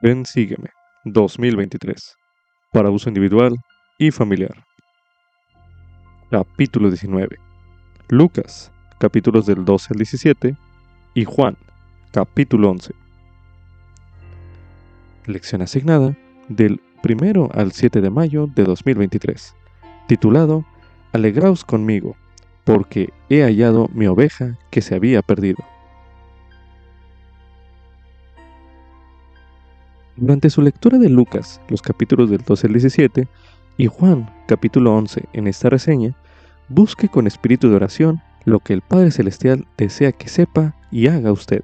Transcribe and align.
Ven 0.00 0.24
Sígueme 0.24 0.70
2023 1.06 2.16
para 2.72 2.88
uso 2.88 3.08
individual 3.08 3.56
y 3.98 4.12
familiar. 4.12 4.64
Capítulo 6.30 6.88
19. 6.88 7.36
Lucas, 8.08 8.70
capítulos 9.00 9.46
del 9.46 9.64
12 9.64 9.88
al 9.90 9.96
17 9.96 10.56
y 11.14 11.24
Juan, 11.24 11.56
capítulo 12.12 12.70
11. 12.70 12.94
Lección 15.26 15.62
asignada 15.62 16.16
del 16.48 16.80
1 17.02 17.48
al 17.52 17.72
7 17.72 18.00
de 18.00 18.10
mayo 18.10 18.46
de 18.46 18.62
2023, 18.62 19.56
titulado 20.06 20.64
Alegraos 21.12 21.64
conmigo, 21.64 22.16
porque 22.62 23.12
he 23.30 23.42
hallado 23.42 23.88
mi 23.92 24.06
oveja 24.06 24.56
que 24.70 24.80
se 24.80 24.94
había 24.94 25.22
perdido. 25.22 25.58
Durante 30.20 30.50
su 30.50 30.62
lectura 30.62 30.98
de 30.98 31.08
Lucas, 31.08 31.60
los 31.68 31.80
capítulos 31.80 32.28
del 32.28 32.40
12 32.40 32.66
al 32.66 32.72
17, 32.72 33.28
y 33.76 33.86
Juan, 33.86 34.28
capítulo 34.48 34.96
11, 34.96 35.26
en 35.32 35.46
esta 35.46 35.70
reseña, 35.70 36.16
busque 36.68 37.08
con 37.08 37.28
espíritu 37.28 37.68
de 37.68 37.76
oración 37.76 38.20
lo 38.44 38.58
que 38.58 38.72
el 38.72 38.80
Padre 38.82 39.12
Celestial 39.12 39.68
desea 39.76 40.10
que 40.10 40.28
sepa 40.28 40.74
y 40.90 41.06
haga 41.06 41.30
usted. 41.30 41.62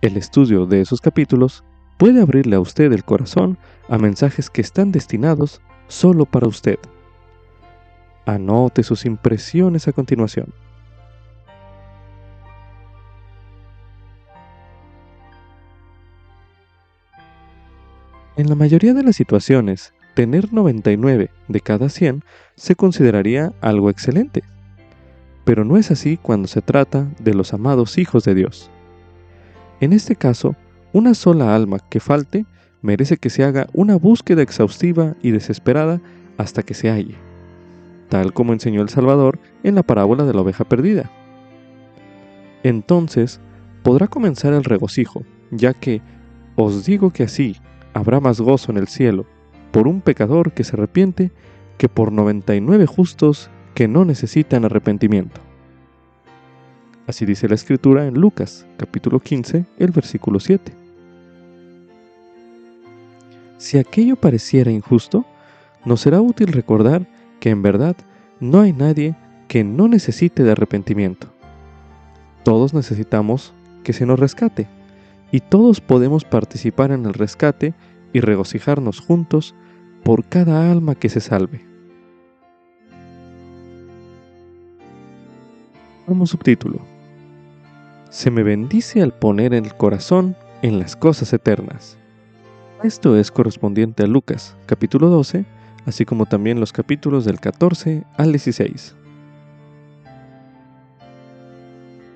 El 0.00 0.16
estudio 0.16 0.64
de 0.66 0.80
esos 0.80 1.00
capítulos 1.00 1.64
puede 1.98 2.22
abrirle 2.22 2.54
a 2.54 2.60
usted 2.60 2.92
el 2.92 3.02
corazón 3.02 3.58
a 3.88 3.98
mensajes 3.98 4.48
que 4.48 4.60
están 4.60 4.92
destinados 4.92 5.60
solo 5.88 6.26
para 6.26 6.46
usted. 6.46 6.78
Anote 8.26 8.84
sus 8.84 9.06
impresiones 9.06 9.88
a 9.88 9.92
continuación. 9.92 10.54
En 18.36 18.48
la 18.48 18.54
mayoría 18.54 18.94
de 18.94 19.02
las 19.02 19.16
situaciones, 19.16 19.92
tener 20.14 20.52
99 20.52 21.30
de 21.48 21.60
cada 21.60 21.88
100 21.88 22.22
se 22.54 22.76
consideraría 22.76 23.52
algo 23.60 23.90
excelente. 23.90 24.42
Pero 25.44 25.64
no 25.64 25.76
es 25.76 25.90
así 25.90 26.16
cuando 26.16 26.46
se 26.46 26.62
trata 26.62 27.08
de 27.18 27.34
los 27.34 27.52
amados 27.52 27.98
hijos 27.98 28.24
de 28.24 28.34
Dios. 28.34 28.70
En 29.80 29.92
este 29.92 30.14
caso, 30.14 30.54
una 30.92 31.14
sola 31.14 31.54
alma 31.54 31.78
que 31.88 32.00
falte 32.00 32.46
merece 32.82 33.16
que 33.16 33.30
se 33.30 33.44
haga 33.44 33.66
una 33.72 33.96
búsqueda 33.96 34.42
exhaustiva 34.42 35.16
y 35.22 35.32
desesperada 35.32 36.00
hasta 36.38 36.62
que 36.62 36.74
se 36.74 36.88
halle, 36.88 37.16
tal 38.08 38.32
como 38.32 38.52
enseñó 38.52 38.80
el 38.82 38.88
Salvador 38.88 39.38
en 39.62 39.74
la 39.74 39.82
parábola 39.82 40.24
de 40.24 40.34
la 40.34 40.40
oveja 40.40 40.64
perdida. 40.64 41.10
Entonces 42.62 43.40
podrá 43.82 44.06
comenzar 44.06 44.52
el 44.52 44.64
regocijo, 44.64 45.24
ya 45.50 45.74
que 45.74 46.00
os 46.56 46.84
digo 46.84 47.10
que 47.10 47.24
así 47.24 47.56
habrá 47.94 48.20
más 48.20 48.40
gozo 48.40 48.72
en 48.72 48.78
el 48.78 48.88
cielo 48.88 49.26
por 49.72 49.88
un 49.88 50.00
pecador 50.00 50.52
que 50.52 50.64
se 50.64 50.76
arrepiente 50.76 51.30
que 51.78 51.88
por 51.88 52.12
99 52.12 52.86
justos 52.86 53.50
que 53.74 53.88
no 53.88 54.04
necesitan 54.04 54.64
arrepentimiento. 54.64 55.40
Así 57.06 57.24
dice 57.24 57.48
la 57.48 57.54
escritura 57.54 58.06
en 58.06 58.14
Lucas 58.14 58.66
capítulo 58.76 59.20
15, 59.20 59.64
el 59.78 59.90
versículo 59.90 60.40
7. 60.40 60.72
Si 63.58 63.78
aquello 63.78 64.16
pareciera 64.16 64.70
injusto, 64.70 65.24
nos 65.84 66.00
será 66.00 66.20
útil 66.20 66.48
recordar 66.48 67.06
que 67.40 67.50
en 67.50 67.62
verdad 67.62 67.96
no 68.38 68.60
hay 68.60 68.72
nadie 68.72 69.16
que 69.48 69.64
no 69.64 69.88
necesite 69.88 70.44
de 70.44 70.52
arrepentimiento. 70.52 71.28
Todos 72.42 72.72
necesitamos 72.72 73.52
que 73.82 73.92
se 73.92 74.06
nos 74.06 74.18
rescate 74.18 74.68
y 75.32 75.40
todos 75.40 75.80
podemos 75.80 76.24
participar 76.24 76.90
en 76.90 77.06
el 77.06 77.14
rescate 77.14 77.74
y 78.12 78.20
regocijarnos 78.20 79.00
juntos 79.00 79.54
por 80.02 80.24
cada 80.24 80.70
alma 80.70 80.94
que 80.94 81.08
se 81.08 81.20
salve. 81.20 81.64
Como 86.06 86.26
subtítulo. 86.26 86.80
Se 88.10 88.30
me 88.30 88.42
bendice 88.42 89.02
al 89.02 89.12
poner 89.12 89.54
el 89.54 89.74
corazón 89.74 90.34
en 90.62 90.80
las 90.80 90.96
cosas 90.96 91.32
eternas. 91.32 91.96
Esto 92.82 93.16
es 93.16 93.30
correspondiente 93.30 94.02
a 94.02 94.06
Lucas, 94.06 94.56
capítulo 94.66 95.08
12, 95.08 95.44
así 95.86 96.04
como 96.04 96.26
también 96.26 96.58
los 96.58 96.72
capítulos 96.72 97.24
del 97.24 97.38
14 97.38 98.04
al 98.16 98.32
16. 98.32 98.96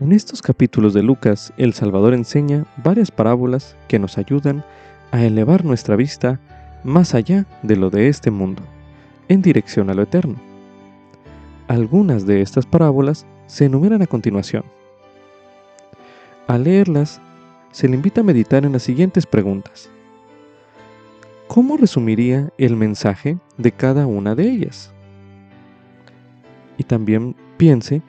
En 0.01 0.11
estos 0.11 0.43
capítulos 0.43 0.93
de 0.93 1.05
Lucas, 1.05 1.53
el 1.57 1.73
Salvador 1.73 2.15
enseña 2.15 2.67
varias 2.83 3.13
parábolas 3.13 3.77
que 3.87 4.01
nos 4.01 4.19
ayudan 4.19 4.65
a 5.13 5.23
elevar 5.23 5.65
nuestra 5.65 5.95
vista 5.95 6.41
más 6.83 7.15
allá 7.15 7.47
de 7.63 7.77
lo 7.77 7.91
de 7.91 8.09
este 8.09 8.33
mundo, 8.33 8.61
en 9.29 9.41
dirección 9.41 9.91
a 9.91 9.95
lo 9.95 10.03
eterno. 10.03 10.35
Algunas 11.69 12.27
de 12.27 12.43
estas 12.43 12.67
parábolas 12.67 13.25
se 13.47 13.67
enumeran 13.67 14.03
a 14.03 14.09
continuación. 14.09 14.65
Al 16.49 16.65
leerlas, 16.65 17.21
se 17.71 17.89
le 17.89 17.95
invita 17.95 18.23
a 18.23 18.25
meditar 18.25 18.65
en 18.65 18.73
las 18.73 18.83
siguientes 18.83 19.27
preguntas. 19.27 19.89
¿Cómo 21.47 21.77
resumiría 21.77 22.53
el 22.59 22.75
mensaje 22.75 23.39
de 23.59 23.71
cada 23.71 24.09
una 24.09 24.35
de 24.35 24.51
ellas? 24.51 24.93
Y 26.79 26.83
también 26.83 27.37
piense 27.57 28.03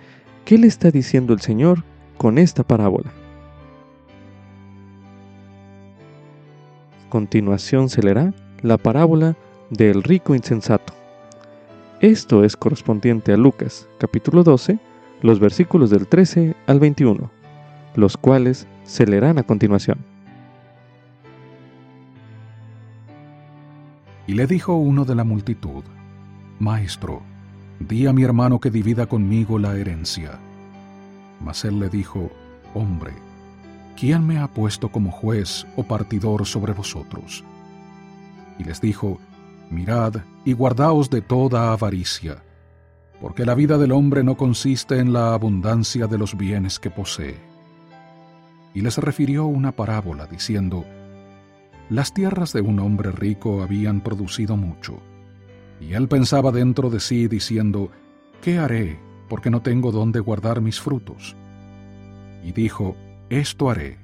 ¿Qué 0.45 0.59
le 0.59 0.67
está 0.67 0.91
diciendo 0.91 1.33
el 1.33 1.41
Señor 1.41 1.83
con 2.19 2.37
esta 2.37 2.63
parábola? 2.63 3.11
A 7.03 7.09
continuación 7.09 7.89
se 7.89 8.03
leerá 8.03 8.31
la 8.61 8.77
parábola 8.77 9.35
del 9.71 10.03
rico 10.03 10.35
insensato. 10.35 10.93
Esto 11.99 12.43
es 12.43 12.55
correspondiente 12.55 13.33
a 13.33 13.37
Lucas 13.37 13.87
capítulo 13.97 14.43
12, 14.43 14.77
los 15.23 15.39
versículos 15.39 15.89
del 15.89 16.05
13 16.05 16.55
al 16.67 16.79
21, 16.79 17.31
los 17.95 18.15
cuales 18.15 18.67
se 18.83 19.07
leerán 19.07 19.39
a 19.39 19.43
continuación. 19.43 19.97
Y 24.27 24.35
le 24.35 24.45
dijo 24.45 24.75
uno 24.75 25.05
de 25.05 25.15
la 25.15 25.23
multitud, 25.23 25.83
Maestro, 26.59 27.23
Di 27.79 28.07
a 28.07 28.13
mi 28.13 28.23
hermano 28.23 28.59
que 28.59 28.71
divida 28.71 29.05
conmigo 29.05 29.59
la 29.59 29.75
herencia. 29.75 30.39
Mas 31.41 31.65
él 31.65 31.79
le 31.79 31.89
dijo, 31.89 32.31
Hombre, 32.73 33.13
¿quién 33.97 34.25
me 34.25 34.39
ha 34.39 34.47
puesto 34.47 34.89
como 34.89 35.11
juez 35.11 35.67
o 35.75 35.83
partidor 35.83 36.45
sobre 36.45 36.73
vosotros? 36.73 37.43
Y 38.57 38.63
les 38.63 38.79
dijo, 38.79 39.19
Mirad 39.69 40.15
y 40.45 40.53
guardaos 40.53 41.09
de 41.09 41.21
toda 41.21 41.73
avaricia, 41.73 42.43
porque 43.19 43.45
la 43.45 43.55
vida 43.55 43.77
del 43.77 43.91
hombre 43.91 44.23
no 44.23 44.37
consiste 44.37 44.99
en 44.99 45.11
la 45.11 45.33
abundancia 45.33 46.07
de 46.07 46.17
los 46.17 46.37
bienes 46.37 46.79
que 46.79 46.91
posee. 46.91 47.35
Y 48.73 48.81
les 48.81 48.97
refirió 48.97 49.45
una 49.45 49.73
parábola 49.73 50.27
diciendo, 50.27 50.85
Las 51.89 52.13
tierras 52.13 52.53
de 52.53 52.61
un 52.61 52.79
hombre 52.79 53.11
rico 53.11 53.63
habían 53.63 54.01
producido 54.01 54.55
mucho 54.55 55.01
y 55.79 55.93
él 55.93 56.07
pensaba 56.07 56.51
dentro 56.51 56.89
de 56.89 56.99
sí 56.99 57.27
diciendo, 57.27 57.91
¿qué 58.41 58.57
haré? 58.57 58.99
Porque 59.29 59.49
no 59.49 59.61
tengo 59.61 59.91
dónde 59.91 60.19
guardar 60.19 60.61
mis 60.61 60.79
frutos. 60.79 61.35
Y 62.43 62.51
dijo, 62.51 62.95
Esto 63.29 63.69
haré. 63.69 63.99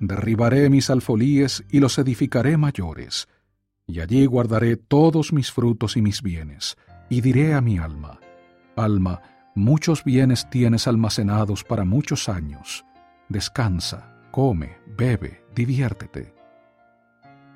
Derribaré 0.00 0.70
mis 0.70 0.90
alfolíes 0.90 1.64
y 1.70 1.80
los 1.80 1.98
edificaré 1.98 2.56
mayores, 2.56 3.28
y 3.86 4.00
allí 4.00 4.26
guardaré 4.26 4.76
todos 4.76 5.32
mis 5.32 5.52
frutos 5.52 5.96
y 5.96 6.02
mis 6.02 6.22
bienes, 6.22 6.76
y 7.08 7.20
diré 7.20 7.54
a 7.54 7.60
mi 7.60 7.78
alma, 7.78 8.18
Alma, 8.76 9.22
muchos 9.54 10.02
bienes 10.02 10.50
tienes 10.50 10.88
almacenados 10.88 11.62
para 11.62 11.84
muchos 11.84 12.28
años. 12.28 12.84
Descansa, 13.28 14.20
come, 14.32 14.78
bebe, 14.96 15.44
diviértete. 15.54 16.34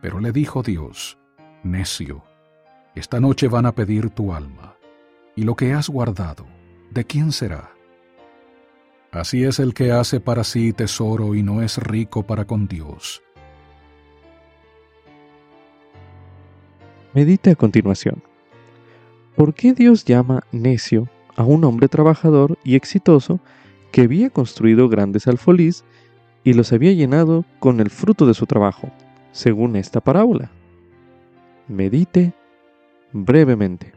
Pero 0.01 0.21
le 0.21 0.31
dijo 0.31 0.63
Dios, 0.63 1.19
Necio, 1.65 2.23
esta 2.99 3.21
noche 3.21 3.49
van 3.49 3.67
a 3.67 3.75
pedir 3.75 4.11
tu 4.11 4.33
alma, 4.33 4.77
y 5.37 5.45
lo 5.45 5.55
que 5.55 5.73
has 5.73 5.89
guardado, 5.89 6.47
¿de 6.91 7.05
quién 7.05 7.33
será? 7.33 7.71
Así 9.11 9.45
es 9.45 9.59
el 9.59 9.73
que 9.73 9.93
hace 9.93 10.21
para 10.21 10.45
sí 10.45 10.73
tesoro 10.73 11.35
y 11.35 11.43
no 11.43 11.63
es 11.63 11.79
rico 11.79 12.25
para 12.25 12.45
con 12.45 12.67
Dios. 12.69 13.23
Medite 17.15 17.51
a 17.51 17.55
continuación. 17.55 18.23
¿Por 19.35 19.55
qué 19.55 19.73
Dios 19.73 20.05
llama 20.05 20.43
necio 20.53 21.09
a 21.37 21.45
un 21.45 21.65
hombre 21.65 21.89
trabajador 21.89 22.59
y 22.65 22.75
exitoso 22.75 23.41
que 23.93 24.03
había 24.03 24.29
construido 24.29 24.89
grandes 24.89 25.27
alfolís 25.27 25.85
y 26.45 26.53
los 26.53 26.73
había 26.73 26.93
llenado 26.93 27.45
con 27.61 27.81
el 27.81 27.91
fruto 27.91 28.27
de 28.27 28.35
su 28.35 28.47
trabajo, 28.47 28.91
según 29.33 29.77
esta 29.77 30.01
parábola? 30.01 30.51
Medite 31.67 32.35
brevemente. 33.13 33.93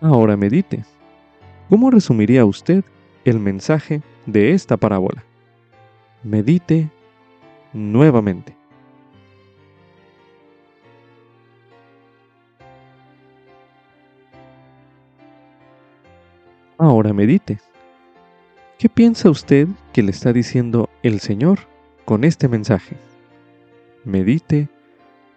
Ahora 0.00 0.36
medite. 0.36 0.84
¿Cómo 1.70 1.90
resumiría 1.90 2.44
usted 2.44 2.84
el 3.24 3.40
mensaje 3.40 4.02
de 4.26 4.52
esta 4.52 4.76
parábola? 4.76 5.24
Medite 6.22 6.90
nuevamente. 7.72 8.54
Ahora 16.76 17.14
medite. 17.14 17.58
¿Qué 18.84 18.90
piensa 18.90 19.30
usted 19.30 19.66
que 19.94 20.02
le 20.02 20.10
está 20.10 20.34
diciendo 20.34 20.90
el 21.02 21.20
Señor 21.20 21.60
con 22.04 22.22
este 22.22 22.48
mensaje? 22.48 22.98
Medite 24.04 24.68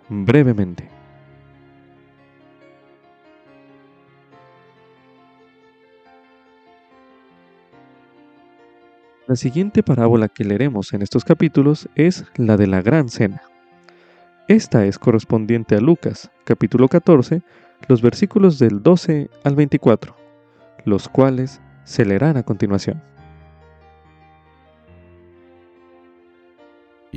brevemente. 0.09 0.89
La 9.27 9.37
siguiente 9.37 9.81
parábola 9.81 10.27
que 10.27 10.43
leeremos 10.43 10.91
en 10.91 11.01
estos 11.01 11.23
capítulos 11.23 11.87
es 11.95 12.25
la 12.35 12.57
de 12.57 12.67
la 12.67 12.81
Gran 12.81 13.07
Cena. 13.07 13.43
Esta 14.49 14.85
es 14.85 14.99
correspondiente 14.99 15.75
a 15.75 15.79
Lucas, 15.79 16.31
capítulo 16.43 16.89
14, 16.89 17.43
los 17.87 18.01
versículos 18.01 18.59
del 18.59 18.83
12 18.83 19.29
al 19.45 19.55
24, 19.55 20.17
los 20.83 21.07
cuales 21.07 21.61
se 21.85 22.03
leerán 22.03 22.35
a 22.35 22.43
continuación. 22.43 23.01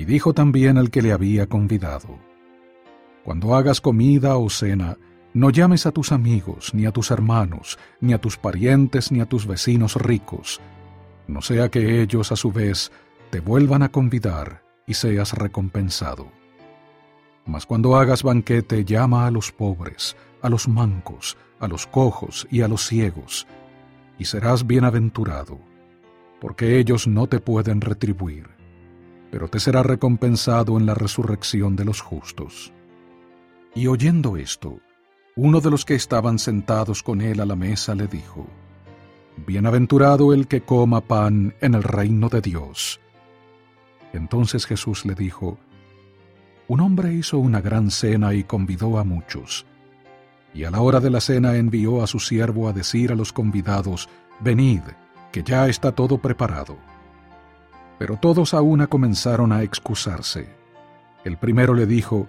Y 0.01 0.07
dijo 0.07 0.33
también 0.33 0.79
al 0.79 0.91
que 0.91 1.03
le 1.03 1.13
había 1.13 1.47
convidado, 1.47 2.19
Cuando 3.23 3.55
hagas 3.55 3.83
comida 3.83 4.39
o 4.39 4.49
cena, 4.49 4.97
no 5.35 5.51
llames 5.51 5.85
a 5.85 5.93
tus 5.93 6.11
amigos, 6.11 6.73
ni 6.73 6.87
a 6.87 6.91
tus 6.91 7.11
hermanos, 7.11 7.79
ni 8.01 8.15
a 8.15 8.19
tus 8.19 8.39
parientes, 8.39 9.13
ni 9.13 9.21
a 9.21 9.27
tus 9.27 9.47
vecinos 9.47 9.97
ricos, 9.97 10.59
no 11.27 11.43
sea 11.43 11.69
que 11.69 12.01
ellos 12.01 12.33
a 12.33 12.37
su 12.37 12.51
vez 12.51 12.91
te 13.29 13.41
vuelvan 13.41 13.83
a 13.83 13.91
convidar 13.91 14.63
y 14.87 14.95
seas 14.95 15.35
recompensado. 15.35 16.29
Mas 17.45 17.67
cuando 17.67 17.97
hagas 17.97 18.23
banquete, 18.23 18.87
llama 18.87 19.27
a 19.27 19.31
los 19.31 19.53
pobres, 19.53 20.17
a 20.41 20.49
los 20.49 20.67
mancos, 20.67 21.37
a 21.59 21.69
los 21.69 21.87
cojos 21.87 22.49
y 22.51 22.63
a 22.63 22.69
los 22.69 22.87
ciegos, 22.87 23.47
y 24.19 24.25
serás 24.25 24.67
bienaventurado, 24.67 25.59
porque 26.41 26.79
ellos 26.79 27.07
no 27.07 27.27
te 27.27 27.39
pueden 27.39 27.83
retribuir 27.83 28.60
pero 29.31 29.49
te 29.49 29.61
será 29.61 29.83
recompensado 29.83 30.77
en 30.79 30.87
la 30.87 30.95
resurrección 30.95 31.77
de 31.77 31.85
los 31.85 32.01
justos. 32.01 32.73
Y 33.75 33.87
oyendo 33.87 34.37
esto, 34.37 34.81
uno 35.37 35.61
de 35.61 35.71
los 35.71 35.85
que 35.85 35.95
estaban 35.95 36.39
sentados 36.39 37.03
con 37.03 37.21
él 37.21 37.41
a 37.41 37.47
la 37.47 37.57
mesa 37.57 37.95
le 37.95 38.09
dijo, 38.09 38.47
Bienaventurado 39.47 40.35
el 40.35 40.49
que 40.49 40.63
coma 40.63 41.01
pan 41.01 41.55
en 41.61 41.75
el 41.75 41.83
reino 41.83 42.29
de 42.29 42.41
Dios. 42.41 43.01
Entonces 44.13 44.67
Jesús 44.67 45.07
le 45.07 45.15
dijo, 45.15 45.59
Un 46.67 46.81
hombre 46.81 47.15
hizo 47.15 47.39
una 47.39 47.61
gran 47.61 47.91
cena 47.91 48.35
y 48.35 48.43
convidó 48.43 48.99
a 48.99 49.05
muchos. 49.05 49.65
Y 50.53 50.65
a 50.65 50.71
la 50.73 50.81
hora 50.81 50.99
de 50.99 51.11
la 51.11 51.21
cena 51.21 51.57
envió 51.57 52.03
a 52.03 52.09
su 52.09 52.19
siervo 52.19 52.69
a 52.69 52.73
decir 52.73 53.13
a 53.13 53.15
los 53.15 53.33
convidados, 53.33 54.09
Venid, 54.41 54.83
que 55.31 55.45
ya 55.45 55.69
está 55.69 55.93
todo 55.93 56.19
preparado 56.19 56.90
pero 58.01 58.17
todos 58.17 58.55
a 58.55 58.63
una 58.63 58.87
comenzaron 58.87 59.53
a 59.53 59.63
excusarse. 59.63 60.49
El 61.23 61.37
primero 61.37 61.75
le 61.75 61.85
dijo, 61.85 62.29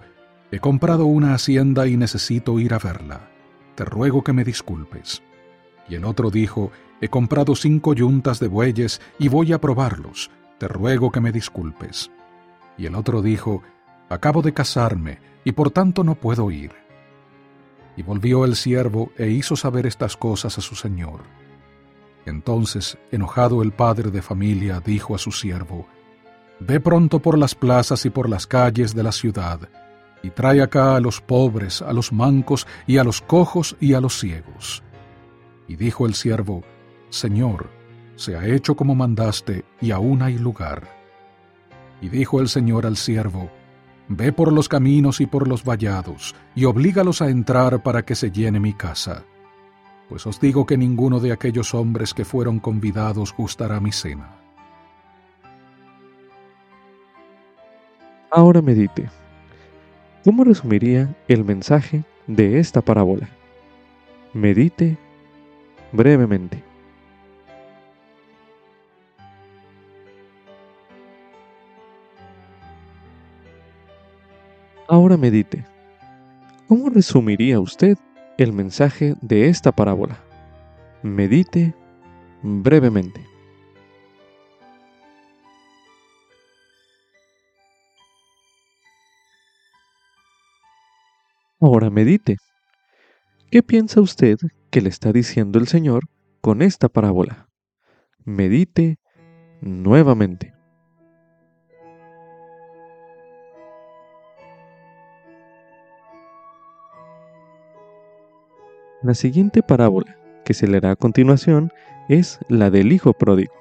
He 0.50 0.58
comprado 0.58 1.06
una 1.06 1.32
hacienda 1.32 1.86
y 1.86 1.96
necesito 1.96 2.60
ir 2.60 2.74
a 2.74 2.78
verla. 2.78 3.30
Te 3.74 3.86
ruego 3.86 4.22
que 4.22 4.34
me 4.34 4.44
disculpes. 4.44 5.22
Y 5.88 5.94
el 5.94 6.04
otro 6.04 6.30
dijo, 6.30 6.72
He 7.00 7.08
comprado 7.08 7.56
cinco 7.56 7.94
yuntas 7.94 8.38
de 8.38 8.48
bueyes 8.48 9.00
y 9.18 9.28
voy 9.28 9.54
a 9.54 9.62
probarlos. 9.62 10.30
Te 10.58 10.68
ruego 10.68 11.10
que 11.10 11.22
me 11.22 11.32
disculpes. 11.32 12.10
Y 12.76 12.84
el 12.84 12.94
otro 12.94 13.22
dijo, 13.22 13.62
Acabo 14.10 14.42
de 14.42 14.52
casarme 14.52 15.20
y 15.42 15.52
por 15.52 15.70
tanto 15.70 16.04
no 16.04 16.16
puedo 16.16 16.50
ir. 16.50 16.72
Y 17.96 18.02
volvió 18.02 18.44
el 18.44 18.56
siervo 18.56 19.10
e 19.16 19.30
hizo 19.30 19.56
saber 19.56 19.86
estas 19.86 20.18
cosas 20.18 20.58
a 20.58 20.60
su 20.60 20.74
señor. 20.74 21.22
Entonces, 22.24 22.98
enojado 23.10 23.62
el 23.62 23.72
padre 23.72 24.10
de 24.10 24.22
familia, 24.22 24.80
dijo 24.84 25.14
a 25.14 25.18
su 25.18 25.32
siervo, 25.32 25.86
Ve 26.60 26.78
pronto 26.78 27.20
por 27.20 27.36
las 27.36 27.56
plazas 27.56 28.06
y 28.06 28.10
por 28.10 28.28
las 28.28 28.46
calles 28.46 28.94
de 28.94 29.02
la 29.02 29.10
ciudad, 29.10 29.68
y 30.22 30.30
trae 30.30 30.62
acá 30.62 30.94
a 30.94 31.00
los 31.00 31.20
pobres, 31.20 31.82
a 31.82 31.92
los 31.92 32.12
mancos, 32.12 32.68
y 32.86 32.98
a 32.98 33.04
los 33.04 33.20
cojos 33.20 33.76
y 33.80 33.94
a 33.94 34.00
los 34.00 34.20
ciegos. 34.20 34.84
Y 35.66 35.74
dijo 35.74 36.06
el 36.06 36.14
siervo, 36.14 36.62
Señor, 37.10 37.68
se 38.14 38.36
ha 38.36 38.46
hecho 38.46 38.76
como 38.76 38.94
mandaste, 38.94 39.64
y 39.80 39.90
aún 39.90 40.22
hay 40.22 40.38
lugar. 40.38 40.88
Y 42.00 42.08
dijo 42.08 42.40
el 42.40 42.48
Señor 42.48 42.86
al 42.86 42.96
siervo, 42.96 43.50
Ve 44.08 44.32
por 44.32 44.52
los 44.52 44.68
caminos 44.68 45.20
y 45.20 45.26
por 45.26 45.48
los 45.48 45.64
vallados, 45.64 46.34
y 46.54 46.66
oblígalos 46.66 47.22
a 47.22 47.28
entrar 47.28 47.82
para 47.82 48.04
que 48.04 48.14
se 48.14 48.30
llene 48.30 48.60
mi 48.60 48.74
casa 48.74 49.24
pues 50.12 50.26
os 50.26 50.38
digo 50.38 50.66
que 50.66 50.76
ninguno 50.76 51.20
de 51.20 51.32
aquellos 51.32 51.72
hombres 51.72 52.12
que 52.12 52.26
fueron 52.26 52.60
convidados 52.60 53.34
gustará 53.34 53.80
mi 53.80 53.92
cena. 53.92 54.28
Ahora 58.30 58.60
medite. 58.60 59.08
¿Cómo 60.22 60.44
resumiría 60.44 61.16
el 61.28 61.46
mensaje 61.46 62.04
de 62.26 62.58
esta 62.58 62.82
parábola? 62.82 63.26
Medite 64.34 64.98
brevemente. 65.92 66.62
Ahora 74.88 75.16
medite. 75.16 75.64
¿Cómo 76.68 76.90
resumiría 76.90 77.58
usted 77.60 77.96
el 78.42 78.52
mensaje 78.52 79.14
de 79.20 79.48
esta 79.48 79.72
parábola. 79.72 80.18
Medite 81.02 81.74
brevemente. 82.42 83.24
Ahora 91.60 91.90
medite. 91.90 92.36
¿Qué 93.50 93.62
piensa 93.62 94.00
usted 94.00 94.38
que 94.70 94.80
le 94.80 94.88
está 94.88 95.12
diciendo 95.12 95.58
el 95.60 95.68
Señor 95.68 96.04
con 96.40 96.62
esta 96.62 96.88
parábola? 96.88 97.48
Medite 98.24 98.98
nuevamente. 99.60 100.54
La 109.02 109.14
siguiente 109.14 109.64
parábola 109.64 110.16
que 110.44 110.54
se 110.54 110.68
leerá 110.68 110.92
a 110.92 110.96
continuación 110.96 111.72
es 112.08 112.38
la 112.48 112.70
del 112.70 112.92
Hijo 112.92 113.12
Pródigo. 113.12 113.52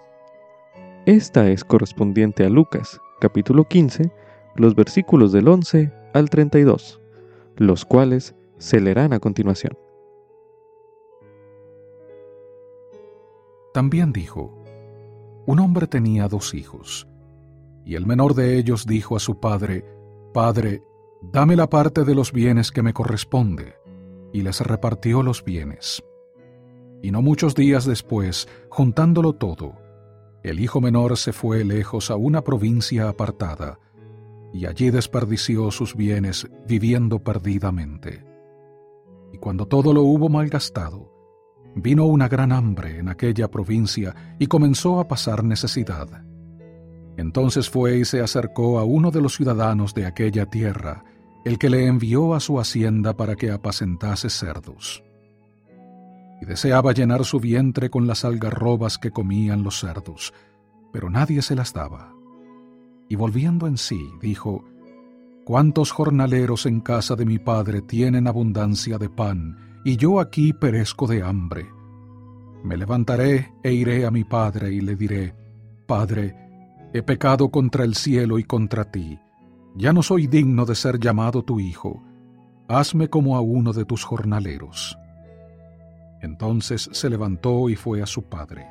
Esta 1.08 1.50
es 1.50 1.64
correspondiente 1.64 2.46
a 2.46 2.50
Lucas, 2.50 3.02
capítulo 3.20 3.68
15, 3.68 4.12
los 4.56 4.76
versículos 4.76 5.32
del 5.32 5.48
11 5.48 5.92
al 6.14 6.30
32, 6.30 7.02
los 7.58 7.86
cuales 7.86 8.36
se 8.60 8.80
leerán 8.80 9.14
a 9.14 9.20
continuación. 9.20 9.76
También 13.74 14.14
dijo, 14.14 14.56
un 15.48 15.60
hombre 15.60 15.88
tenía 15.88 16.28
dos 16.28 16.54
hijos, 16.54 17.08
y 17.84 17.96
el 17.96 18.06
menor 18.06 18.36
de 18.36 18.60
ellos 18.60 18.86
dijo 18.86 19.16
a 19.16 19.20
su 19.20 19.40
padre, 19.40 19.86
Padre, 20.36 20.84
dame 21.24 21.56
la 21.56 21.68
parte 21.68 22.04
de 22.04 22.14
los 22.14 22.32
bienes 22.32 22.72
que 22.72 22.84
me 22.84 22.94
corresponde 22.94 23.81
y 24.34 24.42
les 24.42 24.62
repartió 24.62 25.24
los 25.24 25.44
bienes. 25.44 26.04
Y 27.02 27.12
no 27.12 27.22
muchos 27.22 27.56
días 27.56 27.86
después, 27.86 28.48
juntándolo 28.70 29.34
todo, 29.34 29.76
el 30.44 30.60
hijo 30.60 30.82
menor 30.82 31.18
se 31.18 31.34
fue 31.34 31.64
lejos 31.64 32.10
a 32.12 32.16
una 32.16 32.44
provincia 32.44 33.10
apartada, 33.10 33.80
y 34.54 34.66
allí 34.66 34.90
desperdició 34.90 35.72
sus 35.72 35.96
bienes 35.96 36.48
viviendo 36.68 37.20
perdidamente. 37.20 38.26
Y 39.32 39.38
cuando 39.38 39.68
todo 39.68 39.94
lo 39.94 40.02
hubo 40.04 40.30
malgastado, 40.30 41.12
vino 41.76 42.06
una 42.06 42.28
gran 42.28 42.52
hambre 42.52 43.00
en 43.00 43.08
aquella 43.08 43.50
provincia 43.50 44.36
y 44.40 44.48
comenzó 44.48 45.00
a 45.00 45.08
pasar 45.08 45.44
necesidad. 45.44 46.26
Entonces 47.18 47.70
fue 47.70 47.98
y 48.00 48.06
se 48.06 48.22
acercó 48.22 48.80
a 48.80 48.84
uno 48.84 49.12
de 49.12 49.22
los 49.22 49.36
ciudadanos 49.36 49.94
de 49.94 50.06
aquella 50.06 50.46
tierra, 50.48 51.04
el 51.44 51.58
que 51.58 51.70
le 51.70 51.88
envió 51.88 52.34
a 52.36 52.40
su 52.40 52.60
hacienda 52.60 53.16
para 53.16 53.36
que 53.36 53.52
apacentase 53.52 54.30
cerdos. 54.30 55.04
Y 56.42 56.46
deseaba 56.46 56.94
llenar 56.94 57.26
su 57.26 57.40
vientre 57.40 57.90
con 57.90 58.08
las 58.08 58.26
algarrobas 58.26 58.98
que 58.98 59.12
comían 59.12 59.64
los 59.64 59.80
cerdos, 59.80 60.34
pero 60.92 61.10
nadie 61.10 61.42
se 61.42 61.56
las 61.56 61.74
daba. 61.74 62.14
Y 63.10 63.16
volviendo 63.16 63.68
en 63.68 63.78
sí, 63.78 64.10
dijo, 64.22 64.64
¿Cuántos 65.46 65.92
jornaleros 65.92 66.66
en 66.66 66.82
casa 66.82 67.16
de 67.16 67.26
mi 67.26 67.40
padre 67.40 67.82
tienen 67.82 68.28
abundancia 68.28 68.98
de 68.98 69.10
pan, 69.10 69.82
y 69.84 69.98
yo 69.98 70.20
aquí 70.20 70.54
perezco 70.54 71.08
de 71.08 71.24
hambre? 71.24 71.68
Me 72.64 72.78
levantaré 72.78 73.52
e 73.64 73.74
iré 73.74 74.06
a 74.06 74.12
mi 74.12 74.24
padre 74.24 74.72
y 74.72 74.82
le 74.82 74.96
diré, 74.96 75.36
Padre, 75.88 76.36
he 76.94 77.02
pecado 77.02 77.50
contra 77.50 77.84
el 77.84 77.96
cielo 77.96 78.38
y 78.38 78.44
contra 78.44 78.92
ti, 78.92 79.20
ya 79.75 79.94
no 79.94 80.04
soy 80.04 80.28
digno 80.28 80.66
de 80.66 80.75
ser 80.75 81.00
llamado 81.00 81.44
tu 81.44 81.60
hijo, 81.60 82.04
hazme 82.68 83.10
como 83.10 83.36
a 83.36 83.42
uno 83.42 83.74
de 83.74 83.86
tus 83.86 84.04
jornaleros. 84.04 84.98
Entonces 86.22 86.90
se 86.92 87.10
levantó 87.10 87.70
y 87.70 87.75
fue 87.75 88.01
a 88.01 88.06
su 88.06 88.24
padre. 88.24 88.68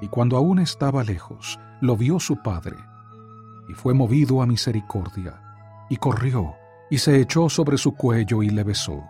Y 0.00 0.08
cuando 0.08 0.36
aún 0.36 0.58
estaba 0.58 1.02
lejos, 1.04 1.58
lo 1.80 1.96
vio 1.96 2.18
su 2.20 2.42
padre, 2.42 2.76
y 3.68 3.74
fue 3.74 3.94
movido 3.94 4.42
a 4.42 4.46
misericordia, 4.46 5.40
y 5.88 5.96
corrió, 5.96 6.54
y 6.90 6.98
se 6.98 7.20
echó 7.20 7.48
sobre 7.48 7.78
su 7.78 7.94
cuello 7.94 8.42
y 8.42 8.50
le 8.50 8.64
besó. 8.64 9.02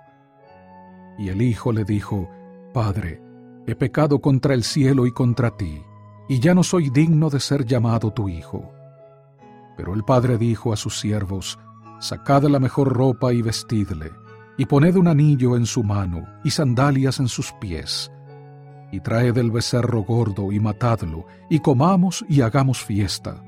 Y 1.19 1.29
el 1.29 1.43
hijo 1.43 1.73
le 1.73 1.85
dijo, 1.85 2.29
Padre, 2.73 3.23
he 3.67 3.75
pecado 3.75 4.21
contra 4.21 4.55
el 4.55 4.65
cielo 4.65 5.07
y 5.07 5.13
contra 5.13 5.57
ti, 5.57 5.83
y 6.29 6.41
ya 6.41 6.55
no 6.55 6.63
soy 6.63 6.91
digno 6.91 7.29
de 7.29 7.41
ser 7.41 7.65
llamado 7.65 8.13
tu 8.13 8.29
hijo. 8.29 8.73
Pero 9.77 9.95
el 9.95 10.05
padre 10.05 10.39
dijo 10.39 10.73
a 10.73 10.77
sus 10.77 10.99
siervos, 10.99 11.59
Sacad 12.01 12.45
la 12.45 12.59
mejor 12.59 12.93
ropa 12.93 13.33
y 13.33 13.43
vestidle, 13.43 14.11
y 14.59 14.67
poned 14.67 14.97
un 14.97 15.09
anillo 15.09 15.57
en 15.57 15.67
su 15.67 15.83
mano 15.83 16.27
y 16.45 16.51
sandalias 16.51 17.21
en 17.21 17.29
sus 17.29 17.53
pies, 17.61 18.11
y 18.91 19.01
traed 19.01 19.39
el 19.39 19.51
becerro 19.51 20.03
gordo 20.03 20.53
y 20.53 20.61
matadlo, 20.61 21.27
y 21.49 21.61
comamos 21.61 22.25
y 22.29 22.43
hagamos 22.43 22.83
fiesta, 22.83 23.43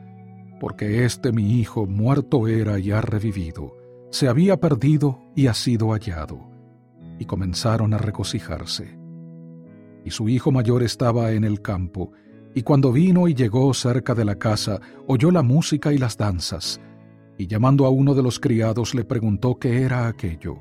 porque 0.61 1.05
este 1.05 1.33
mi 1.33 1.59
hijo 1.61 1.87
muerto 1.87 2.49
era 2.49 2.79
y 2.79 2.91
ha 2.91 3.01
revivido, 3.01 3.77
se 4.11 4.29
había 4.29 4.59
perdido 4.61 5.21
y 5.35 5.49
ha 5.49 5.55
sido 5.55 5.89
hallado. 5.89 6.49
Y 7.19 7.27
comenzaron 7.27 7.95
a 7.95 7.99
regocijarse. 7.99 8.99
Y 10.05 10.11
su 10.11 10.29
hijo 10.29 10.53
mayor 10.53 10.83
estaba 10.83 11.33
en 11.33 11.45
el 11.45 11.61
campo, 11.61 12.13
y 12.55 12.63
cuando 12.63 12.93
vino 12.93 13.27
y 13.27 13.35
llegó 13.35 13.75
cerca 13.75 14.15
de 14.15 14.25
la 14.25 14.37
casa, 14.37 14.81
oyó 15.09 15.31
la 15.31 15.43
música 15.43 15.93
y 15.93 15.99
las 15.99 16.17
danzas, 16.17 16.81
y 17.37 17.49
llamando 17.49 17.85
a 17.85 17.91
uno 17.91 18.15
de 18.15 18.23
los 18.23 18.39
criados 18.39 18.95
le 18.95 19.05
preguntó 19.05 19.59
qué 19.59 19.83
era 19.83 20.07
aquello. 20.07 20.59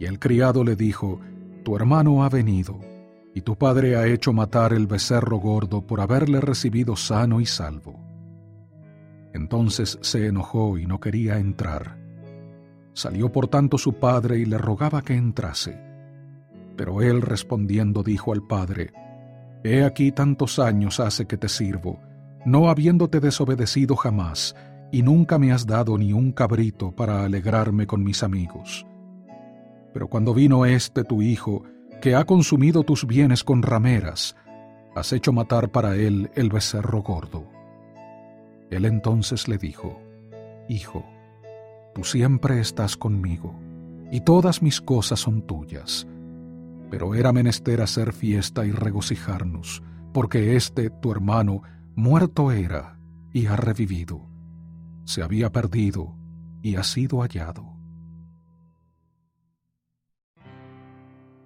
Y 0.00 0.06
el 0.06 0.18
criado 0.18 0.64
le 0.64 0.74
dijo, 0.74 1.20
Tu 1.64 1.76
hermano 1.76 2.24
ha 2.24 2.30
venido, 2.30 2.80
y 3.34 3.42
tu 3.42 3.56
padre 3.56 3.96
ha 3.96 4.06
hecho 4.06 4.32
matar 4.32 4.72
el 4.72 4.86
becerro 4.86 5.36
gordo 5.36 5.86
por 5.86 6.00
haberle 6.00 6.40
recibido 6.40 6.96
sano 6.96 7.40
y 7.40 7.46
salvo. 7.46 8.00
Entonces 9.34 9.98
se 10.00 10.26
enojó 10.26 10.78
y 10.78 10.86
no 10.86 10.98
quería 10.98 11.38
entrar. 11.38 11.98
Salió 12.94 13.30
por 13.30 13.48
tanto 13.48 13.76
su 13.76 13.94
padre 13.94 14.38
y 14.38 14.46
le 14.46 14.56
rogaba 14.56 15.02
que 15.02 15.14
entrase. 15.14 15.78
Pero 16.74 17.02
él 17.02 17.20
respondiendo 17.20 18.02
dijo 18.02 18.32
al 18.32 18.46
padre, 18.46 18.92
He 19.66 19.82
aquí 19.82 20.12
tantos 20.12 20.60
años 20.60 21.00
hace 21.00 21.26
que 21.26 21.36
te 21.36 21.48
sirvo, 21.48 21.98
no 22.44 22.68
habiéndote 22.68 23.18
desobedecido 23.18 23.96
jamás, 23.96 24.54
y 24.92 25.02
nunca 25.02 25.40
me 25.40 25.50
has 25.50 25.66
dado 25.66 25.98
ni 25.98 26.12
un 26.12 26.30
cabrito 26.30 26.92
para 26.92 27.24
alegrarme 27.24 27.84
con 27.84 28.04
mis 28.04 28.22
amigos. 28.22 28.86
Pero 29.92 30.06
cuando 30.06 30.34
vino 30.34 30.64
este 30.66 31.02
tu 31.02 31.20
hijo, 31.20 31.64
que 32.00 32.14
ha 32.14 32.24
consumido 32.24 32.84
tus 32.84 33.08
bienes 33.08 33.42
con 33.42 33.60
rameras, 33.60 34.36
has 34.94 35.12
hecho 35.12 35.32
matar 35.32 35.72
para 35.72 35.96
él 35.96 36.30
el 36.36 36.48
becerro 36.48 37.02
gordo. 37.02 37.48
Él 38.70 38.84
entonces 38.84 39.48
le 39.48 39.58
dijo, 39.58 40.00
Hijo, 40.68 41.04
tú 41.92 42.04
siempre 42.04 42.60
estás 42.60 42.96
conmigo, 42.96 43.58
y 44.12 44.20
todas 44.20 44.62
mis 44.62 44.80
cosas 44.80 45.18
son 45.18 45.42
tuyas 45.42 46.06
pero 46.90 47.14
era 47.14 47.32
menester 47.32 47.80
hacer 47.80 48.12
fiesta 48.12 48.64
y 48.64 48.70
regocijarnos, 48.70 49.82
porque 50.12 50.56
este 50.56 50.90
tu 50.90 51.12
hermano 51.12 51.62
muerto 51.94 52.52
era 52.52 52.98
y 53.32 53.46
ha 53.46 53.56
revivido, 53.56 54.28
se 55.04 55.22
había 55.22 55.50
perdido 55.50 56.16
y 56.62 56.76
ha 56.76 56.82
sido 56.82 57.20
hallado. 57.20 57.76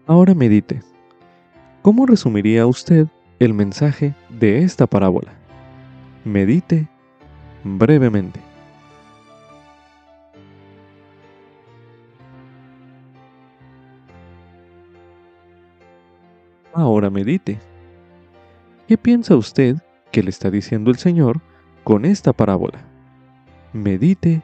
Ahora 0.07 0.35
medite. 0.35 0.83
¿Cómo 1.83 2.05
resumiría 2.05 2.67
usted 2.67 3.07
el 3.39 3.55
mensaje 3.55 4.15
de 4.29 4.63
esta 4.63 4.87
parábola? 4.87 5.33
Medite 6.25 6.89
brevemente. 7.65 8.50
Ahora 16.73 17.11
medite. 17.11 17.59
¿Qué 18.87 18.97
piensa 18.97 19.37
usted 19.37 19.77
que 20.13 20.23
le 20.23 20.31
está 20.31 20.51
diciendo 20.51 20.91
el 20.91 20.99
Señor 20.99 21.41
con 21.85 22.05
esta 22.05 22.33
parábola? 22.33 22.79
Medite 23.73 24.43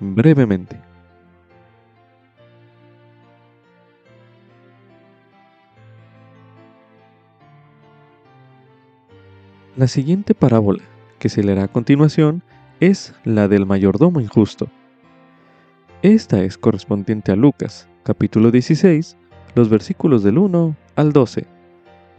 brevemente. 0.00 0.80
La 9.76 9.88
siguiente 9.88 10.34
parábola 10.34 10.82
que 11.18 11.28
se 11.28 11.42
leerá 11.42 11.64
a 11.64 11.68
continuación 11.68 12.42
es 12.80 13.14
la 13.24 13.46
del 13.46 13.66
mayordomo 13.66 14.20
injusto. 14.20 14.68
Esta 16.00 16.42
es 16.42 16.56
correspondiente 16.56 17.32
a 17.32 17.36
Lucas, 17.36 17.88
capítulo 18.02 18.50
16, 18.50 19.18
los 19.56 19.70
versículos 19.70 20.22
del 20.22 20.36
1 20.36 20.76
al 20.96 21.12
12, 21.14 21.46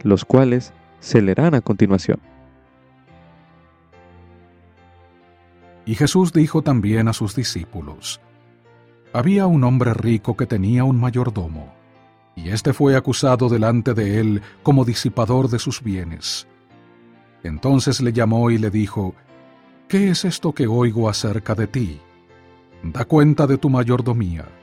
los 0.02 0.24
cuales 0.24 0.72
se 0.98 1.22
leerán 1.22 1.54
a 1.54 1.60
continuación. 1.60 2.18
Y 5.86 5.94
Jesús 5.94 6.32
dijo 6.32 6.62
también 6.62 7.06
a 7.06 7.12
sus 7.12 7.36
discípulos, 7.36 8.20
Había 9.12 9.46
un 9.46 9.62
hombre 9.62 9.94
rico 9.94 10.36
que 10.36 10.46
tenía 10.46 10.82
un 10.82 11.00
mayordomo, 11.00 11.72
y 12.34 12.50
éste 12.50 12.72
fue 12.72 12.96
acusado 12.96 13.48
delante 13.48 13.94
de 13.94 14.18
él 14.18 14.42
como 14.64 14.84
disipador 14.84 15.48
de 15.48 15.60
sus 15.60 15.80
bienes. 15.80 16.48
Entonces 17.44 18.00
le 18.00 18.12
llamó 18.12 18.50
y 18.50 18.58
le 18.58 18.70
dijo, 18.70 19.14
¿Qué 19.86 20.10
es 20.10 20.24
esto 20.24 20.52
que 20.52 20.66
oigo 20.66 21.08
acerca 21.08 21.54
de 21.54 21.68
ti? 21.68 22.00
Da 22.82 23.04
cuenta 23.04 23.46
de 23.46 23.58
tu 23.58 23.70
mayordomía 23.70 24.57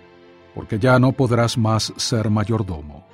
porque 0.55 0.79
ya 0.79 0.97
no 0.97 1.11
podrás 1.11 1.57
más 1.57 1.93
ser 1.97 2.29
mayordomo. 2.29 3.05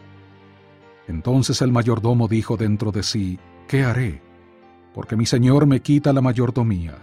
Entonces 1.07 1.61
el 1.61 1.71
mayordomo 1.71 2.27
dijo 2.27 2.55
dentro 2.55 2.91
de 2.91 3.03
sí, 3.03 3.39
¿qué 3.67 3.83
haré? 3.83 4.21
Porque 4.93 5.15
mi 5.15 5.25
señor 5.25 5.65
me 5.65 5.81
quita 5.81 6.13
la 6.13 6.21
mayordomía. 6.21 6.99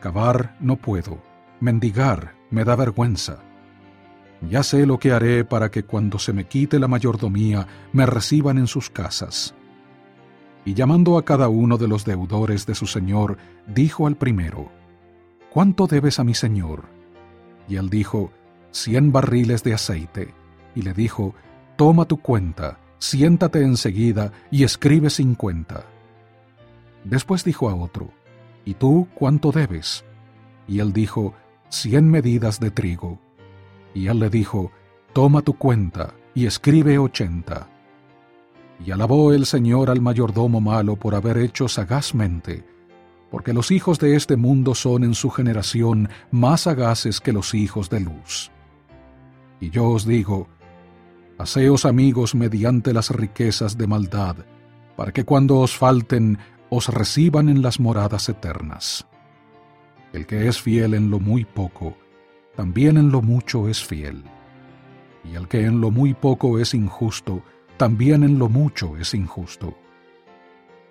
Cavar 0.00 0.56
no 0.58 0.76
puedo, 0.76 1.22
mendigar 1.60 2.34
me 2.50 2.64
da 2.64 2.74
vergüenza. 2.74 3.40
Ya 4.48 4.62
sé 4.62 4.86
lo 4.86 4.98
que 4.98 5.12
haré 5.12 5.44
para 5.44 5.70
que 5.70 5.82
cuando 5.82 6.18
se 6.18 6.32
me 6.32 6.46
quite 6.46 6.78
la 6.78 6.88
mayordomía 6.88 7.66
me 7.92 8.06
reciban 8.06 8.56
en 8.56 8.68
sus 8.68 8.88
casas. 8.88 9.54
Y 10.64 10.74
llamando 10.74 11.18
a 11.18 11.24
cada 11.24 11.48
uno 11.48 11.76
de 11.76 11.88
los 11.88 12.04
deudores 12.04 12.64
de 12.64 12.74
su 12.74 12.86
señor, 12.86 13.36
dijo 13.66 14.06
al 14.06 14.16
primero, 14.16 14.70
¿Cuánto 15.50 15.86
debes 15.86 16.18
a 16.20 16.24
mi 16.24 16.34
señor? 16.34 16.84
Y 17.68 17.76
él 17.76 17.90
dijo, 17.90 18.30
cien 18.70 19.12
barriles 19.12 19.62
de 19.62 19.74
aceite, 19.74 20.34
y 20.74 20.82
le 20.82 20.92
dijo, 20.92 21.34
Toma 21.76 22.06
tu 22.06 22.20
cuenta, 22.20 22.78
siéntate 22.98 23.62
enseguida 23.62 24.32
y 24.50 24.64
escribe 24.64 25.10
cincuenta. 25.10 25.84
Después 27.04 27.44
dijo 27.44 27.68
a 27.68 27.74
otro, 27.74 28.10
¿Y 28.64 28.74
tú 28.74 29.08
cuánto 29.14 29.52
debes? 29.52 30.04
Y 30.66 30.80
él 30.80 30.92
dijo, 30.92 31.34
Cien 31.68 32.10
medidas 32.10 32.60
de 32.60 32.70
trigo. 32.70 33.18
Y 33.94 34.08
él 34.08 34.20
le 34.20 34.30
dijo, 34.30 34.70
Toma 35.12 35.42
tu 35.42 35.54
cuenta 35.54 36.14
y 36.34 36.46
escribe 36.46 36.98
ochenta. 36.98 37.68
Y 38.84 38.90
alabó 38.90 39.32
el 39.32 39.46
Señor 39.46 39.90
al 39.90 40.00
mayordomo 40.00 40.60
malo 40.60 40.96
por 40.96 41.14
haber 41.14 41.38
hecho 41.38 41.66
sagazmente, 41.66 42.64
porque 43.30 43.52
los 43.52 43.70
hijos 43.70 43.98
de 43.98 44.14
este 44.14 44.36
mundo 44.36 44.74
son 44.74 45.04
en 45.04 45.14
su 45.14 45.30
generación 45.30 46.08
más 46.30 46.62
sagaces 46.62 47.20
que 47.20 47.32
los 47.32 47.54
hijos 47.54 47.90
de 47.90 48.00
luz. 48.00 48.50
Y 49.60 49.70
yo 49.70 49.88
os 49.88 50.06
digo, 50.06 50.48
haceos 51.38 51.84
amigos 51.84 52.34
mediante 52.34 52.92
las 52.92 53.10
riquezas 53.10 53.78
de 53.78 53.86
maldad, 53.86 54.36
para 54.96 55.12
que 55.12 55.24
cuando 55.24 55.58
os 55.58 55.76
falten 55.76 56.38
os 56.70 56.88
reciban 56.88 57.48
en 57.48 57.62
las 57.62 57.80
moradas 57.80 58.28
eternas. 58.28 59.06
El 60.12 60.26
que 60.26 60.48
es 60.48 60.60
fiel 60.60 60.94
en 60.94 61.10
lo 61.10 61.20
muy 61.20 61.44
poco, 61.44 61.96
también 62.56 62.96
en 62.96 63.10
lo 63.10 63.22
mucho 63.22 63.68
es 63.68 63.84
fiel. 63.84 64.24
Y 65.24 65.34
el 65.36 65.48
que 65.48 65.64
en 65.64 65.80
lo 65.80 65.90
muy 65.90 66.14
poco 66.14 66.58
es 66.58 66.74
injusto, 66.74 67.42
también 67.76 68.24
en 68.24 68.38
lo 68.38 68.48
mucho 68.48 68.96
es 68.96 69.14
injusto. 69.14 69.76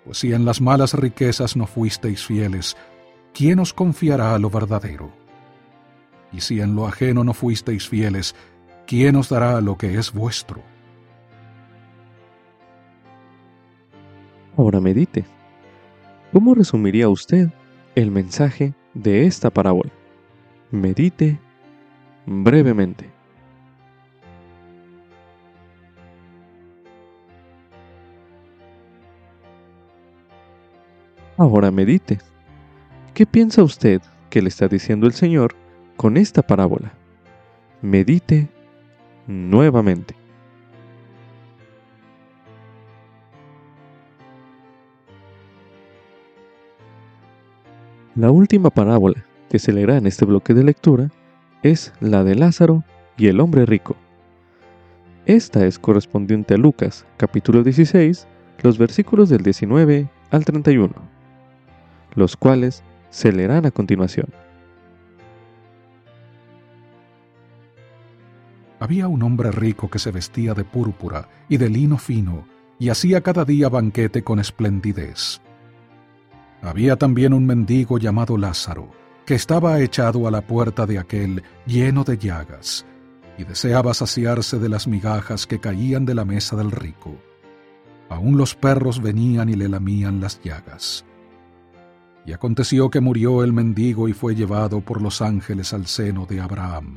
Pues 0.04 0.18
si 0.18 0.32
en 0.32 0.44
las 0.44 0.60
malas 0.60 0.94
riquezas 0.94 1.56
no 1.56 1.66
fuisteis 1.66 2.24
fieles, 2.24 2.76
¿quién 3.34 3.58
os 3.58 3.74
confiará 3.74 4.34
a 4.34 4.38
lo 4.38 4.48
verdadero? 4.48 5.12
Y 6.32 6.40
si 6.40 6.60
en 6.60 6.74
lo 6.74 6.86
ajeno 6.86 7.24
no 7.24 7.34
fuisteis 7.34 7.88
fieles, 7.88 8.34
¿quién 8.88 9.16
os 9.16 9.28
dará 9.28 9.60
lo 9.60 9.76
que 9.76 9.94
es 9.98 10.12
vuestro? 10.12 10.62
medite. 14.80 15.24
¿Cómo 16.32 16.54
resumiría 16.54 17.08
usted 17.08 17.50
el 17.94 18.10
mensaje 18.10 18.72
de 18.94 19.26
esta 19.26 19.50
parábola? 19.50 19.90
Medite 20.70 21.38
brevemente. 22.26 23.10
Ahora 31.36 31.70
medite. 31.70 32.18
¿Qué 33.14 33.26
piensa 33.26 33.62
usted 33.62 34.00
que 34.30 34.42
le 34.42 34.48
está 34.48 34.66
diciendo 34.66 35.06
el 35.06 35.12
Señor 35.12 35.54
con 35.96 36.16
esta 36.16 36.42
parábola? 36.42 36.92
Medite 37.82 38.48
nuevamente. 39.28 40.16
La 48.16 48.32
última 48.32 48.70
parábola 48.70 49.24
que 49.48 49.60
se 49.60 49.72
leerá 49.72 49.96
en 49.96 50.08
este 50.08 50.24
bloque 50.24 50.52
de 50.52 50.64
lectura 50.64 51.10
es 51.62 51.92
la 52.00 52.24
de 52.24 52.34
Lázaro 52.34 52.82
y 53.16 53.28
el 53.28 53.38
hombre 53.38 53.64
rico. 53.64 53.94
Esta 55.26 55.64
es 55.64 55.78
correspondiente 55.78 56.54
a 56.54 56.56
Lucas 56.56 57.06
capítulo 57.16 57.62
16, 57.62 58.26
los 58.62 58.78
versículos 58.78 59.28
del 59.28 59.42
19 59.42 60.08
al 60.32 60.44
31 60.44 61.18
los 62.18 62.36
cuales 62.36 62.82
se 63.10 63.32
leerán 63.32 63.64
a 63.64 63.70
continuación. 63.70 64.26
Había 68.80 69.08
un 69.08 69.22
hombre 69.22 69.50
rico 69.50 69.90
que 69.90 69.98
se 69.98 70.10
vestía 70.10 70.54
de 70.54 70.64
púrpura 70.64 71.28
y 71.48 71.56
de 71.56 71.68
lino 71.68 71.98
fino, 71.98 72.46
y 72.78 72.90
hacía 72.90 73.22
cada 73.22 73.44
día 73.44 73.68
banquete 73.68 74.22
con 74.22 74.38
esplendidez. 74.38 75.40
Había 76.62 76.96
también 76.96 77.32
un 77.32 77.44
mendigo 77.44 77.98
llamado 77.98 78.36
Lázaro, 78.36 78.90
que 79.26 79.34
estaba 79.34 79.80
echado 79.80 80.28
a 80.28 80.30
la 80.30 80.42
puerta 80.42 80.86
de 80.86 80.98
aquel 80.98 81.42
lleno 81.66 82.04
de 82.04 82.18
llagas, 82.18 82.86
y 83.36 83.44
deseaba 83.44 83.94
saciarse 83.94 84.58
de 84.58 84.68
las 84.68 84.86
migajas 84.86 85.46
que 85.46 85.60
caían 85.60 86.04
de 86.04 86.14
la 86.14 86.24
mesa 86.24 86.56
del 86.56 86.70
rico. 86.70 87.16
Aún 88.08 88.38
los 88.38 88.54
perros 88.54 89.02
venían 89.02 89.48
y 89.48 89.54
le 89.54 89.68
lamían 89.68 90.20
las 90.20 90.40
llagas. 90.42 91.04
Y 92.26 92.32
aconteció 92.32 92.90
que 92.90 93.00
murió 93.00 93.42
el 93.42 93.52
mendigo 93.52 94.08
y 94.08 94.12
fue 94.12 94.34
llevado 94.34 94.80
por 94.80 95.02
los 95.02 95.20
ángeles 95.20 95.72
al 95.72 95.86
seno 95.86 96.26
de 96.26 96.40
Abraham. 96.40 96.96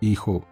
Hijo, 0.00 0.46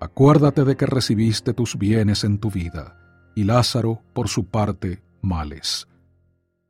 acuérdate 0.00 0.64
de 0.64 0.76
que 0.76 0.86
recibiste 0.86 1.52
tus 1.54 1.76
bienes 1.76 2.24
en 2.24 2.38
tu 2.38 2.50
vida, 2.50 2.96
y 3.34 3.44
Lázaro, 3.44 4.02
por 4.12 4.28
su 4.28 4.46
parte, 4.46 5.02
males. 5.20 5.88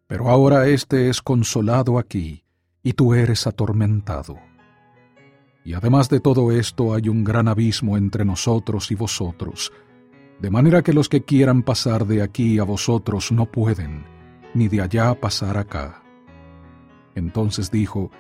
Pero 0.06 0.28
ahora 0.28 0.68
éste 0.68 1.08
es 1.08 1.20
consolado 1.20 1.98
aquí, 1.98 2.44
y 2.82 2.92
tú 2.92 3.14
eres 3.14 3.46
atormentado. 3.46 4.38
Y 5.64 5.74
además 5.74 6.08
de 6.08 6.20
todo 6.20 6.52
esto 6.52 6.94
hay 6.94 7.08
un 7.08 7.24
gran 7.24 7.48
abismo 7.48 7.96
entre 7.96 8.24
nosotros 8.24 8.90
y 8.92 8.94
vosotros, 8.94 9.72
de 10.40 10.50
manera 10.50 10.82
que 10.82 10.92
los 10.92 11.08
que 11.08 11.24
quieran 11.24 11.62
pasar 11.62 12.06
de 12.06 12.22
aquí 12.22 12.58
a 12.58 12.64
vosotros 12.64 13.32
no 13.32 13.46
pueden, 13.46 14.04
ni 14.54 14.68
de 14.68 14.82
allá 14.82 15.14
pasar 15.20 15.58
acá. 15.58 16.02
Entonces 17.14 17.70
dijo, 17.70 18.10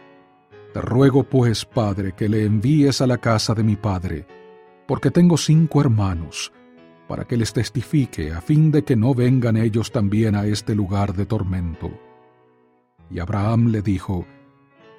Te 0.76 0.82
ruego 0.82 1.22
pues, 1.22 1.64
Padre, 1.64 2.12
que 2.12 2.28
le 2.28 2.44
envíes 2.44 3.00
a 3.00 3.06
la 3.06 3.16
casa 3.16 3.54
de 3.54 3.62
mi 3.62 3.76
Padre, 3.76 4.26
porque 4.86 5.10
tengo 5.10 5.38
cinco 5.38 5.80
hermanos, 5.80 6.52
para 7.08 7.24
que 7.24 7.38
les 7.38 7.54
testifique, 7.54 8.30
a 8.30 8.42
fin 8.42 8.70
de 8.70 8.84
que 8.84 8.94
no 8.94 9.14
vengan 9.14 9.56
ellos 9.56 9.90
también 9.90 10.34
a 10.34 10.44
este 10.44 10.74
lugar 10.74 11.14
de 11.14 11.24
tormento. 11.24 11.90
Y 13.10 13.20
Abraham 13.20 13.68
le 13.68 13.80
dijo, 13.80 14.26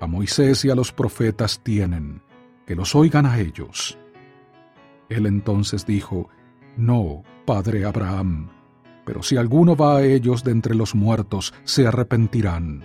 A 0.02 0.08
Moisés 0.08 0.66
y 0.66 0.72
a 0.72 0.76
los 0.76 0.92
profetas 0.92 1.62
tienen, 1.64 2.24
que 2.66 2.74
los 2.74 2.96
oigan 2.96 3.28
a 3.28 3.38
ellos. 3.40 4.00
Él 5.10 5.28
entonces 5.28 5.86
dijo, 5.86 6.28
No, 6.76 7.22
Padre 7.46 7.86
Abraham, 7.86 8.50
pero 9.06 9.22
si 9.22 9.38
alguno 9.38 9.76
va 9.76 9.98
a 9.98 10.04
ellos 10.04 10.44
de 10.44 10.54
entre 10.54 10.74
los 10.74 10.96
muertos, 10.96 11.54
se 11.66 11.86
arrepentirán. 11.86 12.84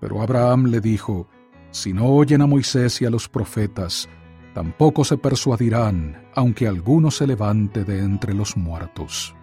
Pero 0.00 0.20
Abraham 0.20 0.64
le 0.64 0.80
dijo, 0.80 1.28
Si 1.72 1.94
no 1.94 2.04
oyen 2.04 2.42
a 2.42 2.46
Moisés 2.46 3.00
y 3.00 3.06
a 3.06 3.10
los 3.10 3.30
profetas, 3.30 4.06
tampoco 4.52 5.04
se 5.04 5.16
persuadirán, 5.16 6.22
aunque 6.34 6.68
alguno 6.68 7.10
se 7.10 7.26
levante 7.26 7.82
de 7.82 8.00
entre 8.00 8.34
los 8.34 8.58
muertos. 8.58 9.34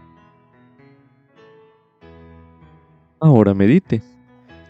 Ahora 3.19 3.55
medite. 3.55 4.03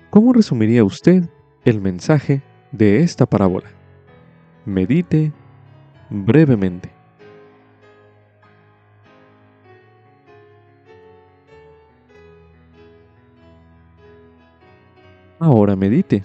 ¿Cómo 0.09 0.31
resumiría 0.31 0.85
usted 0.85 1.29
el 1.65 1.81
mensaje 1.81 2.41
de 2.71 3.01
esta 3.01 3.25
parábola? 3.25 3.69
Medite 4.65 5.33
brevemente. 6.09 6.89
Ahora 15.39 15.75
medite. 15.75 16.23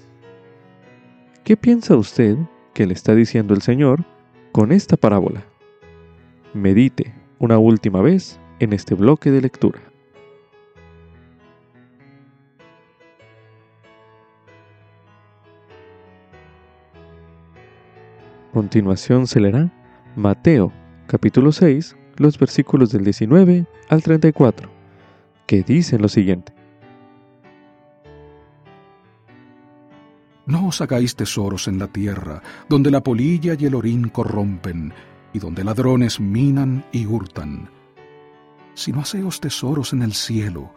¿Qué 1.45 1.59
piensa 1.59 1.95
usted 1.95 2.39
que 2.73 2.87
le 2.87 2.95
está 2.95 3.15
diciendo 3.15 3.53
el 3.53 3.61
Señor 3.61 4.03
con 4.51 4.73
esta 4.73 4.97
parábola? 4.97 5.45
Medite 6.55 7.13
una 7.39 7.59
última 7.59 8.01
vez 8.01 8.41
en 8.61 8.73
este 8.73 8.95
bloque 8.95 9.31
de 9.31 9.43
lectura. 9.43 9.81
continuación 18.55 19.27
se 19.27 19.41
leerá 19.41 19.69
Mateo 20.15 20.73
capítulo 21.09 21.51
6, 21.51 21.97
los 22.17 22.39
versículos 22.39 22.93
del 22.93 23.05
19 23.05 23.67
al 23.89 24.03
34, 24.03 24.71
que 25.47 25.63
dicen 25.63 26.01
lo 26.01 26.09
siguiente. 26.09 26.64
No 30.47 30.69
os 30.69 30.81
hagáis 30.81 31.17
tesoros 31.17 31.69
en 31.69 31.79
la 31.79 31.89
tierra, 31.89 32.43
donde 32.69 32.91
la 32.91 33.03
polilla 33.03 33.55
y 33.59 33.65
el 33.65 33.75
orín 33.75 34.09
corrompen, 34.09 34.93
y 35.33 35.39
donde 35.39 35.65
ladrones 35.65 36.21
minan 36.21 36.85
y 36.93 37.07
hurtan. 37.07 37.71
Sino 38.75 39.01
haceos 39.01 39.41
tesoros 39.41 39.93
en 39.93 40.03
el 40.03 40.13
cielo, 40.13 40.75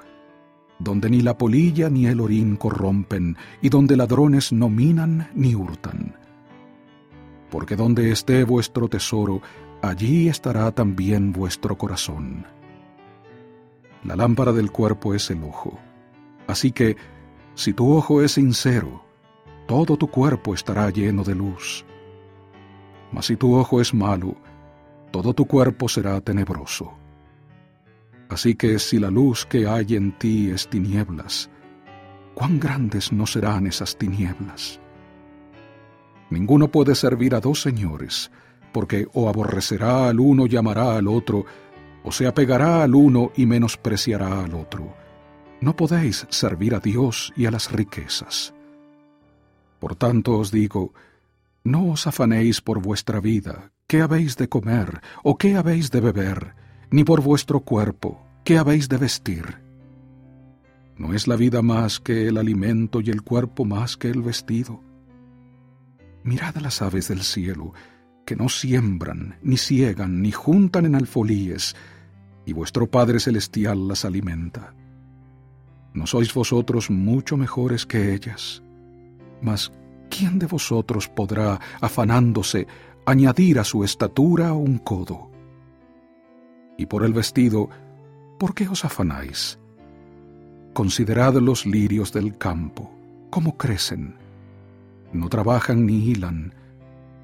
donde 0.80 1.10
ni 1.10 1.22
la 1.22 1.38
polilla 1.38 1.90
ni 1.90 2.08
el 2.08 2.22
orín 2.22 2.56
corrompen, 2.56 3.36
y 3.62 3.70
donde 3.70 3.98
ladrones 3.98 4.54
no 4.54 4.70
minan 4.70 5.30
ni 5.34 5.54
hurtan. 5.54 6.16
Porque 7.50 7.76
donde 7.76 8.12
esté 8.12 8.44
vuestro 8.46 8.88
tesoro, 8.88 9.42
allí 9.82 10.30
estará 10.30 10.72
también 10.72 11.34
vuestro 11.34 11.78
corazón. 11.78 12.46
La 14.04 14.16
lámpara 14.16 14.54
del 14.54 14.72
cuerpo 14.72 15.14
es 15.14 15.30
el 15.30 15.44
ojo. 15.44 15.78
Así 16.48 16.72
que, 16.72 16.96
si 17.56 17.74
tu 17.74 17.92
ojo 17.92 18.22
es 18.22 18.34
sincero, 18.34 19.07
todo 19.68 19.98
tu 19.98 20.08
cuerpo 20.08 20.54
estará 20.54 20.90
lleno 20.90 21.24
de 21.24 21.36
luz. 21.36 21.86
Mas 23.12 23.26
si 23.28 23.36
tu 23.36 23.54
ojo 23.54 23.80
es 23.82 23.94
malo, 23.94 24.36
todo 25.12 25.34
tu 25.34 25.46
cuerpo 25.46 25.88
será 25.90 26.20
tenebroso. 26.22 26.94
Así 28.30 28.56
que 28.56 28.80
si 28.80 28.98
la 28.98 29.12
luz 29.12 29.46
que 29.46 29.68
hay 29.68 29.96
en 29.96 30.18
ti 30.18 30.50
es 30.50 30.68
tinieblas, 30.68 31.50
cuán 32.34 32.60
grandes 32.60 33.12
no 33.12 33.26
serán 33.26 33.68
esas 33.68 33.98
tinieblas. 33.98 34.80
Ninguno 36.30 36.70
puede 36.70 36.96
servir 36.96 37.36
a 37.36 37.40
dos 37.40 37.62
señores, 37.62 38.32
porque 38.74 39.08
o 39.14 39.30
aborrecerá 39.30 40.10
al 40.10 40.20
uno 40.20 40.46
y 40.46 40.56
amará 40.56 40.98
al 40.98 41.08
otro, 41.08 41.46
o 42.04 42.12
se 42.12 42.28
apegará 42.28 42.84
al 42.84 42.96
uno 42.96 43.32
y 43.36 43.46
menospreciará 43.46 44.44
al 44.44 44.54
otro. 44.54 44.94
No 45.62 45.76
podéis 45.76 46.26
servir 46.30 46.76
a 46.76 46.80
Dios 46.80 47.34
y 47.36 47.46
a 47.46 47.52
las 47.52 47.72
riquezas. 47.72 48.54
Por 49.80 49.96
tanto 49.96 50.38
os 50.38 50.52
digo, 50.52 50.94
no 51.64 51.92
os 51.92 52.08
afanéis 52.08 52.62
por 52.62 52.82
vuestra 52.82 53.20
vida, 53.20 53.72
qué 53.88 54.02
habéis 54.02 54.38
de 54.38 54.48
comer 54.48 55.02
o 55.24 55.38
qué 55.38 55.56
habéis 55.56 55.92
de 55.92 56.02
beber, 56.02 56.56
ni 56.92 57.04
por 57.04 57.22
vuestro 57.22 57.60
cuerpo, 57.60 58.26
qué 58.44 58.58
habéis 58.58 58.90
de 58.90 58.98
vestir. 58.98 59.62
¿No 60.98 61.14
es 61.14 61.28
la 61.28 61.36
vida 61.36 61.62
más 61.62 62.00
que 62.00 62.28
el 62.28 62.38
alimento 62.38 63.02
y 63.02 63.10
el 63.10 63.22
cuerpo 63.22 63.66
más 63.66 63.98
que 63.98 64.10
el 64.10 64.22
vestido? 64.22 64.82
Mirad 66.24 66.58
a 66.58 66.62
las 66.62 66.82
aves 66.82 67.08
del 67.10 67.22
cielo, 67.22 67.74
que 68.26 68.36
no 68.36 68.50
siembran, 68.50 69.38
ni 69.42 69.58
ciegan, 69.58 70.22
ni 70.22 70.32
juntan 70.32 70.86
en 70.86 70.96
alfolíes, 70.96 71.76
y 72.46 72.54
vuestro 72.54 72.90
Padre 72.90 73.20
Celestial 73.20 73.88
las 73.88 74.06
alimenta. 74.06 74.74
¿No 75.94 76.08
sois 76.08 76.34
vosotros 76.34 76.90
mucho 76.90 77.38
mejores 77.38 77.86
que 77.86 78.14
ellas? 78.14 78.64
Mas, 79.42 79.72
¿quién 80.10 80.40
de 80.40 80.46
vosotros 80.46 81.08
podrá, 81.08 81.60
afanándose, 81.82 82.68
añadir 83.06 83.60
a 83.60 83.64
su 83.64 83.84
estatura 83.84 84.54
un 84.54 84.80
codo? 84.80 85.32
Y 86.78 86.86
por 86.86 87.04
el 87.04 87.14
vestido, 87.14 87.70
¿por 88.38 88.54
qué 88.54 88.68
os 88.68 88.86
afanáis? 88.86 89.60
Considerad 90.74 91.36
los 91.36 91.66
lirios 91.66 92.14
del 92.14 92.38
campo, 92.38 92.92
cómo 93.30 93.58
crecen. 93.58 94.16
No 95.12 95.30
trabajan 95.30 95.86
ni 95.86 95.98
hilan, 95.98 96.54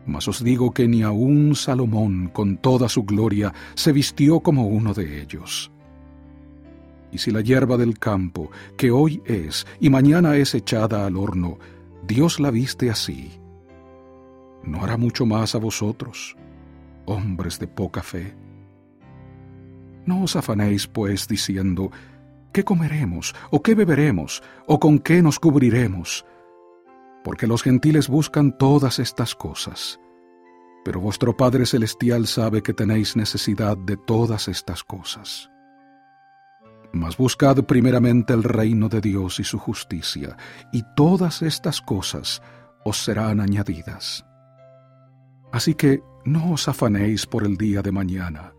mas 0.05 0.27
os 0.27 0.43
digo 0.43 0.71
que 0.71 0.87
ni 0.87 1.03
aun 1.03 1.55
Salomón 1.55 2.29
con 2.33 2.57
toda 2.57 2.89
su 2.89 3.03
gloria 3.03 3.53
se 3.75 3.91
vistió 3.91 4.39
como 4.39 4.67
uno 4.67 4.93
de 4.93 5.21
ellos. 5.21 5.71
Y 7.11 7.19
si 7.19 7.31
la 7.31 7.41
hierba 7.41 7.77
del 7.77 7.99
campo, 7.99 8.49
que 8.75 8.89
hoy 8.89 9.21
es 9.25 9.67
y 9.79 9.89
mañana 9.89 10.35
es 10.35 10.55
echada 10.55 11.05
al 11.05 11.15
horno, 11.15 11.59
Dios 12.05 12.39
la 12.39 12.51
viste 12.51 12.89
así, 12.89 13.31
¿no 14.63 14.83
hará 14.83 14.97
mucho 14.97 15.25
más 15.25 15.55
a 15.55 15.57
vosotros, 15.57 16.35
hombres 17.05 17.59
de 17.59 17.67
poca 17.67 18.03
fe? 18.03 18.35
No 20.05 20.23
os 20.23 20.35
afanéis, 20.35 20.87
pues, 20.87 21.27
diciendo, 21.27 21.91
¿Qué 22.53 22.63
comeremos? 22.63 23.33
¿O 23.49 23.63
qué 23.63 23.73
beberemos? 23.73 24.43
¿O 24.67 24.79
con 24.79 24.99
qué 24.99 25.23
nos 25.23 25.39
cubriremos? 25.39 26.23
Porque 27.23 27.47
los 27.47 27.63
gentiles 27.63 28.07
buscan 28.07 28.55
todas 28.59 28.99
estas 28.99 29.33
cosas. 29.33 29.99
Pero 30.85 30.99
vuestro 30.99 31.35
Padre 31.35 31.65
Celestial 31.65 32.27
sabe 32.27 32.61
que 32.61 32.73
tenéis 32.73 33.15
necesidad 33.15 33.75
de 33.75 33.97
todas 33.97 34.47
estas 34.47 34.83
cosas. 34.83 35.49
Mas 36.93 37.17
buscad 37.17 37.57
primeramente 37.63 38.33
el 38.33 38.43
reino 38.43 38.87
de 38.87 39.01
Dios 39.01 39.39
y 39.39 39.43
su 39.43 39.57
justicia, 39.57 40.37
y 40.71 40.83
todas 40.95 41.41
estas 41.41 41.81
cosas 41.81 42.41
os 42.85 43.03
serán 43.03 43.41
añadidas. 43.41 44.23
Así 45.51 45.73
que 45.73 46.01
no 46.23 46.51
os 46.51 46.67
afanéis 46.67 47.25
por 47.25 47.45
el 47.45 47.57
día 47.57 47.81
de 47.81 47.91
mañana, 47.91 48.53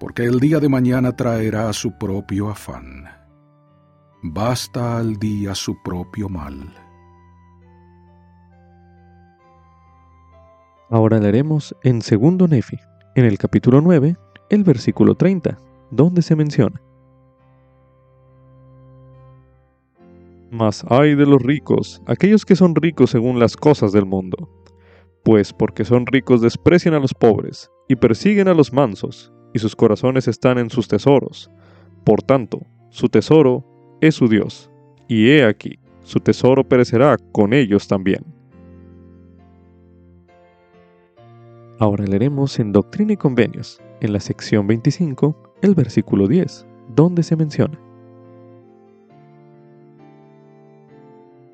porque 0.00 0.24
el 0.24 0.40
día 0.40 0.58
de 0.58 0.68
mañana 0.68 1.12
traerá 1.12 1.72
su 1.72 1.96
propio 1.96 2.50
afán. 2.50 3.04
Basta 4.24 4.98
al 4.98 5.16
día 5.16 5.54
su 5.54 5.80
propio 5.82 6.28
mal. 6.28 6.74
Ahora 10.90 11.18
leeremos 11.20 11.76
en 11.84 12.02
segundo 12.02 12.48
Nefi, 12.48 12.78
en 13.14 13.24
el 13.24 13.38
capítulo 13.38 13.80
9, 13.80 14.16
el 14.50 14.64
versículo 14.64 15.14
30, 15.14 15.56
donde 15.90 16.22
se 16.22 16.36
menciona. 16.36 16.80
Mas 20.52 20.84
ay 20.90 21.14
de 21.14 21.24
los 21.24 21.40
ricos, 21.40 22.02
aquellos 22.06 22.44
que 22.44 22.56
son 22.56 22.74
ricos 22.74 23.08
según 23.08 23.38
las 23.38 23.56
cosas 23.56 23.90
del 23.90 24.04
mundo, 24.04 24.50
pues 25.24 25.50
porque 25.54 25.82
son 25.82 26.04
ricos 26.04 26.42
desprecian 26.42 26.92
a 26.92 26.98
los 26.98 27.14
pobres 27.14 27.70
y 27.88 27.96
persiguen 27.96 28.48
a 28.48 28.54
los 28.54 28.70
mansos 28.70 29.32
y 29.54 29.60
sus 29.60 29.74
corazones 29.74 30.28
están 30.28 30.58
en 30.58 30.68
sus 30.68 30.88
tesoros. 30.88 31.50
Por 32.04 32.22
tanto, 32.22 32.60
su 32.90 33.08
tesoro 33.08 33.64
es 34.02 34.14
su 34.14 34.28
Dios, 34.28 34.70
y 35.08 35.30
he 35.30 35.46
aquí, 35.46 35.78
su 36.02 36.20
tesoro 36.20 36.68
perecerá 36.68 37.16
con 37.32 37.54
ellos 37.54 37.88
también. 37.88 38.22
Ahora 41.78 42.04
leeremos 42.04 42.58
en 42.58 42.72
Doctrina 42.72 43.14
y 43.14 43.16
Convenios, 43.16 43.80
en 44.02 44.12
la 44.12 44.20
sección 44.20 44.66
25, 44.66 45.54
el 45.62 45.74
versículo 45.74 46.28
10, 46.28 46.66
donde 46.94 47.22
se 47.22 47.36
menciona. 47.36 47.80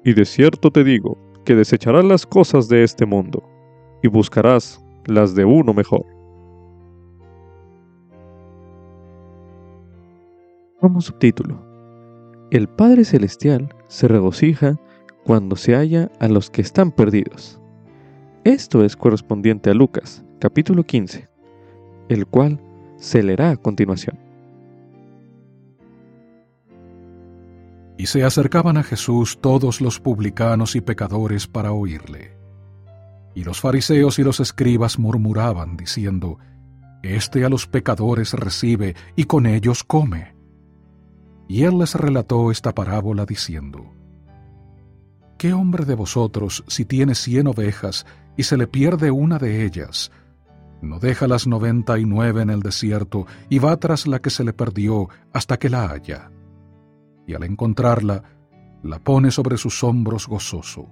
Y 0.05 0.15
de 0.15 0.25
cierto 0.25 0.71
te 0.71 0.85
digo, 0.85 1.19
que 1.45 1.55
desecharás 1.55 2.05
las 2.05 2.27
cosas 2.27 2.69
de 2.69 2.85
este 2.85 3.07
mundo, 3.07 3.43
y 4.03 4.09
buscarás 4.09 4.85
las 5.07 5.35
de 5.35 5.45
uno 5.45 5.73
mejor 5.73 6.05
Como 10.81 11.01
subtítulo. 11.01 11.61
El 12.53 12.69
Padre 12.69 13.05
Celestial 13.05 13.75
se 13.89 14.07
regocija 14.07 14.77
cuando 15.25 15.57
se 15.57 15.75
halla 15.75 16.09
a 16.21 16.29
los 16.29 16.51
que 16.51 16.63
están 16.63 16.93
perdidos. 16.93 17.61
Esto 18.45 18.85
es 18.85 18.97
correspondiente 18.97 19.71
a 19.71 19.75
Lucas, 19.75 20.25
capítulo 20.39 20.85
15, 20.85 21.29
el 22.09 22.27
cual 22.27 22.61
se 22.97 23.25
leerá 23.25 23.51
a 23.51 23.57
continuación. 23.57 24.28
Y 27.99 28.07
se 28.07 28.23
acercaban 28.23 28.77
a 28.77 28.85
Jesús 28.85 29.41
todos 29.41 29.81
los 29.81 29.99
publicanos 29.99 30.77
y 30.77 30.81
pecadores 30.81 31.49
para 31.49 31.73
oírle. 31.73 32.39
Y 33.35 33.43
los 33.43 33.61
fariseos 33.61 34.21
y 34.21 34.23
los 34.23 34.39
escribas 34.39 35.01
murmuraban, 35.01 35.77
diciendo, 35.77 36.39
Este 37.03 37.45
a 37.45 37.49
los 37.49 37.67
pecadores 37.67 38.33
recibe 38.35 38.95
y 39.17 39.25
con 39.25 39.47
ellos 39.47 39.83
come. 39.83 40.37
Y 41.49 41.65
él 41.65 41.79
les 41.79 41.97
relató 41.97 42.53
esta 42.53 42.73
parábola 42.73 43.27
diciendo, 43.27 43.93
¿Qué 45.37 45.53
hombre 45.53 45.85
de 45.85 45.97
vosotros, 45.97 46.65
si 46.69 46.85
tiene 46.85 47.17
cien 47.17 47.49
ovejas 47.49 48.07
y 48.37 48.45
se 48.45 48.57
le 48.57 48.69
pierde 48.69 49.11
una 49.11 49.39
de 49.39 49.65
ellas, 49.65 50.13
no 50.83 51.01
deja 51.01 51.27
las 51.27 51.49
noventa 51.49 51.99
y 51.99 52.05
nueve 52.05 52.43
en 52.43 52.51
el 52.51 52.61
desierto 52.61 53.27
y 53.49 53.59
va 53.59 53.77
tras 53.77 54.07
la 54.07 54.21
que 54.21 54.31
se 54.31 54.45
le 54.45 54.53
perdió 54.53 55.09
hasta 55.33 55.59
que 55.59 55.69
la 55.69 55.91
haya? 55.91 56.31
Y 57.29 57.35
al 57.35 57.45
encontrarla, 57.45 58.25
la 58.83 58.99
pone 58.99 59.31
sobre 59.31 59.57
sus 59.57 59.85
hombros 59.85 60.27
gozoso. 60.27 60.89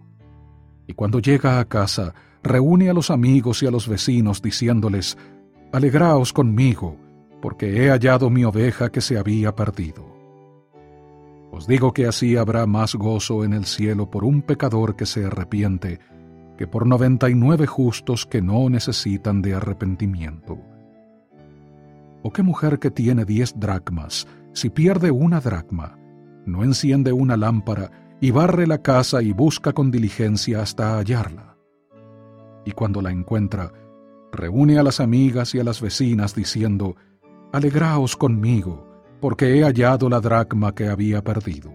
Y 0.87 0.93
cuando 0.93 1.19
llega 1.19 1.59
a 1.59 1.65
casa, 1.65 2.15
reúne 2.45 2.89
a 2.89 2.95
los 2.95 3.11
amigos 3.11 3.65
y 3.65 3.67
a 3.67 3.73
los 3.73 3.89
vecinos 3.89 4.41
diciéndoles, 4.41 5.19
Alegraos 5.73 6.33
conmigo, 6.33 6.97
porque 7.43 7.85
he 7.85 7.91
hallado 7.91 8.31
mi 8.31 8.45
oveja 8.45 8.91
que 8.93 9.01
se 9.01 9.19
había 9.19 9.57
perdido. 9.57 10.15
Os 11.51 11.67
digo 11.67 11.93
que 11.93 12.07
así 12.07 12.37
habrá 12.37 12.67
más 12.67 12.95
gozo 12.95 13.43
en 13.43 13.53
el 13.53 13.65
cielo 13.65 14.09
por 14.11 14.23
un 14.23 14.43
pecador 14.43 14.95
que 14.95 15.07
se 15.07 15.25
arrepiente 15.25 15.99
que 16.57 16.67
por 16.67 16.87
noventa 16.87 17.29
y 17.29 17.35
nueve 17.35 17.67
justos 17.67 18.27
que 18.27 18.41
no 18.41 18.69
necesitan 18.71 19.43
de 19.43 19.55
arrepentimiento. 19.55 20.59
¿O 22.23 22.33
qué 22.33 22.43
mujer 22.43 22.79
que 22.79 22.91
tiene 22.91 23.25
diez 23.25 23.55
dracmas, 23.59 24.27
si 24.53 24.71
pierde 24.71 25.11
una 25.11 25.41
dracma, 25.41 25.99
no 26.47 26.65
enciende 26.65 27.13
una 27.13 27.37
lámpara 27.37 28.17
y 28.21 28.31
barre 28.31 28.67
la 28.67 28.81
casa 28.83 29.23
y 29.23 29.33
busca 29.33 29.73
con 29.73 29.91
diligencia 29.91 30.63
hasta 30.63 30.97
hallarla? 30.97 31.57
Y 32.65 32.73
cuando 32.73 33.03
la 33.03 33.11
encuentra, 33.11 33.73
reúne 34.33 34.79
a 34.79 34.83
las 34.83 35.01
amigas 35.01 35.55
y 35.55 35.61
a 35.61 35.65
las 35.65 35.81
vecinas 35.81 36.35
diciendo, 36.35 36.97
Alegraos 37.53 38.17
conmigo, 38.17 38.87
porque 39.21 39.59
he 39.59 39.63
hallado 39.63 40.09
la 40.09 40.21
dracma 40.21 40.75
que 40.75 40.89
había 40.89 41.23
perdido. 41.23 41.73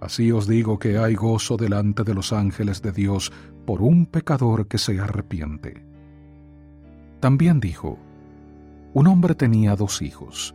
Así 0.00 0.32
os 0.32 0.48
digo 0.48 0.78
que 0.78 0.98
hay 0.98 1.14
gozo 1.14 1.56
delante 1.56 2.02
de 2.02 2.14
los 2.14 2.32
ángeles 2.32 2.82
de 2.82 2.90
Dios 2.90 3.32
por 3.64 3.82
un 3.82 4.06
pecador 4.06 4.66
que 4.66 4.78
se 4.78 4.98
arrepiente. 4.98 5.86
También 7.20 7.60
dijo, 7.60 7.98
un 8.94 9.06
hombre 9.06 9.34
tenía 9.34 9.76
dos 9.76 10.02
hijos, 10.02 10.54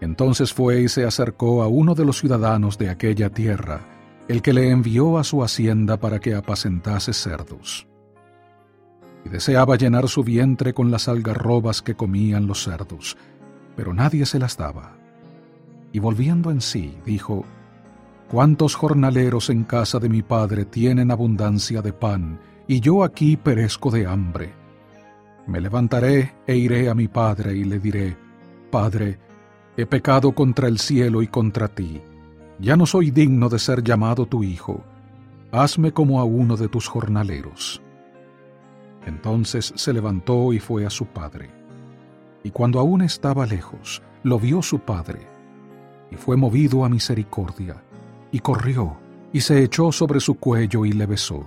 Entonces 0.00 0.52
fue 0.52 0.82
y 0.82 0.88
se 0.88 1.04
acercó 1.04 1.62
a 1.62 1.68
uno 1.68 1.94
de 1.94 2.04
los 2.04 2.18
ciudadanos 2.18 2.78
de 2.78 2.90
aquella 2.90 3.30
tierra, 3.30 3.80
el 4.28 4.42
que 4.42 4.52
le 4.52 4.70
envió 4.70 5.18
a 5.18 5.24
su 5.24 5.42
hacienda 5.42 5.98
para 5.98 6.20
que 6.20 6.34
apacentase 6.34 7.12
cerdos 7.12 7.88
y 9.24 9.28
deseaba 9.28 9.76
llenar 9.76 10.08
su 10.08 10.22
vientre 10.22 10.72
con 10.72 10.90
las 10.90 11.08
algarrobas 11.08 11.82
que 11.82 11.94
comían 11.94 12.46
los 12.46 12.62
cerdos, 12.64 13.16
pero 13.76 13.94
nadie 13.94 14.26
se 14.26 14.38
las 14.38 14.56
daba. 14.56 14.96
Y 15.92 15.98
volviendo 15.98 16.50
en 16.50 16.60
sí, 16.60 16.96
dijo, 17.04 17.44
¿Cuántos 18.30 18.74
jornaleros 18.74 19.48
en 19.48 19.64
casa 19.64 19.98
de 19.98 20.08
mi 20.08 20.22
padre 20.22 20.64
tienen 20.64 21.10
abundancia 21.10 21.80
de 21.80 21.92
pan, 21.92 22.38
y 22.66 22.80
yo 22.80 23.02
aquí 23.02 23.36
perezco 23.36 23.90
de 23.90 24.06
hambre? 24.06 24.52
Me 25.46 25.60
levantaré 25.60 26.34
e 26.46 26.56
iré 26.56 26.90
a 26.90 26.94
mi 26.94 27.08
padre 27.08 27.56
y 27.56 27.64
le 27.64 27.78
diré, 27.78 28.16
Padre, 28.70 29.18
he 29.78 29.86
pecado 29.86 30.32
contra 30.32 30.66
el 30.66 30.80
cielo 30.80 31.22
y 31.22 31.28
contra 31.28 31.68
ti, 31.68 32.02
ya 32.58 32.76
no 32.76 32.84
soy 32.84 33.12
digno 33.12 33.48
de 33.48 33.60
ser 33.60 33.84
llamado 33.84 34.26
tu 34.26 34.42
hijo, 34.42 34.82
hazme 35.52 35.92
como 35.92 36.18
a 36.18 36.24
uno 36.24 36.56
de 36.56 36.66
tus 36.66 36.88
jornaleros. 36.88 37.80
Entonces 39.06 39.72
se 39.76 39.92
levantó 39.92 40.52
y 40.52 40.58
fue 40.58 40.84
a 40.84 40.90
su 40.90 41.06
padre. 41.06 41.50
Y 42.42 42.50
cuando 42.50 42.80
aún 42.80 43.02
estaba 43.02 43.46
lejos, 43.46 44.02
lo 44.24 44.40
vio 44.40 44.62
su 44.62 44.80
padre, 44.80 45.20
y 46.10 46.16
fue 46.16 46.36
movido 46.36 46.84
a 46.84 46.88
misericordia, 46.88 47.80
y 48.32 48.40
corrió, 48.40 48.96
y 49.32 49.42
se 49.42 49.62
echó 49.62 49.92
sobre 49.92 50.18
su 50.18 50.34
cuello 50.40 50.86
y 50.86 50.90
le 50.90 51.06
besó. 51.06 51.46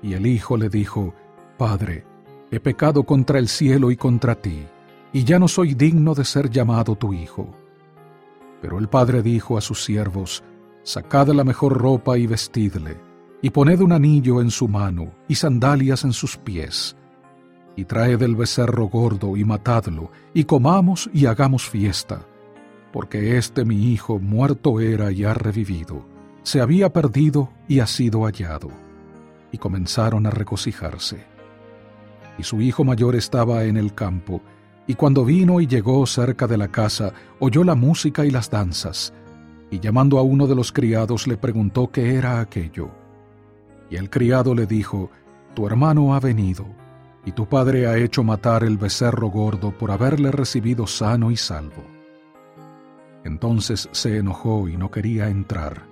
Y 0.00 0.12
el 0.12 0.28
hijo 0.28 0.56
le 0.56 0.68
dijo, 0.68 1.12
Padre, 1.58 2.04
he 2.52 2.60
pecado 2.60 3.02
contra 3.02 3.40
el 3.40 3.48
cielo 3.48 3.90
y 3.90 3.96
contra 3.96 4.36
ti, 4.36 4.64
y 5.12 5.24
ya 5.24 5.38
no 5.38 5.48
soy 5.48 5.74
digno 5.74 6.14
de 6.14 6.24
ser 6.24 6.50
llamado 6.50 6.96
tu 6.96 7.12
hijo. 7.12 7.48
Pero 8.60 8.78
el 8.78 8.88
padre 8.88 9.22
dijo 9.22 9.56
a 9.56 9.60
sus 9.60 9.84
siervos, 9.84 10.42
Sacad 10.82 11.28
la 11.28 11.44
mejor 11.44 11.76
ropa 11.76 12.16
y 12.16 12.26
vestidle, 12.26 12.96
y 13.42 13.50
poned 13.50 13.80
un 13.80 13.92
anillo 13.92 14.40
en 14.40 14.50
su 14.50 14.68
mano 14.68 15.12
y 15.28 15.34
sandalias 15.34 16.04
en 16.04 16.12
sus 16.12 16.36
pies, 16.36 16.96
y 17.76 17.84
traed 17.84 18.22
el 18.22 18.36
becerro 18.36 18.86
gordo 18.86 19.36
y 19.36 19.44
matadlo, 19.44 20.10
y 20.34 20.44
comamos 20.44 21.10
y 21.12 21.26
hagamos 21.26 21.68
fiesta, 21.68 22.26
porque 22.92 23.36
este 23.36 23.64
mi 23.64 23.92
hijo 23.92 24.18
muerto 24.18 24.80
era 24.80 25.12
y 25.12 25.24
ha 25.24 25.34
revivido, 25.34 26.04
se 26.42 26.60
había 26.60 26.92
perdido 26.92 27.50
y 27.68 27.80
ha 27.80 27.86
sido 27.86 28.24
hallado. 28.24 28.70
Y 29.52 29.58
comenzaron 29.58 30.26
a 30.26 30.30
regocijarse. 30.30 31.24
Y 32.38 32.44
su 32.44 32.60
hijo 32.60 32.84
mayor 32.84 33.16
estaba 33.16 33.64
en 33.64 33.76
el 33.76 33.94
campo, 33.94 34.40
y 34.86 34.94
cuando 34.94 35.24
vino 35.24 35.60
y 35.60 35.66
llegó 35.66 36.04
cerca 36.06 36.46
de 36.46 36.56
la 36.56 36.68
casa, 36.68 37.12
oyó 37.38 37.64
la 37.64 37.74
música 37.74 38.24
y 38.24 38.30
las 38.30 38.50
danzas, 38.50 39.12
y 39.70 39.78
llamando 39.78 40.18
a 40.18 40.22
uno 40.22 40.46
de 40.46 40.54
los 40.54 40.72
criados 40.72 41.26
le 41.26 41.36
preguntó 41.36 41.90
qué 41.90 42.14
era 42.14 42.40
aquello. 42.40 42.90
Y 43.88 43.96
el 43.96 44.10
criado 44.10 44.54
le 44.54 44.66
dijo, 44.66 45.10
Tu 45.54 45.66
hermano 45.66 46.14
ha 46.14 46.20
venido, 46.20 46.66
y 47.24 47.32
tu 47.32 47.48
padre 47.48 47.86
ha 47.86 47.96
hecho 47.96 48.24
matar 48.24 48.64
el 48.64 48.78
becerro 48.78 49.28
gordo 49.28 49.76
por 49.76 49.90
haberle 49.90 50.30
recibido 50.30 50.86
sano 50.86 51.30
y 51.30 51.36
salvo. 51.36 51.84
Entonces 53.24 53.88
se 53.92 54.16
enojó 54.16 54.68
y 54.68 54.76
no 54.76 54.90
quería 54.90 55.28
entrar. 55.28 55.82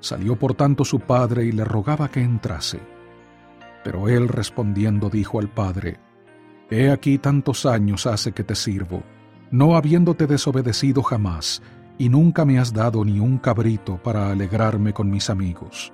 Salió 0.00 0.36
por 0.36 0.54
tanto 0.54 0.84
su 0.84 1.00
padre 1.00 1.46
y 1.46 1.52
le 1.52 1.64
rogaba 1.64 2.08
que 2.08 2.20
entrase. 2.20 2.80
Pero 3.82 4.08
él 4.08 4.28
respondiendo 4.28 5.08
dijo 5.08 5.40
al 5.40 5.48
padre, 5.48 5.98
He 6.70 6.90
aquí 6.90 7.18
tantos 7.18 7.64
años 7.64 8.06
hace 8.06 8.32
que 8.32 8.42
te 8.42 8.54
sirvo, 8.54 9.02
no 9.50 9.76
habiéndote 9.76 10.26
desobedecido 10.26 11.02
jamás, 11.02 11.62
y 11.98 12.08
nunca 12.08 12.44
me 12.44 12.58
has 12.58 12.72
dado 12.72 13.04
ni 13.04 13.20
un 13.20 13.38
cabrito 13.38 13.96
para 14.02 14.30
alegrarme 14.30 14.92
con 14.92 15.10
mis 15.10 15.30
amigos. 15.30 15.92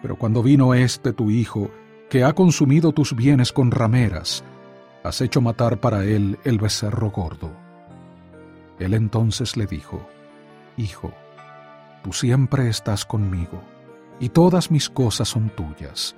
Pero 0.00 0.16
cuando 0.16 0.42
vino 0.42 0.74
este 0.74 1.12
tu 1.12 1.30
hijo, 1.30 1.70
que 2.08 2.24
ha 2.24 2.32
consumido 2.32 2.92
tus 2.92 3.14
bienes 3.14 3.52
con 3.52 3.70
rameras, 3.70 4.42
has 5.04 5.20
hecho 5.20 5.40
matar 5.40 5.78
para 5.78 6.04
él 6.04 6.38
el 6.44 6.58
becerro 6.58 7.10
gordo. 7.10 7.52
Él 8.78 8.94
entonces 8.94 9.56
le 9.56 9.66
dijo, 9.66 10.08
Hijo, 10.76 11.12
tú 12.02 12.12
siempre 12.12 12.68
estás 12.68 13.04
conmigo, 13.04 13.62
y 14.20 14.30
todas 14.30 14.70
mis 14.70 14.88
cosas 14.88 15.28
son 15.28 15.50
tuyas. 15.50 16.14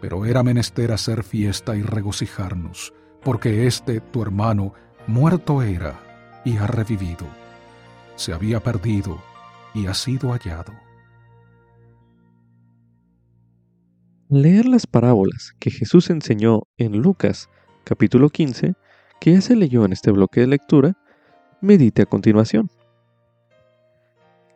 Pero 0.00 0.24
era 0.24 0.42
menester 0.42 0.92
hacer 0.92 1.22
fiesta 1.24 1.76
y 1.76 1.82
regocijarnos, 1.82 2.92
porque 3.22 3.66
este 3.66 4.00
tu 4.00 4.22
hermano 4.22 4.74
muerto 5.06 5.62
era 5.62 6.00
y 6.44 6.56
ha 6.56 6.66
revivido 6.66 7.26
se 8.20 8.34
había 8.34 8.60
perdido 8.60 9.18
y 9.72 9.86
ha 9.86 9.94
sido 9.94 10.32
hallado. 10.32 10.74
Leer 14.28 14.66
las 14.66 14.86
parábolas 14.86 15.54
que 15.58 15.70
Jesús 15.70 16.10
enseñó 16.10 16.64
en 16.76 16.98
Lucas 16.98 17.48
capítulo 17.82 18.28
15, 18.28 18.74
que 19.20 19.32
ya 19.32 19.40
se 19.40 19.56
leyó 19.56 19.86
en 19.86 19.94
este 19.94 20.10
bloque 20.10 20.42
de 20.42 20.48
lectura, 20.48 20.98
medite 21.62 22.02
a 22.02 22.06
continuación. 22.06 22.70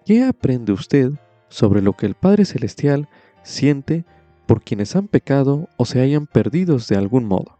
¿Qué 0.04 0.22
aprende 0.22 0.72
usted 0.72 1.12
sobre 1.48 1.80
lo 1.80 1.94
que 1.94 2.04
el 2.04 2.14
Padre 2.14 2.44
Celestial 2.44 3.08
siente 3.42 4.04
por 4.46 4.62
quienes 4.62 4.94
han 4.96 5.08
pecado 5.08 5.68
o 5.76 5.84
se 5.84 6.00
hayan 6.00 6.26
perdidos 6.26 6.88
de 6.88 6.96
algún 6.96 7.24
modo? 7.24 7.58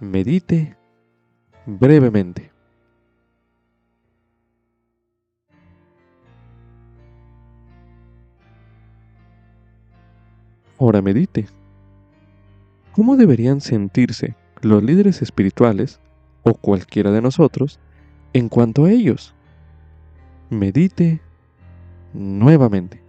Medite 0.00 0.76
brevemente. 1.66 2.50
Ahora 10.78 11.02
medite. 11.02 11.46
¿Cómo 12.92 13.16
deberían 13.16 13.60
sentirse 13.60 14.36
los 14.62 14.82
líderes 14.82 15.22
espirituales 15.22 16.00
o 16.44 16.54
cualquiera 16.54 17.10
de 17.10 17.20
nosotros 17.20 17.80
en 18.32 18.48
cuanto 18.48 18.84
a 18.84 18.90
ellos? 18.90 19.34
Medite 20.50 21.20
nuevamente. 22.12 23.07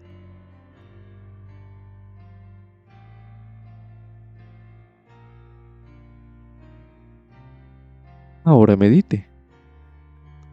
Ahora 8.43 8.75
medite. 8.75 9.27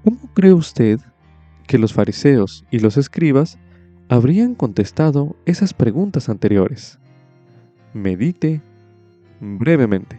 ¿Cómo 0.04 0.18
cree 0.34 0.52
usted 0.52 1.00
que 1.66 1.78
los 1.78 1.92
fariseos 1.92 2.64
y 2.70 2.78
los 2.78 2.96
escribas 2.96 3.58
habrían 4.08 4.54
contestado 4.54 5.36
esas 5.46 5.74
preguntas 5.74 6.28
anteriores? 6.28 6.98
medite 7.96 8.60
brevemente. 9.40 10.18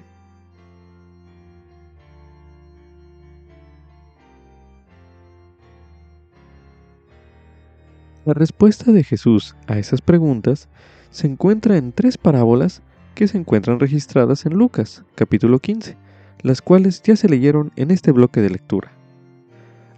La 8.26 8.34
respuesta 8.34 8.92
de 8.92 9.04
Jesús 9.04 9.56
a 9.68 9.78
esas 9.78 10.02
preguntas 10.02 10.68
se 11.12 11.28
encuentra 11.28 11.78
en 11.78 11.94
tres 11.94 12.18
parábolas 12.18 12.82
que 13.16 13.28
se 13.28 13.38
encuentran 13.38 13.80
registradas 13.80 14.46
en 14.46 14.54
Lucas, 14.54 15.04
capítulo 15.16 15.60
15, 15.60 15.96
las 16.42 16.62
cuales 16.62 17.02
ya 17.04 17.16
se 17.16 17.30
leyeron 17.30 17.72
en 17.76 17.92
este 17.92 18.12
bloque 18.12 18.42
de 18.42 18.50
lectura. 18.50 18.92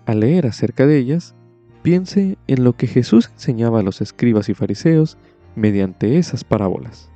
Al 0.05 0.21
leer 0.21 0.47
acerca 0.47 0.87
de 0.87 0.97
ellas, 0.97 1.35
piense 1.83 2.37
en 2.47 2.63
lo 2.63 2.73
que 2.73 2.87
Jesús 2.87 3.29
enseñaba 3.33 3.79
a 3.79 3.83
los 3.83 4.01
escribas 4.01 4.49
y 4.49 4.53
fariseos 4.53 5.17
mediante 5.55 6.17
esas 6.17 6.43
parábolas. 6.43 7.09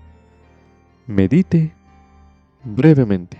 Medite 1.07 1.73
brevemente. 2.63 3.39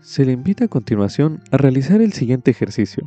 Se 0.00 0.24
le 0.24 0.32
invita 0.32 0.66
a 0.66 0.68
continuación 0.68 1.42
a 1.50 1.56
realizar 1.56 2.00
el 2.00 2.12
siguiente 2.12 2.50
ejercicio. 2.50 3.06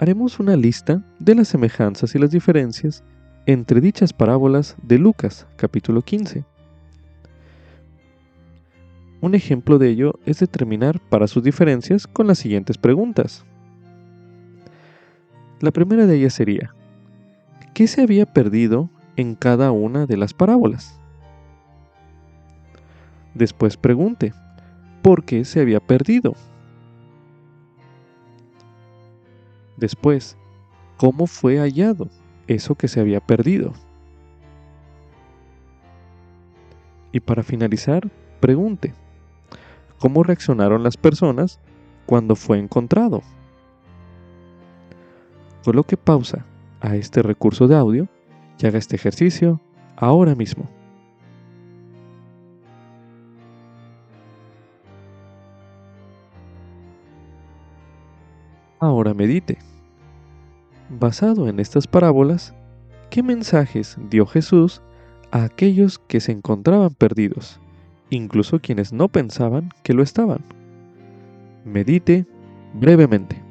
Haremos 0.00 0.38
una 0.38 0.54
lista 0.54 1.02
de 1.18 1.34
las 1.34 1.48
semejanzas 1.48 2.14
y 2.14 2.20
las 2.20 2.30
diferencias 2.30 3.02
entre 3.46 3.80
dichas 3.80 4.12
parábolas 4.12 4.76
de 4.80 4.96
Lucas 4.96 5.44
capítulo 5.56 6.02
15. 6.02 6.44
Un 9.20 9.34
ejemplo 9.34 9.76
de 9.76 9.88
ello 9.88 10.20
es 10.24 10.38
determinar 10.38 11.00
para 11.00 11.26
sus 11.26 11.42
diferencias 11.42 12.06
con 12.06 12.28
las 12.28 12.38
siguientes 12.38 12.78
preguntas. 12.78 13.44
La 15.58 15.72
primera 15.72 16.06
de 16.06 16.14
ellas 16.14 16.34
sería, 16.34 16.72
¿qué 17.74 17.88
se 17.88 18.02
había 18.02 18.24
perdido 18.24 18.90
en 19.16 19.34
cada 19.34 19.72
una 19.72 20.06
de 20.06 20.16
las 20.16 20.32
parábolas? 20.32 21.00
Después 23.34 23.76
pregunte, 23.76 24.32
¿por 25.02 25.24
qué 25.24 25.44
se 25.44 25.60
había 25.60 25.80
perdido? 25.80 26.36
Después, 29.78 30.36
¿cómo 30.98 31.26
fue 31.26 31.58
hallado 31.58 32.08
eso 32.46 32.74
que 32.74 32.88
se 32.88 33.00
había 33.00 33.20
perdido? 33.20 33.72
Y 37.12 37.20
para 37.20 37.42
finalizar, 37.42 38.10
pregunte, 38.40 38.92
¿cómo 39.98 40.22
reaccionaron 40.22 40.82
las 40.82 40.96
personas 40.96 41.58
cuando 42.06 42.36
fue 42.36 42.58
encontrado? 42.58 43.22
coloque 45.68 45.98
pausa 45.98 46.46
a 46.80 46.96
este 46.96 47.22
recurso 47.22 47.68
de 47.68 47.76
audio 47.76 48.08
y 48.58 48.66
haga 48.66 48.78
este 48.78 48.96
ejercicio 48.96 49.60
ahora 49.96 50.34
mismo. 50.34 50.66
Ahora 58.80 59.12
medite. 59.12 59.58
Basado 60.88 61.48
en 61.48 61.58
estas 61.58 61.88
parábolas, 61.88 62.54
¿qué 63.10 63.24
mensajes 63.24 63.96
dio 64.08 64.24
Jesús 64.24 64.82
a 65.32 65.42
aquellos 65.42 65.98
que 65.98 66.20
se 66.20 66.30
encontraban 66.30 66.94
perdidos, 66.94 67.58
incluso 68.08 68.60
quienes 68.60 68.92
no 68.92 69.08
pensaban 69.08 69.70
que 69.82 69.94
lo 69.94 70.04
estaban? 70.04 70.44
Medite 71.64 72.24
brevemente. 72.72 73.42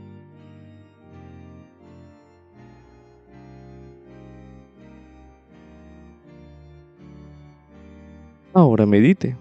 Ahora 8.54 8.86
medite. 8.86 9.36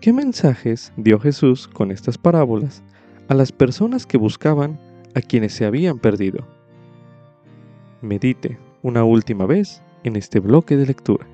¿Qué 0.00 0.12
mensajes 0.12 0.92
dio 0.96 1.18
Jesús 1.18 1.66
con 1.66 1.90
estas 1.90 2.16
parábolas 2.16 2.84
a 3.28 3.34
las 3.34 3.52
personas 3.52 4.06
que 4.06 4.18
buscaban 4.18 4.80
a 5.14 5.20
quienes 5.20 5.52
se 5.52 5.64
habían 5.64 5.98
perdido? 5.98 6.46
Medite 8.02 8.58
una 8.82 9.04
última 9.04 9.46
vez 9.46 9.82
en 10.04 10.16
este 10.16 10.40
bloque 10.40 10.76
de 10.76 10.86
lectura. 10.86 11.26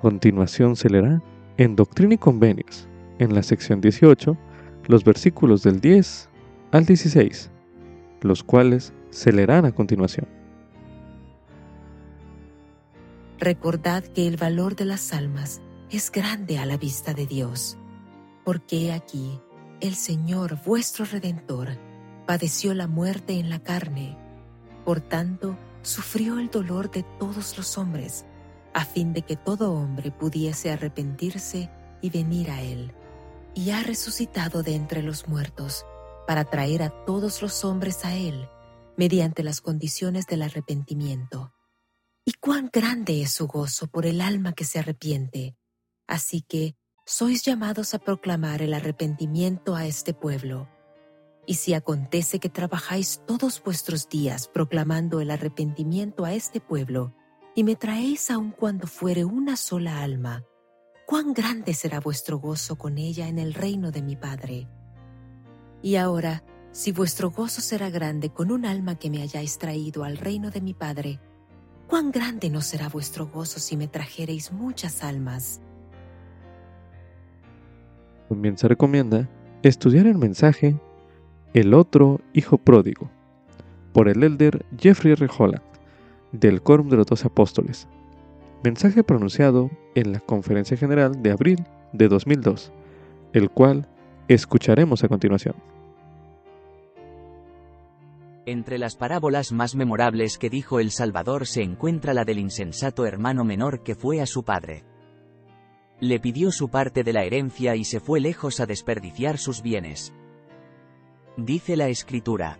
continuación 0.00 0.76
se 0.76 0.90
leerá 0.90 1.22
en 1.58 1.76
Doctrina 1.76 2.14
y 2.14 2.18
Convenios, 2.18 2.88
en 3.18 3.34
la 3.34 3.42
sección 3.42 3.80
18, 3.80 4.36
los 4.88 5.04
versículos 5.04 5.62
del 5.62 5.80
10 5.80 6.28
al 6.72 6.86
16, 6.86 7.50
los 8.22 8.42
cuales 8.42 8.92
se 9.10 9.32
leerán 9.32 9.66
a 9.66 9.72
continuación. 9.72 10.39
Recordad 13.40 14.04
que 14.04 14.26
el 14.26 14.36
valor 14.36 14.76
de 14.76 14.84
las 14.84 15.14
almas 15.14 15.62
es 15.90 16.12
grande 16.12 16.58
a 16.58 16.66
la 16.66 16.76
vista 16.76 17.14
de 17.14 17.26
Dios, 17.26 17.78
porque 18.44 18.92
aquí 18.92 19.40
el 19.80 19.94
Señor 19.94 20.62
vuestro 20.62 21.06
Redentor 21.06 21.78
padeció 22.26 22.74
la 22.74 22.86
muerte 22.86 23.38
en 23.38 23.48
la 23.48 23.60
carne, 23.60 24.18
por 24.84 25.00
tanto 25.00 25.56
sufrió 25.80 26.38
el 26.38 26.50
dolor 26.50 26.90
de 26.90 27.02
todos 27.18 27.56
los 27.56 27.78
hombres 27.78 28.26
a 28.74 28.84
fin 28.84 29.14
de 29.14 29.22
que 29.22 29.36
todo 29.36 29.72
hombre 29.72 30.10
pudiese 30.10 30.70
arrepentirse 30.70 31.70
y 32.02 32.10
venir 32.10 32.50
a 32.50 32.60
Él. 32.60 32.92
Y 33.54 33.70
ha 33.70 33.82
resucitado 33.82 34.62
de 34.62 34.74
entre 34.74 35.02
los 35.02 35.28
muertos 35.28 35.86
para 36.26 36.44
traer 36.44 36.82
a 36.82 36.90
todos 37.06 37.40
los 37.40 37.64
hombres 37.64 38.04
a 38.04 38.14
Él 38.14 38.50
mediante 38.98 39.42
las 39.42 39.62
condiciones 39.62 40.26
del 40.26 40.42
arrepentimiento. 40.42 41.54
Y 42.24 42.32
cuán 42.34 42.70
grande 42.72 43.22
es 43.22 43.32
su 43.32 43.46
gozo 43.46 43.86
por 43.86 44.06
el 44.06 44.20
alma 44.20 44.52
que 44.52 44.64
se 44.64 44.78
arrepiente. 44.78 45.56
Así 46.06 46.42
que 46.42 46.76
sois 47.06 47.42
llamados 47.42 47.94
a 47.94 47.98
proclamar 47.98 48.62
el 48.62 48.74
arrepentimiento 48.74 49.74
a 49.74 49.86
este 49.86 50.14
pueblo. 50.14 50.68
Y 51.46 51.54
si 51.54 51.74
acontece 51.74 52.38
que 52.38 52.48
trabajáis 52.48 53.22
todos 53.26 53.62
vuestros 53.62 54.08
días 54.08 54.46
proclamando 54.46 55.20
el 55.20 55.30
arrepentimiento 55.30 56.24
a 56.24 56.34
este 56.34 56.60
pueblo, 56.60 57.14
y 57.54 57.64
me 57.64 57.74
traéis 57.74 58.30
aun 58.30 58.52
cuando 58.52 58.86
fuere 58.86 59.24
una 59.24 59.56
sola 59.56 60.02
alma, 60.02 60.44
cuán 61.06 61.32
grande 61.32 61.74
será 61.74 61.98
vuestro 61.98 62.38
gozo 62.38 62.76
con 62.76 62.98
ella 62.98 63.26
en 63.26 63.38
el 63.38 63.54
reino 63.54 63.90
de 63.90 64.02
mi 64.02 64.14
Padre. 64.14 64.68
Y 65.82 65.96
ahora, 65.96 66.44
si 66.70 66.92
vuestro 66.92 67.30
gozo 67.32 67.60
será 67.60 67.90
grande 67.90 68.30
con 68.30 68.52
un 68.52 68.64
alma 68.64 68.96
que 68.96 69.10
me 69.10 69.22
hayáis 69.22 69.58
traído 69.58 70.04
al 70.04 70.16
reino 70.16 70.50
de 70.50 70.60
mi 70.60 70.74
Padre, 70.74 71.18
cuán 71.90 72.12
grande 72.12 72.48
no 72.48 72.60
será 72.60 72.88
vuestro 72.88 73.26
gozo 73.26 73.58
si 73.58 73.76
me 73.76 73.88
trajereis 73.88 74.52
muchas 74.52 75.02
almas. 75.02 75.60
También 78.28 78.56
se 78.56 78.68
recomienda 78.68 79.28
estudiar 79.64 80.06
el 80.06 80.16
mensaje 80.16 80.76
El 81.52 81.74
otro 81.74 82.20
hijo 82.32 82.58
pródigo 82.58 83.10
por 83.92 84.08
el 84.08 84.22
elder 84.22 84.64
Jeffrey 84.78 85.14
R 85.14 85.28
del 86.30 86.62
Quórum 86.62 86.88
de 86.88 86.96
los 86.96 87.06
Doce 87.06 87.26
Apóstoles, 87.26 87.88
mensaje 88.62 89.02
pronunciado 89.02 89.68
en 89.96 90.12
la 90.12 90.20
Conferencia 90.20 90.76
General 90.76 91.20
de 91.20 91.32
abril 91.32 91.64
de 91.92 92.06
2002, 92.06 92.70
el 93.32 93.50
cual 93.50 93.88
escucharemos 94.28 95.02
a 95.02 95.08
continuación. 95.08 95.56
Entre 98.46 98.78
las 98.78 98.96
parábolas 98.96 99.52
más 99.52 99.74
memorables 99.74 100.38
que 100.38 100.48
dijo 100.48 100.80
el 100.80 100.90
Salvador 100.90 101.46
se 101.46 101.62
encuentra 101.62 102.14
la 102.14 102.24
del 102.24 102.38
insensato 102.38 103.04
hermano 103.04 103.44
menor 103.44 103.82
que 103.82 103.94
fue 103.94 104.20
a 104.20 104.26
su 104.26 104.44
padre. 104.44 104.84
Le 106.00 106.18
pidió 106.18 106.50
su 106.50 106.70
parte 106.70 107.04
de 107.04 107.12
la 107.12 107.24
herencia 107.24 107.76
y 107.76 107.84
se 107.84 108.00
fue 108.00 108.20
lejos 108.20 108.60
a 108.60 108.66
desperdiciar 108.66 109.36
sus 109.36 109.60
bienes. 109.60 110.14
Dice 111.36 111.76
la 111.76 111.88
escritura. 111.88 112.58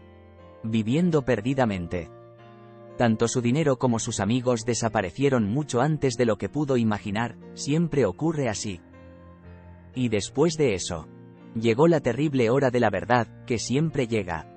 Viviendo 0.63 1.23
perdidamente. 1.23 2.11
Tanto 2.99 3.29
su 3.29 3.41
dinero 3.41 3.79
como 3.79 3.99
sus 3.99 4.21
amigos 4.21 4.67
desaparecieron 4.67 5.49
mucho 5.49 5.81
antes 5.81 6.19
de 6.19 6.27
lo 6.27 6.37
que 6.37 6.51
pudo 6.51 6.77
imaginar, 6.77 7.39
siempre 7.55 8.05
ocurre 8.05 8.51
así. 8.51 8.83
Y 9.95 10.11
después 10.11 10.59
de 10.59 10.75
eso, 10.75 11.09
llegó 11.55 11.89
la 11.89 12.01
terrible 12.01 12.51
hora 12.51 12.71
de 12.71 12.81
la 12.81 12.91
verdad, 12.91 13.27
que 13.47 13.59
siempre 13.59 14.07
llega. 14.07 14.50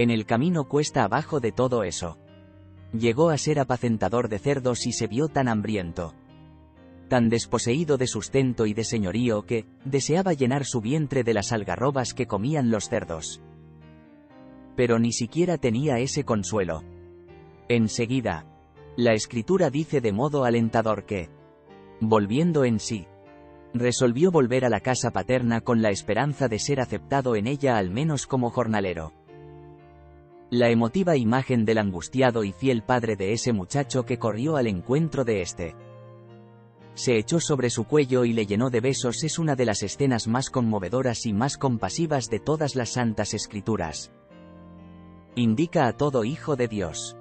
En 0.00 0.08
el 0.08 0.24
camino 0.24 0.64
cuesta 0.64 1.04
abajo 1.04 1.40
de 1.40 1.52
todo 1.52 1.84
eso. 1.84 2.16
Llegó 2.94 3.28
a 3.28 3.36
ser 3.36 3.60
apacentador 3.60 4.30
de 4.30 4.38
cerdos 4.38 4.86
y 4.86 4.92
se 4.92 5.06
vio 5.08 5.28
tan 5.28 5.46
hambriento. 5.46 6.14
Tan 7.10 7.28
desposeído 7.28 7.98
de 7.98 8.06
sustento 8.06 8.64
y 8.64 8.72
de 8.72 8.84
señorío 8.84 9.42
que, 9.42 9.66
deseaba 9.84 10.32
llenar 10.32 10.64
su 10.64 10.80
vientre 10.80 11.22
de 11.22 11.34
las 11.34 11.52
algarrobas 11.52 12.14
que 12.14 12.26
comían 12.26 12.70
los 12.70 12.88
cerdos. 12.88 13.42
Pero 14.74 14.98
ni 14.98 15.12
siquiera 15.12 15.58
tenía 15.58 15.98
ese 15.98 16.24
consuelo. 16.24 16.82
Enseguida, 17.68 18.46
la 18.96 19.12
escritura 19.12 19.68
dice 19.68 20.00
de 20.00 20.12
modo 20.12 20.44
alentador 20.44 21.04
que, 21.04 21.28
volviendo 22.00 22.64
en 22.64 22.80
sí, 22.80 23.06
resolvió 23.74 24.30
volver 24.30 24.64
a 24.64 24.70
la 24.70 24.80
casa 24.80 25.10
paterna 25.10 25.60
con 25.60 25.82
la 25.82 25.90
esperanza 25.90 26.48
de 26.48 26.58
ser 26.58 26.80
aceptado 26.80 27.36
en 27.36 27.46
ella 27.46 27.76
al 27.76 27.90
menos 27.90 28.26
como 28.26 28.48
jornalero. 28.48 29.19
La 30.50 30.68
emotiva 30.68 31.16
imagen 31.16 31.64
del 31.64 31.78
angustiado 31.78 32.42
y 32.42 32.50
fiel 32.50 32.82
padre 32.82 33.14
de 33.14 33.32
ese 33.32 33.52
muchacho 33.52 34.04
que 34.04 34.18
corrió 34.18 34.56
al 34.56 34.66
encuentro 34.66 35.24
de 35.24 35.42
éste. 35.42 35.76
Se 36.94 37.16
echó 37.16 37.38
sobre 37.38 37.70
su 37.70 37.84
cuello 37.84 38.24
y 38.24 38.32
le 38.32 38.46
llenó 38.46 38.68
de 38.68 38.80
besos 38.80 39.22
es 39.22 39.38
una 39.38 39.54
de 39.54 39.64
las 39.64 39.84
escenas 39.84 40.26
más 40.26 40.50
conmovedoras 40.50 41.24
y 41.24 41.32
más 41.32 41.56
compasivas 41.56 42.28
de 42.30 42.40
todas 42.40 42.74
las 42.74 42.90
santas 42.90 43.32
escrituras. 43.32 44.12
Indica 45.36 45.86
a 45.86 45.92
todo 45.92 46.24
hijo 46.24 46.56
de 46.56 46.66
Dios 46.66 47.16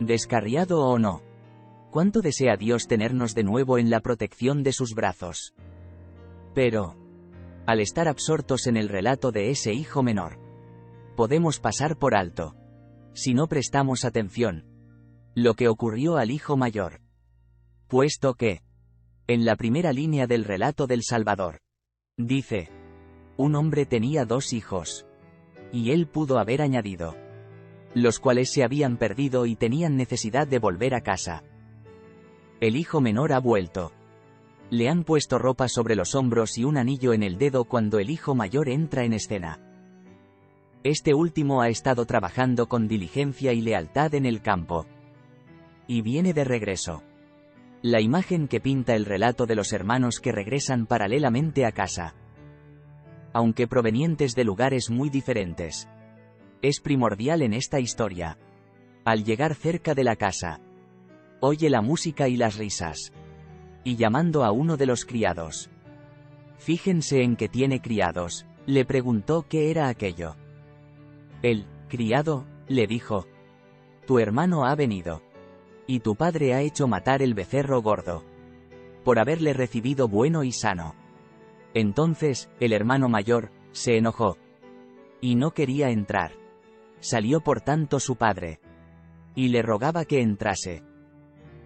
descarriado 0.00 0.80
o 0.80 0.98
no. 0.98 1.22
¿Cuánto 1.90 2.20
desea 2.20 2.56
Dios 2.56 2.86
tenernos 2.86 3.34
de 3.34 3.42
nuevo 3.42 3.78
en 3.78 3.90
la 3.90 4.00
protección 4.00 4.62
de 4.62 4.72
sus 4.72 4.94
brazos? 4.94 5.54
Pero, 6.54 6.96
al 7.66 7.80
estar 7.80 8.08
absortos 8.08 8.66
en 8.66 8.76
el 8.76 8.88
relato 8.88 9.32
de 9.32 9.50
ese 9.50 9.72
hijo 9.72 10.02
menor, 10.02 10.49
podemos 11.20 11.60
pasar 11.60 11.98
por 11.98 12.14
alto, 12.14 12.56
si 13.12 13.34
no 13.34 13.46
prestamos 13.46 14.06
atención, 14.06 14.64
lo 15.34 15.52
que 15.52 15.68
ocurrió 15.68 16.16
al 16.16 16.30
hijo 16.30 16.56
mayor. 16.56 17.02
Puesto 17.88 18.32
que, 18.32 18.62
en 19.26 19.44
la 19.44 19.56
primera 19.56 19.92
línea 19.92 20.26
del 20.26 20.44
relato 20.44 20.86
del 20.86 21.02
Salvador, 21.02 21.58
dice, 22.16 22.70
un 23.36 23.54
hombre 23.54 23.84
tenía 23.84 24.24
dos 24.24 24.54
hijos, 24.54 25.04
y 25.72 25.90
él 25.90 26.06
pudo 26.06 26.38
haber 26.38 26.62
añadido, 26.62 27.14
los 27.94 28.18
cuales 28.18 28.50
se 28.50 28.64
habían 28.64 28.96
perdido 28.96 29.44
y 29.44 29.56
tenían 29.56 29.98
necesidad 29.98 30.48
de 30.48 30.58
volver 30.58 30.94
a 30.94 31.02
casa. 31.02 31.44
El 32.62 32.76
hijo 32.76 33.02
menor 33.02 33.34
ha 33.34 33.40
vuelto. 33.40 33.92
Le 34.70 34.88
han 34.88 35.04
puesto 35.04 35.38
ropa 35.38 35.68
sobre 35.68 35.96
los 35.96 36.14
hombros 36.14 36.56
y 36.56 36.64
un 36.64 36.78
anillo 36.78 37.12
en 37.12 37.22
el 37.22 37.36
dedo 37.36 37.66
cuando 37.66 37.98
el 37.98 38.08
hijo 38.08 38.34
mayor 38.34 38.70
entra 38.70 39.04
en 39.04 39.12
escena. 39.12 39.69
Este 40.82 41.12
último 41.12 41.60
ha 41.60 41.68
estado 41.68 42.06
trabajando 42.06 42.68
con 42.68 42.88
diligencia 42.88 43.52
y 43.52 43.60
lealtad 43.60 44.14
en 44.14 44.24
el 44.24 44.40
campo. 44.40 44.86
Y 45.86 46.00
viene 46.00 46.32
de 46.32 46.44
regreso. 46.44 47.02
La 47.82 48.00
imagen 48.00 48.48
que 48.48 48.60
pinta 48.60 48.94
el 48.94 49.04
relato 49.04 49.46
de 49.46 49.56
los 49.56 49.72
hermanos 49.72 50.20
que 50.20 50.32
regresan 50.32 50.86
paralelamente 50.86 51.66
a 51.66 51.72
casa. 51.72 52.14
Aunque 53.32 53.66
provenientes 53.66 54.34
de 54.34 54.44
lugares 54.44 54.90
muy 54.90 55.10
diferentes 55.10 55.88
es 56.62 56.80
primordial 56.80 57.42
en 57.42 57.54
esta 57.54 57.80
historia. 57.80 58.38
Al 59.04 59.24
llegar 59.24 59.54
cerca 59.54 59.94
de 59.94 60.04
la 60.04 60.16
casa, 60.16 60.60
oye 61.40 61.70
la 61.70 61.80
música 61.80 62.28
y 62.28 62.36
las 62.36 62.56
risas. 62.56 63.12
Y 63.82 63.96
llamando 63.96 64.44
a 64.44 64.52
uno 64.52 64.76
de 64.76 64.86
los 64.86 65.04
criados. 65.06 65.70
Fíjense 66.58 67.22
en 67.22 67.36
que 67.36 67.48
tiene 67.48 67.80
criados, 67.80 68.46
le 68.66 68.84
preguntó 68.84 69.46
qué 69.48 69.70
era 69.70 69.88
aquello. 69.88 70.36
El, 71.42 71.66
criado, 71.88 72.46
le 72.68 72.86
dijo. 72.86 73.26
Tu 74.06 74.18
hermano 74.18 74.66
ha 74.66 74.74
venido. 74.74 75.22
Y 75.86 76.00
tu 76.00 76.14
padre 76.14 76.54
ha 76.54 76.60
hecho 76.60 76.86
matar 76.86 77.22
el 77.22 77.34
becerro 77.34 77.82
gordo. 77.82 78.24
por 79.04 79.18
haberle 79.18 79.54
recibido 79.54 80.08
bueno 80.08 80.44
y 80.44 80.52
sano. 80.52 80.94
Entonces, 81.72 82.50
el 82.60 82.74
hermano 82.74 83.08
mayor, 83.08 83.50
se 83.72 83.96
enojó. 83.96 84.36
Y 85.22 85.36
no 85.36 85.52
quería 85.52 85.90
entrar. 85.90 86.32
Salió 87.00 87.40
por 87.40 87.62
tanto 87.62 87.98
su 87.98 88.16
padre. 88.16 88.60
Y 89.34 89.48
le 89.48 89.62
rogaba 89.62 90.04
que 90.04 90.20
entrase. 90.20 90.82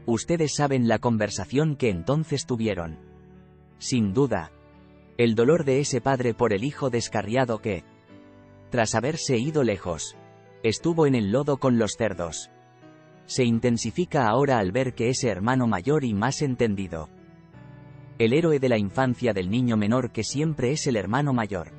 Ustedes 0.06 0.54
saben 0.54 0.86
la 0.86 1.00
conversación 1.00 1.74
que 1.74 1.88
entonces 1.88 2.46
tuvieron. 2.46 2.98
Sin 3.78 4.12
duda. 4.12 4.52
El 5.16 5.34
dolor 5.34 5.64
de 5.64 5.80
ese 5.80 6.00
padre 6.00 6.34
por 6.34 6.52
el 6.52 6.62
hijo 6.62 6.90
descarriado 6.90 7.60
que, 7.60 7.84
tras 8.74 8.96
haberse 8.96 9.38
ido 9.38 9.62
lejos, 9.62 10.16
estuvo 10.64 11.06
en 11.06 11.14
el 11.14 11.30
lodo 11.30 11.58
con 11.58 11.78
los 11.78 11.92
cerdos. 11.96 12.50
Se 13.24 13.44
intensifica 13.44 14.26
ahora 14.26 14.58
al 14.58 14.72
ver 14.72 14.94
que 14.94 15.10
ese 15.10 15.28
hermano 15.28 15.68
mayor 15.68 16.02
y 16.02 16.12
más 16.12 16.42
entendido, 16.42 17.08
el 18.18 18.32
héroe 18.32 18.58
de 18.58 18.68
la 18.68 18.76
infancia 18.76 19.32
del 19.32 19.48
niño 19.48 19.76
menor 19.76 20.10
que 20.10 20.24
siempre 20.24 20.72
es 20.72 20.88
el 20.88 20.96
hermano 20.96 21.32
mayor. 21.32 21.70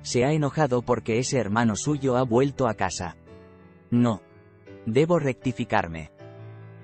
Se 0.00 0.24
ha 0.24 0.32
enojado 0.32 0.80
porque 0.80 1.18
ese 1.18 1.36
hermano 1.36 1.76
suyo 1.76 2.16
ha 2.16 2.22
vuelto 2.22 2.68
a 2.68 2.72
casa. 2.72 3.18
No. 3.90 4.22
Debo 4.86 5.18
rectificarme. 5.18 6.10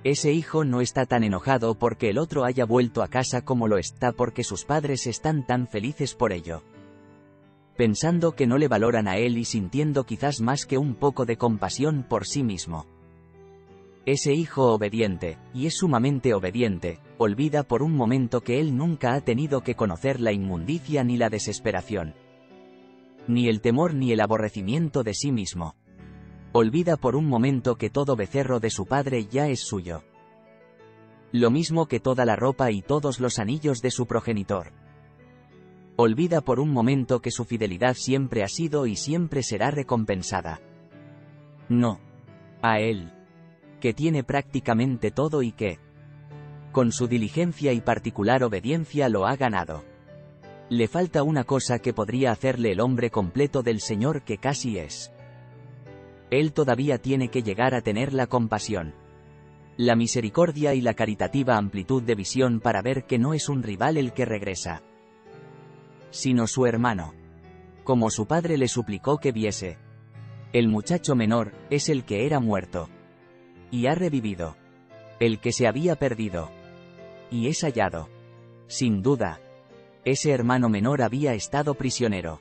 Ese 0.04 0.32
hijo 0.32 0.66
no 0.66 0.82
está 0.82 1.06
tan 1.06 1.24
enojado 1.24 1.78
porque 1.78 2.10
el 2.10 2.18
otro 2.18 2.44
haya 2.44 2.66
vuelto 2.66 3.02
a 3.02 3.08
casa 3.08 3.42
como 3.42 3.68
lo 3.68 3.78
está 3.78 4.12
porque 4.12 4.44
sus 4.44 4.66
padres 4.66 5.06
están 5.06 5.46
tan 5.46 5.66
felices 5.66 6.14
por 6.14 6.34
ello. 6.34 6.62
Pensando 7.76 8.32
que 8.32 8.46
no 8.46 8.56
le 8.56 8.68
valoran 8.68 9.08
a 9.08 9.16
él 9.16 9.36
y 9.36 9.44
sintiendo 9.44 10.04
quizás 10.04 10.40
más 10.40 10.64
que 10.64 10.78
un 10.78 10.94
poco 10.94 11.26
de 11.26 11.36
compasión 11.36 12.04
por 12.08 12.24
sí 12.24 12.44
mismo. 12.44 12.86
Ese 14.06 14.32
hijo 14.32 14.72
obediente, 14.72 15.38
y 15.52 15.66
es 15.66 15.78
sumamente 15.78 16.34
obediente, 16.34 17.00
olvida 17.18 17.62
por 17.62 17.82
un 17.82 17.96
momento 17.96 18.42
que 18.42 18.60
él 18.60 18.76
nunca 18.76 19.14
ha 19.14 19.22
tenido 19.22 19.62
que 19.62 19.74
conocer 19.74 20.20
la 20.20 20.30
inmundicia 20.30 21.02
ni 21.02 21.16
la 21.16 21.30
desesperación. 21.30 22.14
Ni 23.26 23.48
el 23.48 23.60
temor 23.60 23.94
ni 23.94 24.12
el 24.12 24.20
aborrecimiento 24.20 25.02
de 25.02 25.14
sí 25.14 25.32
mismo. 25.32 25.74
Olvida 26.52 26.96
por 26.96 27.16
un 27.16 27.26
momento 27.26 27.76
que 27.76 27.90
todo 27.90 28.14
becerro 28.14 28.60
de 28.60 28.70
su 28.70 28.86
padre 28.86 29.26
ya 29.26 29.48
es 29.48 29.60
suyo. 29.60 30.04
Lo 31.32 31.50
mismo 31.50 31.86
que 31.86 31.98
toda 31.98 32.24
la 32.24 32.36
ropa 32.36 32.70
y 32.70 32.82
todos 32.82 33.18
los 33.18 33.40
anillos 33.40 33.80
de 33.80 33.90
su 33.90 34.06
progenitor. 34.06 34.84
Olvida 35.97 36.40
por 36.40 36.61
un 36.61 36.70
momento 36.70 37.20
que 37.20 37.30
su 37.30 37.45
fidelidad 37.45 37.95
siempre 37.95 38.42
ha 38.42 38.49
sido 38.49 38.86
y 38.86 38.97
siempre 38.97 39.42
será 39.42 39.70
recompensada. 39.70 40.61
No. 41.68 42.01
A 42.62 42.80
él 42.80 43.12
que 43.84 43.92
tiene 43.92 44.24
prácticamente 44.24 45.11
todo 45.11 45.42
y 45.42 45.53
que, 45.53 45.78
con 46.72 46.90
su 46.90 47.07
diligencia 47.07 47.74
y 47.74 47.82
particular 47.82 48.42
obediencia 48.42 49.11
lo 49.11 49.26
ha 49.26 49.36
ganado. 49.36 49.84
Le 50.70 50.88
falta 50.88 51.22
una 51.22 51.45
cosa 51.45 51.80
que 51.80 51.92
podría 51.92 52.32
hacerle 52.32 52.72
el 52.72 52.80
hombre 52.80 53.11
completo 53.11 53.62
del 53.62 53.80
Señor 53.80 54.22
que 54.22 54.38
casi 54.38 54.78
es. 54.78 55.12
Él 56.30 56.55
todavía 56.55 56.97
tiene 56.97 57.28
que 57.28 57.42
llegar 57.42 57.74
a 57.74 57.82
tener 57.82 58.14
la 58.14 58.26
compasión, 58.26 58.95
la 59.76 59.97
misericordia 59.97 60.72
y 60.72 60.80
la 60.80 60.95
caritativa 60.95 61.59
amplitud 61.59 62.03
de 62.03 62.14
visión 62.14 62.61
para 62.61 62.80
ver 62.80 63.05
que 63.05 63.18
no 63.18 63.34
es 63.34 63.51
un 63.51 63.62
rival 63.62 63.99
el 63.99 64.14
que 64.14 64.24
regresa, 64.24 64.82
sino 66.14 66.46
su 66.46 66.64
hermano. 66.64 67.12
Como 67.82 68.08
su 68.08 68.26
padre 68.26 68.56
le 68.56 68.68
suplicó 68.68 69.18
que 69.18 69.32
viese. 69.32 69.78
El 70.52 70.68
muchacho 70.68 71.16
menor 71.16 71.52
es 71.70 71.88
el 71.88 72.04
que 72.04 72.24
era 72.24 72.38
muerto 72.38 72.88
y 73.74 73.88
ha 73.88 73.96
revivido. 73.96 74.56
El 75.18 75.40
que 75.40 75.50
se 75.50 75.66
había 75.66 75.96
perdido. 75.96 76.50
Y 77.28 77.48
es 77.48 77.62
hallado. 77.62 78.08
Sin 78.68 79.02
duda. 79.02 79.40
Ese 80.04 80.30
hermano 80.30 80.68
menor 80.68 81.02
había 81.02 81.34
estado 81.34 81.74
prisionero. 81.74 82.38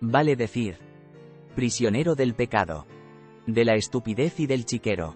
Vale 0.00 0.34
decir. 0.34 0.78
Prisionero 1.54 2.14
del 2.14 2.34
pecado. 2.34 2.86
De 3.46 3.66
la 3.66 3.74
estupidez 3.74 4.40
y 4.40 4.46
del 4.46 4.64
chiquero. 4.64 5.14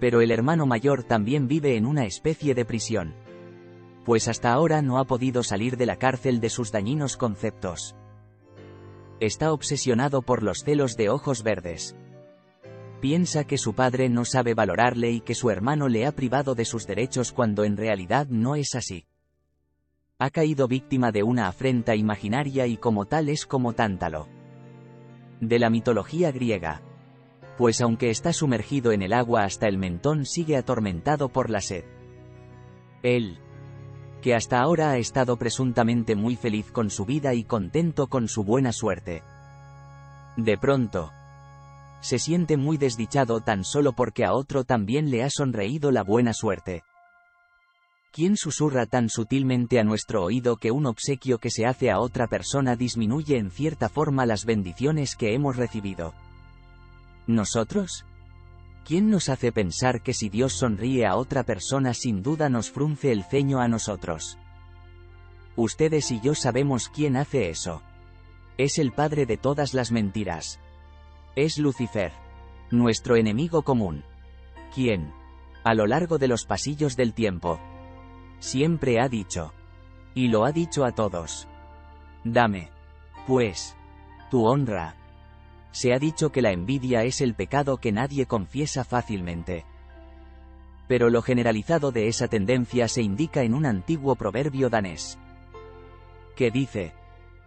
Pero 0.00 0.20
el 0.20 0.32
hermano 0.32 0.66
mayor 0.66 1.04
también 1.04 1.46
vive 1.46 1.76
en 1.76 1.86
una 1.86 2.04
especie 2.04 2.56
de 2.56 2.64
prisión. 2.64 3.14
Pues 4.06 4.28
hasta 4.28 4.52
ahora 4.52 4.82
no 4.82 4.98
ha 4.98 5.04
podido 5.04 5.42
salir 5.42 5.76
de 5.76 5.84
la 5.84 5.96
cárcel 5.96 6.40
de 6.40 6.48
sus 6.48 6.70
dañinos 6.70 7.16
conceptos. 7.16 7.96
Está 9.18 9.52
obsesionado 9.52 10.22
por 10.22 10.44
los 10.44 10.62
celos 10.62 10.96
de 10.96 11.10
ojos 11.10 11.42
verdes. 11.42 11.96
Piensa 13.00 13.42
que 13.48 13.58
su 13.58 13.74
padre 13.74 14.08
no 14.08 14.24
sabe 14.24 14.54
valorarle 14.54 15.10
y 15.10 15.20
que 15.20 15.34
su 15.34 15.50
hermano 15.50 15.88
le 15.88 16.06
ha 16.06 16.12
privado 16.12 16.54
de 16.54 16.64
sus 16.64 16.86
derechos 16.86 17.32
cuando 17.32 17.64
en 17.64 17.76
realidad 17.76 18.28
no 18.28 18.54
es 18.54 18.76
así. 18.76 19.06
Ha 20.20 20.30
caído 20.30 20.68
víctima 20.68 21.10
de 21.10 21.24
una 21.24 21.48
afrenta 21.48 21.96
imaginaria 21.96 22.68
y 22.68 22.76
como 22.76 23.06
tal 23.06 23.28
es 23.28 23.44
como 23.44 23.72
tántalo. 23.72 24.28
De 25.40 25.58
la 25.58 25.68
mitología 25.68 26.30
griega. 26.30 26.80
Pues 27.58 27.80
aunque 27.80 28.10
está 28.10 28.32
sumergido 28.32 28.92
en 28.92 29.02
el 29.02 29.12
agua 29.12 29.42
hasta 29.42 29.66
el 29.66 29.78
mentón 29.78 30.26
sigue 30.26 30.56
atormentado 30.56 31.28
por 31.28 31.50
la 31.50 31.60
sed. 31.60 31.84
Él, 33.02 33.40
que 34.26 34.34
hasta 34.34 34.60
ahora 34.60 34.90
ha 34.90 34.98
estado 34.98 35.36
presuntamente 35.36 36.16
muy 36.16 36.34
feliz 36.34 36.72
con 36.72 36.90
su 36.90 37.04
vida 37.04 37.32
y 37.34 37.44
contento 37.44 38.08
con 38.08 38.26
su 38.26 38.42
buena 38.42 38.72
suerte. 38.72 39.22
De 40.36 40.58
pronto, 40.58 41.12
se 42.00 42.18
siente 42.18 42.56
muy 42.56 42.76
desdichado 42.76 43.40
tan 43.40 43.62
solo 43.62 43.92
porque 43.92 44.24
a 44.24 44.32
otro 44.32 44.64
también 44.64 45.12
le 45.12 45.22
ha 45.22 45.30
sonreído 45.30 45.92
la 45.92 46.02
buena 46.02 46.32
suerte. 46.32 46.82
¿Quién 48.10 48.36
susurra 48.36 48.86
tan 48.86 49.10
sutilmente 49.10 49.78
a 49.78 49.84
nuestro 49.84 50.24
oído 50.24 50.56
que 50.56 50.72
un 50.72 50.86
obsequio 50.86 51.38
que 51.38 51.50
se 51.50 51.64
hace 51.64 51.92
a 51.92 52.00
otra 52.00 52.26
persona 52.26 52.74
disminuye 52.74 53.38
en 53.38 53.52
cierta 53.52 53.88
forma 53.88 54.26
las 54.26 54.44
bendiciones 54.44 55.14
que 55.14 55.34
hemos 55.34 55.54
recibido? 55.54 56.14
¿Nosotros? 57.28 58.04
¿Quién 58.86 59.10
nos 59.10 59.28
hace 59.28 59.50
pensar 59.50 60.00
que 60.00 60.14
si 60.14 60.28
Dios 60.28 60.52
sonríe 60.52 61.06
a 61.06 61.16
otra 61.16 61.42
persona 61.42 61.92
sin 61.92 62.22
duda 62.22 62.48
nos 62.48 62.70
frunce 62.70 63.10
el 63.10 63.24
ceño 63.24 63.58
a 63.58 63.66
nosotros? 63.66 64.38
Ustedes 65.56 66.12
y 66.12 66.20
yo 66.20 66.36
sabemos 66.36 66.88
quién 66.88 67.16
hace 67.16 67.50
eso. 67.50 67.82
Es 68.58 68.78
el 68.78 68.92
padre 68.92 69.26
de 69.26 69.38
todas 69.38 69.74
las 69.74 69.90
mentiras. 69.90 70.60
Es 71.34 71.58
Lucifer. 71.58 72.12
Nuestro 72.70 73.16
enemigo 73.16 73.62
común. 73.62 74.04
Quien, 74.72 75.12
a 75.64 75.74
lo 75.74 75.88
largo 75.88 76.18
de 76.18 76.28
los 76.28 76.44
pasillos 76.44 76.96
del 76.96 77.12
tiempo, 77.12 77.58
siempre 78.38 79.00
ha 79.00 79.08
dicho, 79.08 79.52
y 80.14 80.28
lo 80.28 80.44
ha 80.44 80.52
dicho 80.52 80.84
a 80.84 80.92
todos, 80.92 81.48
dame, 82.22 82.70
pues, 83.26 83.76
tu 84.30 84.46
honra. 84.46 84.94
Se 85.76 85.92
ha 85.92 85.98
dicho 85.98 86.32
que 86.32 86.40
la 86.40 86.52
envidia 86.52 87.04
es 87.04 87.20
el 87.20 87.34
pecado 87.34 87.76
que 87.76 87.92
nadie 87.92 88.24
confiesa 88.24 88.82
fácilmente. 88.82 89.66
Pero 90.88 91.10
lo 91.10 91.20
generalizado 91.20 91.92
de 91.92 92.08
esa 92.08 92.28
tendencia 92.28 92.88
se 92.88 93.02
indica 93.02 93.42
en 93.42 93.52
un 93.52 93.66
antiguo 93.66 94.14
proverbio 94.14 94.70
danés, 94.70 95.18
que 96.34 96.50
dice, 96.50 96.94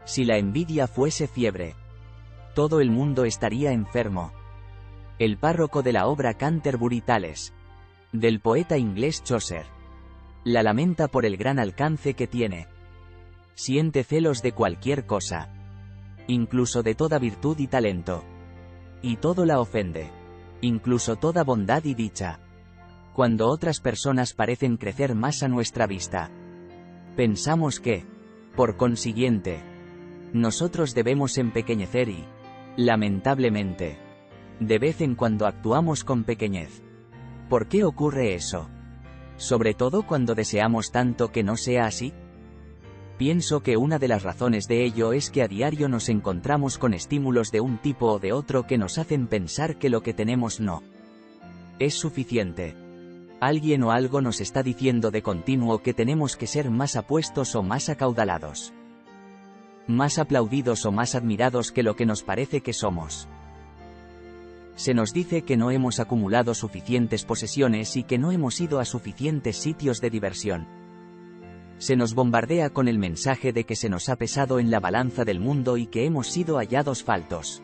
si 0.06 0.26
la 0.26 0.38
envidia 0.38 0.86
fuese 0.86 1.28
fiebre, 1.28 1.74
todo 2.54 2.82
el 2.82 2.92
mundo 2.92 3.26
estaría 3.26 3.72
enfermo. 3.72 4.32
El 5.18 5.40
párroco 5.40 5.82
de 5.82 5.94
la 5.94 6.06
obra 6.06 6.36
Canterbury 6.36 7.02
Tales. 7.02 7.52
Del 8.12 8.42
poeta 8.42 8.78
inglés 8.78 9.24
Chaucer. 9.24 9.66
La 10.44 10.62
lamenta 10.62 11.08
por 11.08 11.26
el 11.26 11.36
gran 11.36 11.58
alcance 11.58 12.14
que 12.14 12.28
tiene. 12.28 12.68
Siente 13.56 14.04
celos 14.04 14.44
de 14.44 14.52
cualquier 14.52 15.08
cosa. 15.08 15.59
Incluso 16.30 16.84
de 16.84 16.94
toda 16.94 17.18
virtud 17.18 17.58
y 17.58 17.66
talento. 17.66 18.24
Y 19.02 19.16
todo 19.16 19.46
la 19.46 19.60
ofende. 19.60 20.12
Incluso 20.62 21.16
toda 21.16 21.44
bondad 21.44 21.84
y 21.86 21.96
dicha. 21.96 22.40
Cuando 23.16 23.48
otras 23.48 23.80
personas 23.80 24.36
parecen 24.36 24.78
crecer 24.78 25.16
más 25.16 25.42
a 25.42 25.48
nuestra 25.48 25.88
vista. 25.88 26.30
Pensamos 27.16 27.80
que, 27.80 28.06
por 28.56 28.78
consiguiente, 28.78 29.60
nosotros 30.32 30.94
debemos 30.94 31.40
empequeñecer 31.40 32.10
y, 32.10 32.24
Lamentablemente. 32.78 33.98
De 34.60 34.78
vez 34.78 35.02
en 35.02 35.16
cuando 35.16 35.48
actuamos 35.48 36.04
con 36.04 36.26
pequeñez. 36.26 36.84
¿Por 37.50 37.68
qué 37.68 37.84
ocurre 37.84 38.36
eso? 38.36 38.70
Sobre 39.38 39.74
todo 39.74 40.06
cuando 40.06 40.36
deseamos 40.36 40.92
tanto 40.92 41.32
que 41.32 41.42
no 41.42 41.58
sea 41.58 41.86
así. 41.86 42.14
Pienso 43.20 43.64
que 43.64 43.76
una 43.76 44.00
de 44.00 44.08
las 44.08 44.24
razones 44.24 44.70
de 44.70 44.86
ello 44.86 45.12
es 45.12 45.30
que 45.30 45.44
a 45.44 45.50
diario 45.50 45.90
nos 45.90 46.08
encontramos 46.08 46.78
con 46.78 46.94
estímulos 46.94 47.52
de 47.52 47.60
un 47.60 47.78
tipo 47.78 48.14
o 48.14 48.18
de 48.18 48.32
otro 48.32 48.66
que 48.66 48.78
nos 48.78 48.98
hacen 48.98 49.28
pensar 49.28 49.76
que 49.76 49.90
lo 49.90 50.02
que 50.02 50.14
tenemos 50.14 50.62
no 50.62 50.82
es 51.80 51.96
suficiente. 51.96 52.78
Alguien 53.42 53.84
o 53.84 53.92
algo 53.92 54.22
nos 54.22 54.40
está 54.40 54.64
diciendo 54.64 55.12
de 55.12 55.22
continuo 55.22 55.80
que 55.84 55.94
tenemos 55.94 56.38
que 56.38 56.48
ser 56.48 56.70
más 56.70 56.96
apuestos 56.96 57.56
o 57.56 57.62
más 57.62 57.90
acaudalados 57.90 58.72
más 59.86 60.18
aplaudidos 60.18 60.86
o 60.86 60.94
más 60.94 61.14
admirados 61.14 61.74
que 61.74 61.84
lo 61.84 61.98
que 61.98 62.06
nos 62.06 62.24
parece 62.24 62.62
que 62.62 62.72
somos. 62.72 63.28
Se 64.76 64.94
nos 64.94 65.12
dice 65.12 65.42
que 65.42 65.58
no 65.58 65.72
hemos 65.72 66.00
acumulado 66.00 66.54
suficientes 66.54 67.26
posesiones 67.26 67.98
y 67.98 68.04
que 68.04 68.18
no 68.18 68.32
hemos 68.32 68.62
ido 68.62 68.80
a 68.80 68.86
suficientes 68.86 69.58
sitios 69.58 70.00
de 70.00 70.10
diversión. 70.10 70.79
Se 71.80 71.96
nos 71.96 72.14
bombardea 72.14 72.70
con 72.70 72.88
el 72.88 73.00
mensaje 73.00 73.54
de 73.54 73.64
que 73.64 73.76
se 73.76 73.90
nos 73.90 74.10
ha 74.10 74.18
pesado 74.18 74.60
en 74.60 74.70
la 74.70 74.80
balanza 74.80 75.26
del 75.26 75.40
mundo 75.40 75.78
y 75.78 75.88
que 75.88 76.06
hemos 76.06 76.28
sido 76.28 76.58
hallados 76.58 77.04
faltos. 77.04 77.64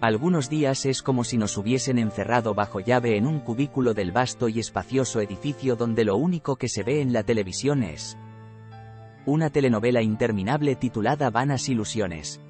Algunos 0.00 0.48
días 0.48 0.86
es 0.86 1.02
como 1.02 1.24
si 1.24 1.36
nos 1.36 1.56
hubiesen 1.56 1.98
encerrado 1.98 2.54
bajo 2.54 2.80
llave 2.80 3.16
en 3.16 3.26
un 3.26 3.40
cubículo 3.40 3.92
del 3.92 4.12
vasto 4.12 4.48
y 4.48 4.60
espacioso 4.60 5.20
edificio 5.20 5.74
donde 5.74 6.04
lo 6.04 6.16
único 6.16 6.56
que 6.56 6.68
se 6.68 6.84
ve 6.84 7.00
en 7.00 7.12
la 7.12 7.24
televisión 7.24 7.82
es 7.82 8.16
una 9.24 9.50
telenovela 9.50 10.02
interminable 10.02 10.76
titulada 10.76 11.30
Vanas 11.30 11.68
Ilusiones. 11.68 12.40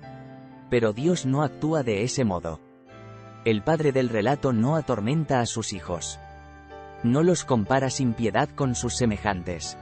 Pero 0.68 0.92
Dios 0.92 1.24
no 1.24 1.42
actúa 1.42 1.82
de 1.82 2.02
ese 2.02 2.24
modo. 2.24 2.60
El 3.46 3.62
padre 3.62 3.92
del 3.92 4.10
relato 4.10 4.52
no 4.52 4.76
atormenta 4.76 5.40
a 5.40 5.46
sus 5.46 5.72
hijos. 5.72 6.18
No 7.02 7.22
los 7.22 7.44
compara 7.44 7.88
sin 7.88 8.12
piedad 8.12 8.50
con 8.50 8.74
sus 8.74 8.96
semejantes. 8.96 9.78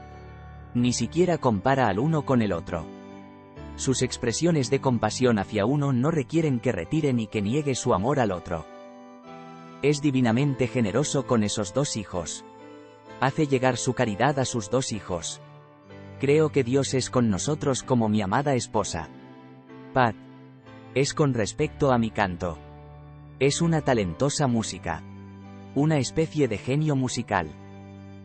Ni 0.74 0.92
siquiera 0.92 1.38
compara 1.38 1.88
al 1.88 2.00
uno 2.00 2.24
con 2.24 2.42
el 2.42 2.52
otro. 2.52 2.84
Sus 3.76 4.02
expresiones 4.02 4.70
de 4.70 4.80
compasión 4.80 5.38
hacia 5.38 5.66
uno 5.66 5.92
no 5.92 6.10
requieren 6.10 6.60
que 6.60 6.72
retire 6.72 7.12
ni 7.12 7.26
que 7.26 7.42
niegue 7.42 7.74
su 7.74 7.94
amor 7.94 8.18
al 8.18 8.32
otro. 8.32 8.66
Es 9.82 10.02
divinamente 10.02 10.66
generoso 10.66 11.26
con 11.26 11.44
esos 11.44 11.74
dos 11.74 11.96
hijos. 11.96 12.44
Hace 13.20 13.46
llegar 13.46 13.76
su 13.76 13.94
caridad 13.94 14.38
a 14.38 14.44
sus 14.44 14.70
dos 14.70 14.92
hijos. 14.92 15.40
Creo 16.20 16.50
que 16.50 16.64
Dios 16.64 16.94
es 16.94 17.10
con 17.10 17.30
nosotros 17.30 17.82
como 17.82 18.08
mi 18.08 18.22
amada 18.22 18.54
esposa. 18.54 19.08
Pat. 19.92 20.16
Es 20.94 21.14
con 21.14 21.34
respecto 21.34 21.92
a 21.92 21.98
mi 21.98 22.10
canto. 22.10 22.58
Es 23.40 23.60
una 23.60 23.80
talentosa 23.80 24.46
música. 24.46 25.02
Una 25.74 25.98
especie 25.98 26.48
de 26.48 26.58
genio 26.58 26.96
musical. 26.96 27.48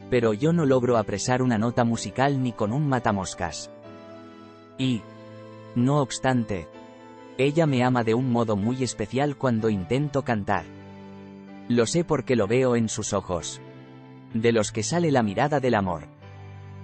Pero 0.09 0.33
yo 0.33 0.53
no 0.53 0.65
logro 0.65 0.97
apresar 0.97 1.41
una 1.41 1.57
nota 1.57 1.83
musical 1.83 2.41
ni 2.41 2.51
con 2.51 2.73
un 2.73 2.87
matamoscas. 2.87 3.69
Y, 4.77 5.01
no 5.75 6.01
obstante, 6.01 6.67
ella 7.37 7.65
me 7.65 7.83
ama 7.83 8.03
de 8.03 8.15
un 8.15 8.31
modo 8.31 8.55
muy 8.55 8.83
especial 8.83 9.37
cuando 9.37 9.69
intento 9.69 10.23
cantar. 10.23 10.65
Lo 11.69 11.85
sé 11.85 12.03
porque 12.03 12.35
lo 12.35 12.47
veo 12.47 12.75
en 12.75 12.89
sus 12.89 13.13
ojos. 13.13 13.61
De 14.33 14.51
los 14.51 14.71
que 14.71 14.83
sale 14.83 15.11
la 15.11 15.23
mirada 15.23 15.59
del 15.59 15.75
amor. 15.75 16.03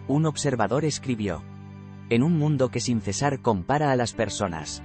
Un 0.07 0.25
observador 0.25 0.85
escribió. 0.85 1.41
En 2.09 2.21
un 2.21 2.37
mundo 2.37 2.69
que 2.69 2.79
sin 2.79 3.01
cesar 3.01 3.41
compara 3.41 3.91
a 3.91 3.95
las 3.95 4.13
personas. 4.13 4.83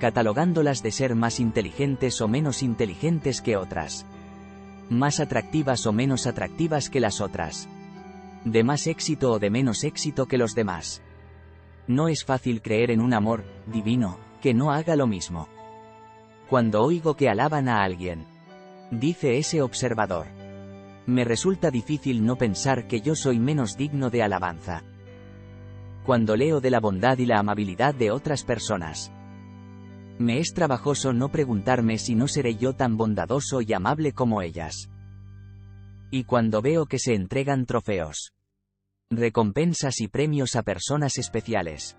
Catalogándolas 0.00 0.82
de 0.82 0.90
ser 0.90 1.14
más 1.14 1.38
inteligentes 1.38 2.20
o 2.20 2.26
menos 2.26 2.62
inteligentes 2.62 3.42
que 3.42 3.56
otras. 3.56 4.06
Más 4.92 5.20
atractivas 5.20 5.86
o 5.86 5.92
menos 5.92 6.26
atractivas 6.26 6.90
que 6.90 7.00
las 7.00 7.22
otras. 7.22 7.66
De 8.44 8.62
más 8.62 8.86
éxito 8.86 9.32
o 9.32 9.38
de 9.38 9.48
menos 9.48 9.84
éxito 9.84 10.26
que 10.26 10.36
los 10.36 10.54
demás 10.54 11.02
no 11.86 12.08
es 12.08 12.24
fácil 12.24 12.60
creer 12.60 12.90
en 12.90 13.00
un 13.00 13.14
amor, 13.14 13.42
divino, 13.66 14.18
que 14.42 14.52
no 14.52 14.70
haga 14.70 14.94
lo 14.94 15.06
mismo. 15.06 15.48
Cuando 16.48 16.82
oigo 16.82 17.16
que 17.16 17.30
alaban 17.30 17.68
a 17.68 17.82
alguien, 17.82 18.26
dice 18.90 19.38
ese 19.38 19.62
observador, 19.62 20.26
me 21.06 21.24
resulta 21.24 21.70
difícil 21.70 22.24
no 22.24 22.36
pensar 22.36 22.86
que 22.86 23.00
yo 23.00 23.16
soy 23.16 23.38
menos 23.38 23.78
digno 23.78 24.10
de 24.10 24.22
alabanza. 24.22 24.84
Cuando 26.04 26.36
leo 26.36 26.60
de 26.60 26.70
la 26.70 26.80
bondad 26.80 27.16
y 27.18 27.24
la 27.24 27.38
amabilidad 27.38 27.94
de 27.94 28.10
otras 28.10 28.44
personas, 28.44 29.10
me 30.18 30.38
es 30.38 30.54
trabajoso 30.54 31.12
no 31.12 31.30
preguntarme 31.30 31.98
si 31.98 32.14
no 32.14 32.28
seré 32.28 32.56
yo 32.56 32.74
tan 32.74 32.96
bondadoso 32.96 33.60
y 33.60 33.72
amable 33.72 34.12
como 34.12 34.42
ellas. 34.42 34.90
Y 36.10 36.24
cuando 36.24 36.62
veo 36.62 36.86
que 36.86 36.98
se 36.98 37.14
entregan 37.14 37.66
trofeos, 37.66 38.32
recompensas 39.10 40.00
y 40.00 40.08
premios 40.08 40.56
a 40.56 40.62
personas 40.62 41.18
especiales. 41.18 41.96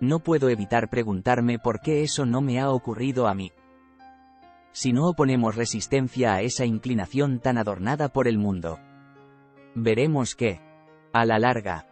No 0.00 0.20
puedo 0.20 0.48
evitar 0.48 0.88
preguntarme 0.88 1.58
por 1.58 1.80
qué 1.80 2.02
eso 2.02 2.24
no 2.24 2.40
me 2.40 2.60
ha 2.60 2.70
ocurrido 2.70 3.26
a 3.26 3.34
mí. 3.34 3.52
Si 4.72 4.92
no 4.92 5.08
oponemos 5.08 5.56
resistencia 5.56 6.34
a 6.34 6.42
esa 6.42 6.64
inclinación 6.64 7.40
tan 7.40 7.58
adornada 7.58 8.08
por 8.08 8.28
el 8.28 8.38
mundo, 8.38 8.78
veremos 9.74 10.34
que, 10.34 10.60
a 11.12 11.24
la 11.24 11.38
larga, 11.38 11.89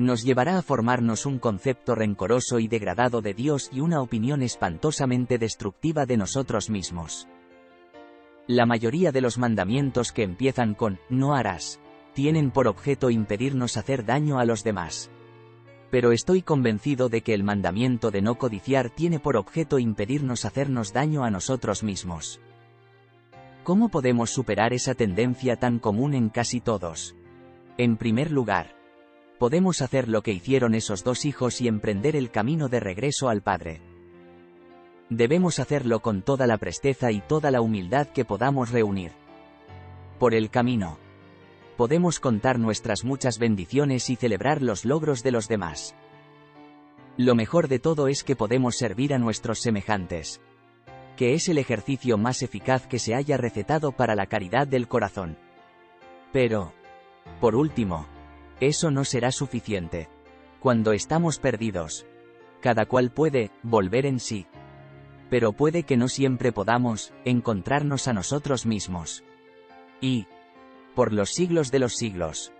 nos 0.00 0.22
llevará 0.22 0.58
a 0.58 0.62
formarnos 0.62 1.26
un 1.26 1.38
concepto 1.38 1.94
rencoroso 1.94 2.58
y 2.58 2.68
degradado 2.68 3.22
de 3.22 3.34
Dios 3.34 3.70
y 3.72 3.80
una 3.80 4.00
opinión 4.00 4.42
espantosamente 4.42 5.38
destructiva 5.38 6.06
de 6.06 6.16
nosotros 6.16 6.70
mismos. 6.70 7.28
La 8.46 8.66
mayoría 8.66 9.12
de 9.12 9.20
los 9.20 9.38
mandamientos 9.38 10.12
que 10.12 10.22
empiezan 10.22 10.74
con 10.74 10.98
no 11.08 11.34
harás 11.34 11.80
tienen 12.14 12.50
por 12.50 12.66
objeto 12.66 13.10
impedirnos 13.10 13.76
hacer 13.76 14.04
daño 14.04 14.38
a 14.38 14.44
los 14.44 14.64
demás. 14.64 15.10
Pero 15.90 16.12
estoy 16.12 16.42
convencido 16.42 17.08
de 17.08 17.22
que 17.22 17.34
el 17.34 17.44
mandamiento 17.44 18.10
de 18.10 18.22
no 18.22 18.36
codiciar 18.36 18.90
tiene 18.90 19.20
por 19.20 19.36
objeto 19.36 19.78
impedirnos 19.78 20.44
hacernos 20.44 20.92
daño 20.92 21.24
a 21.24 21.30
nosotros 21.30 21.82
mismos. 21.82 22.40
¿Cómo 23.64 23.88
podemos 23.88 24.30
superar 24.30 24.72
esa 24.72 24.94
tendencia 24.94 25.56
tan 25.56 25.78
común 25.78 26.14
en 26.14 26.28
casi 26.28 26.60
todos? 26.60 27.14
En 27.76 27.96
primer 27.96 28.30
lugar, 28.30 28.79
podemos 29.40 29.80
hacer 29.80 30.06
lo 30.06 30.20
que 30.22 30.32
hicieron 30.32 30.74
esos 30.74 31.02
dos 31.02 31.24
hijos 31.24 31.62
y 31.62 31.66
emprender 31.66 32.14
el 32.14 32.30
camino 32.30 32.68
de 32.68 32.78
regreso 32.78 33.30
al 33.30 33.40
Padre. 33.40 33.80
Debemos 35.08 35.58
hacerlo 35.58 36.00
con 36.00 36.20
toda 36.20 36.46
la 36.46 36.58
presteza 36.58 37.10
y 37.10 37.22
toda 37.22 37.50
la 37.50 37.62
humildad 37.62 38.08
que 38.08 38.26
podamos 38.26 38.70
reunir. 38.70 39.12
Por 40.18 40.34
el 40.34 40.50
camino, 40.50 40.98
podemos 41.78 42.20
contar 42.20 42.58
nuestras 42.58 43.02
muchas 43.02 43.38
bendiciones 43.38 44.10
y 44.10 44.16
celebrar 44.16 44.60
los 44.60 44.84
logros 44.84 45.22
de 45.22 45.32
los 45.32 45.48
demás. 45.48 45.94
Lo 47.16 47.34
mejor 47.34 47.68
de 47.68 47.78
todo 47.78 48.08
es 48.08 48.24
que 48.24 48.36
podemos 48.36 48.76
servir 48.76 49.14
a 49.14 49.18
nuestros 49.18 49.60
semejantes. 49.60 50.42
Que 51.16 51.32
es 51.32 51.48
el 51.48 51.56
ejercicio 51.56 52.18
más 52.18 52.42
eficaz 52.42 52.86
que 52.86 52.98
se 52.98 53.14
haya 53.14 53.38
recetado 53.38 53.92
para 53.92 54.14
la 54.14 54.26
caridad 54.26 54.66
del 54.66 54.86
corazón. 54.86 55.38
Pero, 56.30 56.74
por 57.40 57.56
último, 57.56 58.06
eso 58.60 58.90
no 58.90 59.04
será 59.04 59.32
suficiente. 59.32 60.08
Cuando 60.60 60.92
estamos 60.92 61.38
perdidos, 61.38 62.06
cada 62.60 62.86
cual 62.86 63.10
puede 63.10 63.50
volver 63.62 64.06
en 64.06 64.20
sí. 64.20 64.46
Pero 65.30 65.52
puede 65.52 65.84
que 65.84 65.96
no 65.96 66.08
siempre 66.08 66.52
podamos 66.52 67.12
encontrarnos 67.24 68.08
a 68.08 68.12
nosotros 68.12 68.66
mismos. 68.66 69.24
Y, 70.00 70.26
por 70.94 71.12
los 71.12 71.30
siglos 71.30 71.70
de 71.70 71.78
los 71.78 71.96
siglos. 71.96 72.52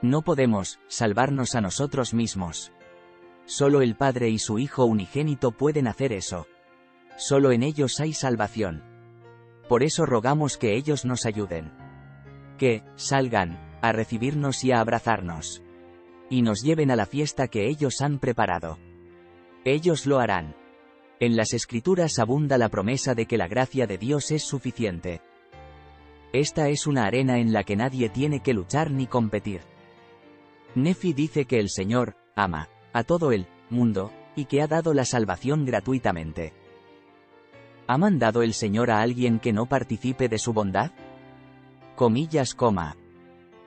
No 0.00 0.22
podemos 0.22 0.78
salvarnos 0.86 1.54
a 1.54 1.60
nosotros 1.60 2.14
mismos. 2.14 2.72
Solo 3.46 3.82
el 3.82 3.96
Padre 3.96 4.30
y 4.30 4.38
su 4.38 4.58
Hijo 4.58 4.84
unigénito 4.84 5.50
pueden 5.50 5.88
hacer 5.88 6.12
eso. 6.12 6.46
Solo 7.16 7.50
en 7.50 7.62
ellos 7.62 7.98
hay 8.00 8.12
salvación. 8.12 8.84
Por 9.68 9.82
eso 9.82 10.06
rogamos 10.06 10.56
que 10.56 10.76
ellos 10.76 11.04
nos 11.04 11.26
ayuden. 11.26 11.72
Que, 12.58 12.84
salgan, 12.94 13.67
a 13.80 13.92
recibirnos 13.92 14.64
y 14.64 14.72
a 14.72 14.80
abrazarnos. 14.80 15.62
Y 16.30 16.42
nos 16.42 16.62
lleven 16.62 16.90
a 16.90 16.96
la 16.96 17.06
fiesta 17.06 17.48
que 17.48 17.68
ellos 17.68 18.00
han 18.00 18.18
preparado. 18.18 18.78
Ellos 19.64 20.06
lo 20.06 20.18
harán. 20.18 20.54
En 21.20 21.36
las 21.36 21.52
escrituras 21.52 22.18
abunda 22.18 22.58
la 22.58 22.68
promesa 22.68 23.14
de 23.14 23.26
que 23.26 23.38
la 23.38 23.48
gracia 23.48 23.86
de 23.86 23.98
Dios 23.98 24.30
es 24.30 24.42
suficiente. 24.42 25.20
Esta 26.32 26.68
es 26.68 26.86
una 26.86 27.04
arena 27.04 27.38
en 27.38 27.52
la 27.52 27.64
que 27.64 27.76
nadie 27.76 28.08
tiene 28.08 28.40
que 28.40 28.54
luchar 28.54 28.90
ni 28.90 29.06
competir. 29.06 29.62
Nefi 30.74 31.12
dice 31.12 31.46
que 31.46 31.58
el 31.58 31.70
Señor, 31.70 32.16
ama, 32.36 32.68
a 32.92 33.02
todo 33.02 33.32
el 33.32 33.46
mundo, 33.70 34.12
y 34.36 34.44
que 34.44 34.62
ha 34.62 34.68
dado 34.68 34.94
la 34.94 35.04
salvación 35.04 35.64
gratuitamente. 35.64 36.52
¿Ha 37.86 37.96
mandado 37.96 38.42
el 38.42 38.52
Señor 38.52 38.90
a 38.90 39.00
alguien 39.00 39.40
que 39.40 39.52
no 39.52 39.66
participe 39.66 40.28
de 40.28 40.38
su 40.38 40.52
bondad? 40.52 40.92
Comillas, 41.96 42.54
coma. 42.54 42.96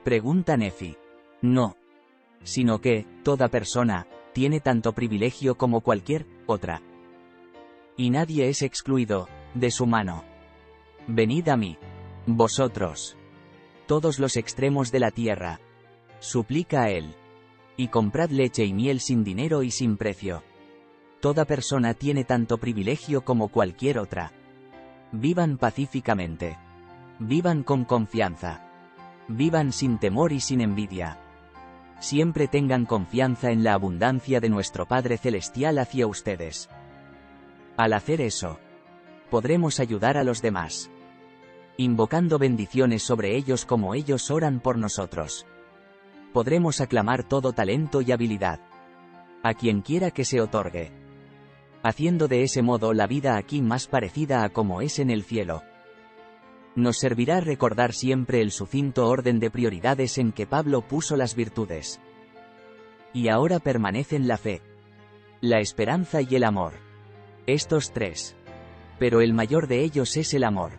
Pregunta 0.04 0.58
Nefi. 0.58 0.97
No. 1.41 1.76
Sino 2.43 2.82
que, 2.82 3.06
toda 3.24 3.49
persona, 3.49 4.08
tiene 4.34 4.60
tanto 4.60 4.93
privilegio 4.93 5.56
como 5.56 5.82
cualquier 5.82 6.26
otra. 6.47 6.82
Y 7.97 8.10
nadie 8.10 8.49
es 8.49 8.64
excluido, 8.64 9.28
de 9.54 9.70
su 9.70 9.86
mano. 9.86 10.24
Venid 11.08 11.49
a 11.49 11.58
mí. 11.58 11.78
Vosotros. 12.26 13.16
Todos 13.86 14.18
los 14.18 14.38
extremos 14.38 14.91
de 14.91 14.99
la 14.99 15.12
tierra. 15.12 15.60
Suplica 16.20 16.84
a 16.84 16.89
él. 16.89 17.14
Y 17.78 17.89
comprad 17.89 18.32
leche 18.32 18.66
y 18.66 18.74
miel 18.74 19.02
sin 19.02 19.24
dinero 19.24 19.62
y 19.62 19.70
sin 19.70 19.97
precio. 19.97 20.43
Toda 21.20 21.45
persona 21.45 21.93
tiene 21.93 22.24
tanto 22.24 22.58
privilegio 22.58 23.24
como 23.24 23.49
cualquier 23.49 23.99
otra. 23.99 24.32
Vivan 25.12 25.58
pacíficamente. 25.58 26.58
Vivan 27.20 27.62
con 27.62 27.86
confianza. 27.86 28.71
Vivan 29.32 29.72
sin 29.72 29.98
temor 29.98 30.32
y 30.32 30.40
sin 30.40 30.62
envidia. 30.62 31.18
Siempre 32.00 32.48
tengan 32.48 32.86
confianza 32.86 33.52
en 33.52 33.64
la 33.64 33.74
abundancia 33.74 34.40
de 34.40 34.50
nuestro 34.50 34.88
Padre 34.88 35.18
Celestial 35.18 35.78
hacia 35.78 36.08
ustedes. 36.08 36.70
Al 37.78 37.94
hacer 37.94 38.22
eso, 38.22 38.60
podremos 39.30 39.80
ayudar 39.80 40.18
a 40.18 40.24
los 40.24 40.42
demás 40.42 40.90
invocando 41.78 42.38
bendiciones 42.38 43.02
sobre 43.02 43.36
ellos 43.36 43.66
como 43.66 43.96
ellos 43.96 44.30
oran 44.30 44.60
por 44.60 44.78
nosotros. 44.78 45.48
podremos 46.32 46.80
aclamar 46.80 47.24
todo 47.24 47.52
talento 47.52 48.02
y 48.02 48.12
habilidad. 48.14 48.62
A 49.44 49.54
quien 49.54 49.82
quiera 49.82 50.12
que 50.12 50.24
se 50.24 50.40
otorgue. 50.40 50.92
Haciendo 51.84 52.30
de 52.30 52.44
ese 52.44 52.62
modo 52.62 52.94
la 52.94 53.06
vida 53.06 53.36
aquí 53.36 53.62
más 53.62 53.88
parecida 53.88 54.44
a 54.44 54.50
como 54.50 54.82
es 54.82 55.00
en 55.00 55.10
el 55.10 55.24
cielo. 55.24 55.64
Nos 56.76 57.00
servirá 57.00 57.42
recordar 57.42 57.94
siempre 57.94 58.42
el 58.42 58.52
sucinto 58.52 59.08
orden 59.08 59.40
de 59.40 59.52
prioridades 59.52 60.18
en 60.18 60.32
que 60.32 60.48
Pablo 60.48 60.82
puso 60.82 61.18
las 61.18 61.36
virtudes. 61.36 62.00
Y 63.14 63.28
ahora 63.28 63.60
permanecen 63.60 64.28
la 64.28 64.38
fe, 64.38 64.62
la 65.42 65.60
esperanza 65.60 66.22
y 66.22 66.36
el 66.36 66.44
amor. 66.46 66.74
Estos 67.46 67.92
tres. 67.92 68.36
Pero 69.00 69.20
el 69.20 69.34
mayor 69.34 69.68
de 69.68 69.84
ellos 69.84 70.16
es 70.16 70.34
el 70.34 70.44
amor. 70.44 70.72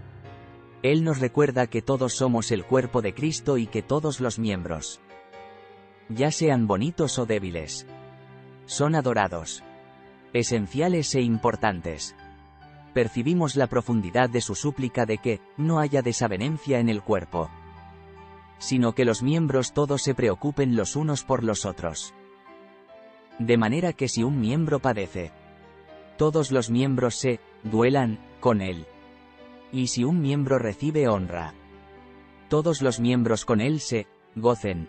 Él 0.83 1.05
nos 1.05 1.21
recuerda 1.21 1.67
que 1.67 1.83
todos 1.83 2.15
somos 2.15 2.51
el 2.51 2.65
cuerpo 2.65 3.03
de 3.03 3.15
Cristo 3.15 3.59
y 3.59 3.67
que 3.67 3.83
todos 3.83 4.21
los 4.21 4.39
miembros, 4.39 5.01
ya 6.09 6.31
sean 6.31 6.67
bonitos 6.67 7.19
o 7.19 7.27
débiles, 7.27 7.87
son 8.67 8.95
adorados, 8.95 9.63
esenciales 10.33 11.15
e 11.15 11.23
importantes 11.23 12.17
percibimos 12.93 13.57
la 13.57 13.67
profundidad 13.67 14.31
de 14.31 14.41
su 14.41 14.55
súplica 14.55 15.07
de 15.07 15.19
que, 15.19 15.41
no 15.57 15.81
haya 15.81 16.03
desavenencia 16.03 16.79
en 16.79 16.89
el 16.89 17.03
cuerpo, 17.03 17.51
sino 18.59 18.95
que 18.95 19.05
los 19.05 19.23
miembros 19.23 19.73
todos 19.73 20.03
se 20.03 20.15
preocupen 20.15 20.77
los 20.77 20.95
unos 20.95 21.25
por 21.25 21.43
los 21.43 21.65
otros. 21.65 22.15
De 23.39 23.57
manera 23.57 23.93
que 23.93 24.09
si 24.09 24.23
un 24.23 24.41
miembro 24.41 24.79
padece, 24.79 25.33
todos 26.17 26.53
los 26.53 26.71
miembros 26.71 27.17
se, 27.17 27.41
duelan, 27.65 28.21
con 28.41 28.61
él. 28.61 28.87
Y 29.73 29.89
si 29.89 30.05
un 30.05 30.21
miembro 30.21 30.59
recibe 30.59 31.09
honra, 31.09 31.55
todos 32.49 32.83
los 32.83 33.01
miembros 33.01 33.45
con 33.45 33.61
él 33.61 33.81
se, 33.81 34.07
gocen. 34.37 34.89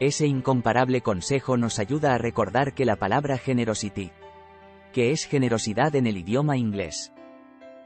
Ese 0.00 0.26
incomparable 0.26 1.00
consejo 1.00 1.56
nos 1.56 1.78
ayuda 1.78 2.14
a 2.14 2.18
recordar 2.18 2.74
que 2.74 2.84
la 2.84 2.96
palabra 2.96 3.38
generosity, 3.38 4.10
que 4.96 5.10
es 5.10 5.26
generosidad 5.26 5.94
en 5.94 6.06
el 6.06 6.16
idioma 6.16 6.56
inglés. 6.56 7.12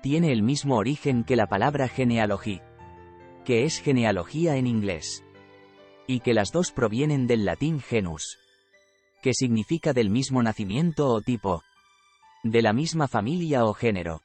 Tiene 0.00 0.30
el 0.30 0.44
mismo 0.44 0.76
origen 0.76 1.24
que 1.24 1.34
la 1.34 1.48
palabra 1.48 1.88
genealogía, 1.88 2.62
que 3.44 3.64
es 3.64 3.80
genealogía 3.80 4.54
en 4.54 4.68
inglés. 4.68 5.24
Y 6.06 6.20
que 6.20 6.34
las 6.34 6.52
dos 6.52 6.70
provienen 6.70 7.26
del 7.26 7.44
latín 7.44 7.80
genus, 7.80 8.38
que 9.24 9.34
significa 9.34 9.92
del 9.92 10.08
mismo 10.08 10.40
nacimiento 10.40 11.08
o 11.08 11.20
tipo, 11.20 11.64
de 12.44 12.62
la 12.62 12.72
misma 12.72 13.08
familia 13.08 13.64
o 13.64 13.74
género. 13.74 14.22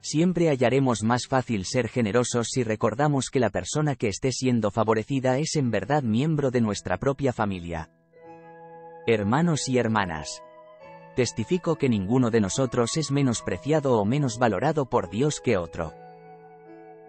Siempre 0.00 0.48
hallaremos 0.48 1.04
más 1.04 1.28
fácil 1.28 1.64
ser 1.64 1.86
generosos 1.86 2.48
si 2.50 2.64
recordamos 2.64 3.30
que 3.30 3.38
la 3.38 3.50
persona 3.50 3.94
que 3.94 4.08
esté 4.08 4.32
siendo 4.32 4.72
favorecida 4.72 5.38
es 5.38 5.54
en 5.54 5.70
verdad 5.70 6.02
miembro 6.02 6.50
de 6.50 6.60
nuestra 6.60 6.98
propia 6.98 7.32
familia. 7.32 7.88
Hermanos 9.06 9.68
y 9.68 9.78
hermanas 9.78 10.42
testifico 11.14 11.76
que 11.76 11.88
ninguno 11.88 12.30
de 12.30 12.40
nosotros 12.40 12.96
es 12.96 13.10
menos 13.10 13.42
preciado 13.42 13.98
o 13.98 14.04
menos 14.04 14.38
valorado 14.38 14.86
por 14.86 15.08
Dios 15.08 15.40
que 15.40 15.56
otro. 15.56 15.92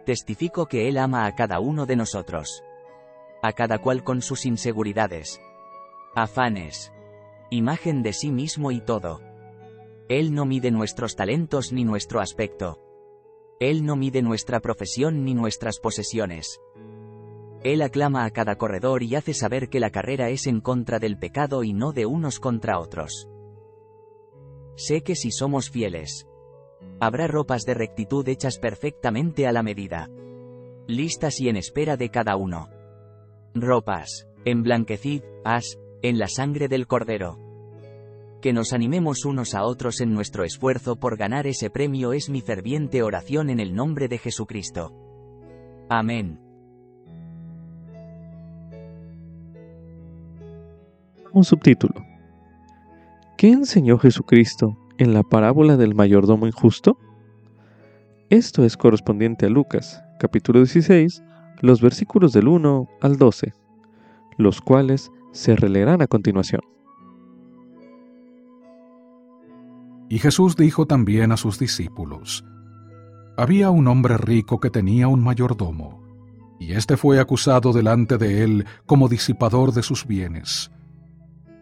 Testifico 0.06 0.68
que 0.68 0.88
Él 0.88 0.98
ama 0.98 1.26
a 1.26 1.36
cada 1.36 1.60
uno 1.60 1.86
de 1.86 1.96
nosotros. 1.96 2.64
A 3.42 3.54
cada 3.54 3.80
cual 3.80 4.04
con 4.04 4.22
sus 4.22 4.46
inseguridades. 4.46 5.42
Afanes. 6.16 6.92
Imagen 7.50 8.04
de 8.04 8.14
sí 8.14 8.32
mismo 8.32 8.72
y 8.72 8.82
todo. 8.82 9.22
Él 10.08 10.34
no 10.34 10.46
mide 10.46 10.72
nuestros 10.72 11.16
talentos 11.16 11.72
ni 11.72 11.84
nuestro 11.84 12.20
aspecto. 12.20 12.80
Él 13.60 13.86
no 13.86 13.96
mide 13.96 14.22
nuestra 14.22 14.60
profesión 14.60 15.26
ni 15.26 15.34
nuestras 15.34 15.80
posesiones. 15.80 16.60
Él 17.64 17.82
aclama 17.82 18.26
a 18.26 18.30
cada 18.30 18.58
corredor 18.58 19.02
y 19.02 19.16
hace 19.16 19.34
saber 19.34 19.70
que 19.70 19.80
la 19.80 19.90
carrera 19.90 20.30
es 20.30 20.46
en 20.46 20.62
contra 20.62 21.00
del 21.00 21.18
pecado 21.18 21.64
y 21.64 21.74
no 21.74 21.94
de 21.94 22.06
unos 22.06 22.40
contra 22.40 22.80
otros. 22.80 23.28
Sé 24.76 25.04
que 25.04 25.16
si 25.16 25.32
somos 25.32 25.70
fieles, 25.70 26.28
habrá 27.00 27.28
ropas 27.28 27.64
de 27.64 27.74
rectitud 27.74 28.28
hechas 28.28 28.60
perfectamente 28.60 29.48
a 29.48 29.52
la 29.52 29.64
medida. 29.64 30.10
Listas 30.88 31.40
y 31.40 31.50
en 31.50 31.56
espera 31.56 31.98
de 31.98 32.10
cada 32.10 32.36
uno. 32.36 32.70
Ropas, 33.54 34.28
emblanquecid, 34.44 35.24
as, 35.44 35.80
en 36.02 36.20
la 36.20 36.28
sangre 36.28 36.68
del 36.68 36.88
Cordero. 36.88 37.40
Que 38.42 38.54
nos 38.54 38.74
animemos 38.74 39.26
unos 39.26 39.56
a 39.56 39.64
otros 39.64 40.02
en 40.02 40.14
nuestro 40.14 40.44
esfuerzo 40.44 40.98
por 40.98 41.18
ganar 41.18 41.48
ese 41.48 41.70
premio 41.70 42.14
es 42.14 42.30
mi 42.30 42.42
ferviente 42.42 43.02
oración 43.02 43.50
en 43.50 43.60
el 43.60 43.74
nombre 43.74 44.08
de 44.08 44.18
Jesucristo. 44.18 44.94
Amén. 45.90 46.40
Un 51.32 51.44
subtítulo. 51.44 52.15
¿Qué 53.38 53.52
enseñó 53.52 53.98
Jesucristo 53.98 54.78
en 54.98 55.14
la 55.14 55.22
parábola 55.22 55.76
del 55.76 55.94
mayordomo 55.94 56.48
injusto? 56.48 56.98
Esto 58.30 58.64
es 58.64 58.78
correspondiente 58.78 59.46
a 59.46 59.50
Lucas, 59.50 60.02
capítulo 60.20 60.60
16, 60.60 61.22
los 61.60 61.82
versículos 61.82 62.32
del 62.32 62.48
1 62.48 62.88
al 63.02 63.18
12, 63.18 63.54
los 64.38 64.62
cuales 64.62 65.12
se 65.34 65.54
releerán 65.58 66.02
a 66.02 66.08
continuación. 66.08 66.62
Y 70.08 70.20
Jesús 70.20 70.56
dijo 70.56 70.86
también 70.86 71.34
a 71.34 71.38
sus 71.38 71.60
discípulos, 71.60 72.46
Había 73.36 73.70
un 73.70 73.90
hombre 73.90 74.18
rico 74.18 74.62
que 74.62 74.70
tenía 74.70 75.10
un 75.10 75.22
mayordomo, 75.22 76.02
y 76.58 76.72
éste 76.72 76.96
fue 76.96 77.20
acusado 77.20 77.74
delante 77.74 78.18
de 78.18 78.46
él 78.46 78.66
como 78.86 79.10
disipador 79.10 79.74
de 79.74 79.84
sus 79.84 80.08
bienes. 80.08 80.72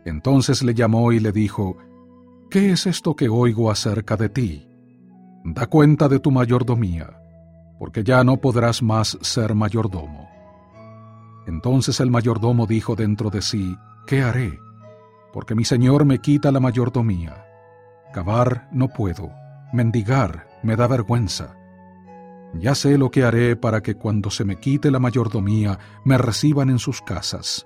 Entonces 0.06 0.64
le 0.64 0.74
llamó 0.74 1.12
y 1.12 1.20
le 1.20 1.32
dijo, 1.32 1.78
¿Qué 2.54 2.72
es 2.72 2.86
esto 2.86 3.16
que 3.16 3.30
oigo 3.30 3.72
acerca 3.72 4.16
de 4.16 4.30
ti? 4.30 4.68
Da 5.44 5.66
cuenta 5.66 6.08
de 6.08 6.20
tu 6.20 6.30
mayordomía, 6.30 7.20
porque 7.80 8.04
ya 8.04 8.24
no 8.24 8.38
podrás 8.38 8.84
más 8.84 9.18
ser 9.22 9.56
mayordomo. 9.56 10.30
Entonces 11.48 12.00
el 12.00 12.12
mayordomo 12.12 12.68
dijo 12.68 12.96
dentro 12.96 13.32
de 13.32 13.42
sí, 13.42 13.76
¿qué 14.06 14.22
haré? 14.22 14.60
Porque 15.34 15.56
mi 15.56 15.66
señor 15.66 16.06
me 16.06 16.20
quita 16.20 16.52
la 16.52 16.60
mayordomía. 16.60 17.44
Cavar 18.14 18.70
no 18.72 18.88
puedo, 18.88 19.32
mendigar 19.74 20.48
me 20.62 20.76
da 20.76 20.86
vergüenza. 20.86 21.58
Ya 22.54 22.76
sé 22.76 23.00
lo 23.00 23.10
que 23.10 23.24
haré 23.24 23.56
para 23.56 23.82
que 23.82 23.96
cuando 23.96 24.30
se 24.30 24.46
me 24.46 24.58
quite 24.58 24.92
la 24.92 25.00
mayordomía 25.00 25.80
me 26.06 26.20
reciban 26.20 26.70
en 26.70 26.78
sus 26.78 27.02
casas. 27.02 27.66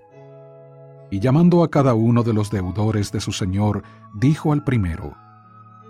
Y 1.09 1.19
llamando 1.19 1.63
a 1.63 1.69
cada 1.69 1.93
uno 1.93 2.23
de 2.23 2.33
los 2.33 2.51
deudores 2.51 3.11
de 3.11 3.21
su 3.21 3.31
señor, 3.31 3.83
dijo 4.13 4.51
al 4.51 4.63
primero, 4.63 5.15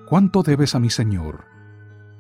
¿Cuánto 0.08 0.44
debes 0.44 0.76
a 0.76 0.80
mi 0.80 0.90
señor? 0.90 1.46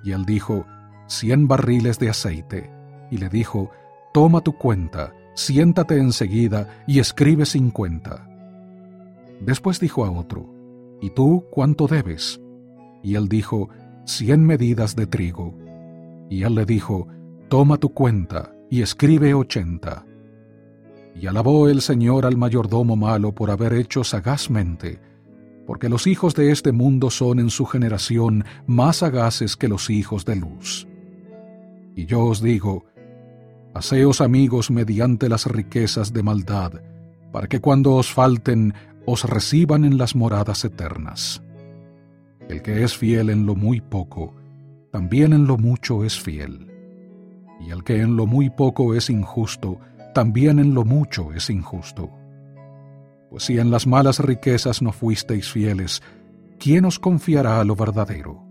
Y 0.03 0.11
él 0.11 0.25
dijo, 0.25 0.65
Cien 1.07 1.47
barriles 1.47 1.99
de 1.99 2.09
aceite. 2.09 2.71
Y 3.11 3.17
le 3.17 3.29
dijo, 3.29 3.71
Toma 4.13 4.41
tu 4.41 4.57
cuenta, 4.57 5.13
siéntate 5.35 5.97
enseguida 5.97 6.83
y 6.87 6.99
escribe 6.99 7.45
cincuenta. 7.45 8.27
Después 9.39 9.79
dijo 9.79 10.05
a 10.05 10.11
otro, 10.11 10.49
¿Y 10.99 11.11
tú 11.11 11.45
cuánto 11.51 11.87
debes? 11.87 12.41
Y 13.03 13.15
él 13.15 13.29
dijo, 13.29 13.69
Cien 14.05 14.45
medidas 14.45 14.95
de 14.95 15.05
trigo. 15.05 15.53
Y 16.29 16.43
él 16.43 16.55
le 16.55 16.65
dijo, 16.65 17.07
Toma 17.47 17.77
tu 17.77 17.93
cuenta 17.93 18.51
y 18.69 18.81
escribe 18.81 19.33
ochenta. 19.33 20.05
Y 21.19 21.25
alabó 21.25 21.67
el 21.67 21.81
Señor 21.81 22.25
al 22.25 22.37
mayordomo 22.37 22.95
malo 22.95 23.33
por 23.33 23.49
haber 23.49 23.73
hecho 23.73 24.03
sagazmente, 24.03 24.99
porque 25.65 25.89
los 25.89 26.05
hijos 26.05 26.35
de 26.35 26.51
este 26.51 26.71
mundo 26.71 27.09
son 27.09 27.39
en 27.39 27.49
su 27.49 27.65
generación 27.65 28.45
más 28.67 28.97
sagaces 28.97 29.55
que 29.55 29.67
los 29.67 29.89
hijos 29.89 30.25
de 30.25 30.35
luz. 30.35 30.87
Y 31.95 32.05
yo 32.05 32.23
os 32.23 32.41
digo, 32.41 32.85
haceos 33.73 34.21
amigos 34.21 34.69
mediante 34.69 35.27
las 35.27 35.47
riquezas 35.47 36.13
de 36.13 36.21
maldad, 36.21 36.73
para 37.31 37.47
que 37.47 37.59
cuando 37.59 37.95
os 37.95 38.11
falten 38.11 38.73
os 39.05 39.23
reciban 39.23 39.85
en 39.85 39.97
las 39.97 40.15
moradas 40.15 40.63
eternas. 40.65 41.41
El 42.47 42.61
que 42.61 42.83
es 42.83 42.95
fiel 42.95 43.29
en 43.29 43.45
lo 43.45 43.55
muy 43.55 43.81
poco, 43.81 44.35
también 44.91 45.33
en 45.33 45.47
lo 45.47 45.57
mucho 45.57 46.03
es 46.03 46.19
fiel. 46.19 46.67
Y 47.59 47.71
el 47.71 47.83
que 47.83 48.01
en 48.01 48.15
lo 48.15 48.25
muy 48.25 48.49
poco 48.49 48.93
es 48.93 49.09
injusto, 49.09 49.79
también 50.13 50.59
en 50.59 50.73
lo 50.73 50.85
mucho 50.85 51.33
es 51.33 51.49
injusto. 51.49 52.09
Pues 53.29 53.43
si 53.43 53.59
en 53.59 53.71
las 53.71 53.87
malas 53.87 54.19
riquezas 54.19 54.81
no 54.81 54.91
fuisteis 54.91 55.51
fieles, 55.51 56.01
¿quién 56.59 56.85
os 56.85 56.99
confiará 56.99 57.59
a 57.59 57.63
lo 57.63 57.75
verdadero? 57.75 58.43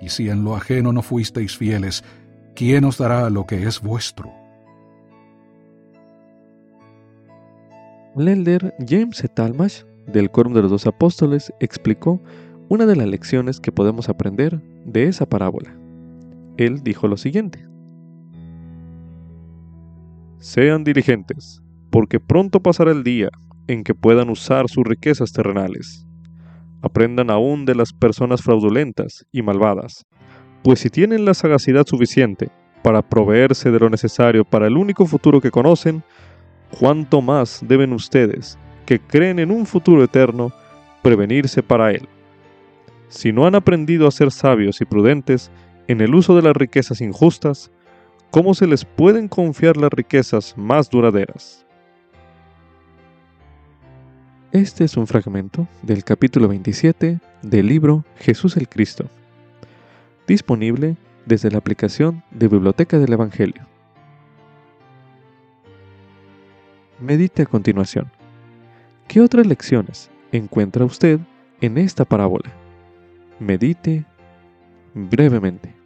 Y 0.00 0.08
si 0.08 0.28
en 0.28 0.44
lo 0.44 0.56
ajeno 0.56 0.92
no 0.92 1.02
fuisteis 1.02 1.56
fieles, 1.56 2.02
¿quién 2.54 2.84
os 2.84 2.98
dará 2.98 3.30
lo 3.30 3.46
que 3.46 3.66
es 3.66 3.80
vuestro? 3.80 4.32
Lelder 8.16 8.74
James 8.86 9.22
E. 9.22 9.28
Talmash, 9.28 9.82
del 10.06 10.30
Quórum 10.30 10.52
de 10.52 10.62
los 10.62 10.70
Dos 10.70 10.86
Apóstoles, 10.86 11.52
explicó 11.60 12.20
una 12.68 12.86
de 12.86 12.96
las 12.96 13.06
lecciones 13.06 13.60
que 13.60 13.72
podemos 13.72 14.08
aprender 14.08 14.60
de 14.84 15.04
esa 15.04 15.26
parábola. 15.26 15.74
Él 16.56 16.82
dijo 16.82 17.06
lo 17.06 17.16
siguiente. 17.16 17.69
Sean 20.40 20.84
diligentes, 20.84 21.62
porque 21.90 22.18
pronto 22.18 22.60
pasará 22.60 22.92
el 22.92 23.04
día 23.04 23.28
en 23.66 23.84
que 23.84 23.94
puedan 23.94 24.30
usar 24.30 24.70
sus 24.70 24.84
riquezas 24.84 25.32
terrenales. 25.32 26.06
Aprendan 26.80 27.28
aún 27.28 27.66
de 27.66 27.74
las 27.74 27.92
personas 27.92 28.40
fraudulentas 28.40 29.26
y 29.32 29.42
malvadas, 29.42 30.06
pues 30.62 30.80
si 30.80 30.88
tienen 30.88 31.26
la 31.26 31.34
sagacidad 31.34 31.86
suficiente 31.86 32.48
para 32.82 33.02
proveerse 33.02 33.70
de 33.70 33.80
lo 33.80 33.90
necesario 33.90 34.46
para 34.46 34.66
el 34.66 34.78
único 34.78 35.04
futuro 35.04 35.42
que 35.42 35.50
conocen, 35.50 36.02
cuánto 36.78 37.20
más 37.20 37.62
deben 37.68 37.92
ustedes, 37.92 38.58
que 38.86 38.98
creen 38.98 39.40
en 39.40 39.50
un 39.50 39.66
futuro 39.66 40.02
eterno, 40.02 40.52
prevenirse 41.02 41.62
para 41.62 41.90
él. 41.90 42.08
Si 43.08 43.30
no 43.30 43.46
han 43.46 43.56
aprendido 43.56 44.08
a 44.08 44.10
ser 44.10 44.30
sabios 44.30 44.80
y 44.80 44.86
prudentes 44.86 45.50
en 45.86 46.00
el 46.00 46.14
uso 46.14 46.34
de 46.34 46.40
las 46.40 46.56
riquezas 46.56 47.02
injustas, 47.02 47.70
¿cómo 48.30 48.54
se 48.54 48.66
les 48.66 48.84
pueden 48.84 49.28
confiar 49.28 49.76
las 49.76 49.90
riquezas 49.90 50.56
más 50.56 50.88
duraderas? 50.88 51.66
Este 54.52 54.84
es 54.84 54.96
un 54.96 55.06
fragmento 55.06 55.68
del 55.82 56.04
capítulo 56.04 56.48
27 56.48 57.20
del 57.42 57.66
libro 57.66 58.04
Jesús 58.16 58.56
el 58.56 58.68
Cristo, 58.68 59.06
disponible 60.26 60.96
desde 61.26 61.50
la 61.50 61.58
aplicación 61.58 62.22
de 62.30 62.48
Biblioteca 62.48 62.98
del 62.98 63.12
Evangelio. 63.12 63.66
Medite 67.00 67.42
a 67.42 67.46
continuación. 67.46 68.10
¿Qué 69.08 69.20
otras 69.20 69.46
lecciones 69.46 70.10
encuentra 70.32 70.84
usted 70.84 71.20
en 71.60 71.78
esta 71.78 72.04
parábola? 72.04 72.50
Medite 73.38 74.04
brevemente. 74.94 75.79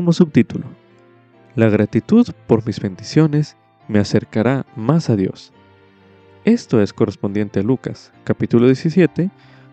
Como 0.00 0.14
subtítulo, 0.14 0.64
La 1.56 1.68
gratitud 1.68 2.26
por 2.46 2.64
mis 2.64 2.80
bendiciones 2.80 3.58
me 3.86 3.98
acercará 3.98 4.64
más 4.74 5.10
a 5.10 5.16
Dios. 5.16 5.52
Esto 6.46 6.80
es 6.80 6.94
correspondiente 6.94 7.60
a 7.60 7.62
Lucas, 7.62 8.10
capítulo 8.24 8.64
17, 8.64 9.30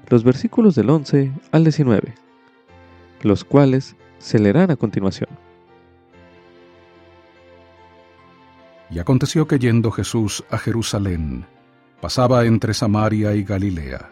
los 0.09 0.25
versículos 0.25 0.75
del 0.75 0.89
11 0.89 1.31
al 1.53 1.63
19, 1.63 2.13
los 3.21 3.45
cuales 3.45 3.95
se 4.17 4.37
leerán 4.37 4.69
a 4.69 4.75
continuación. 4.75 5.29
Y 8.91 8.99
aconteció 8.99 9.47
que 9.47 9.59
yendo 9.59 9.91
Jesús 9.91 10.43
a 10.49 10.57
Jerusalén, 10.57 11.45
pasaba 12.01 12.43
entre 12.43 12.73
Samaria 12.73 13.33
y 13.33 13.45
Galilea. 13.45 14.09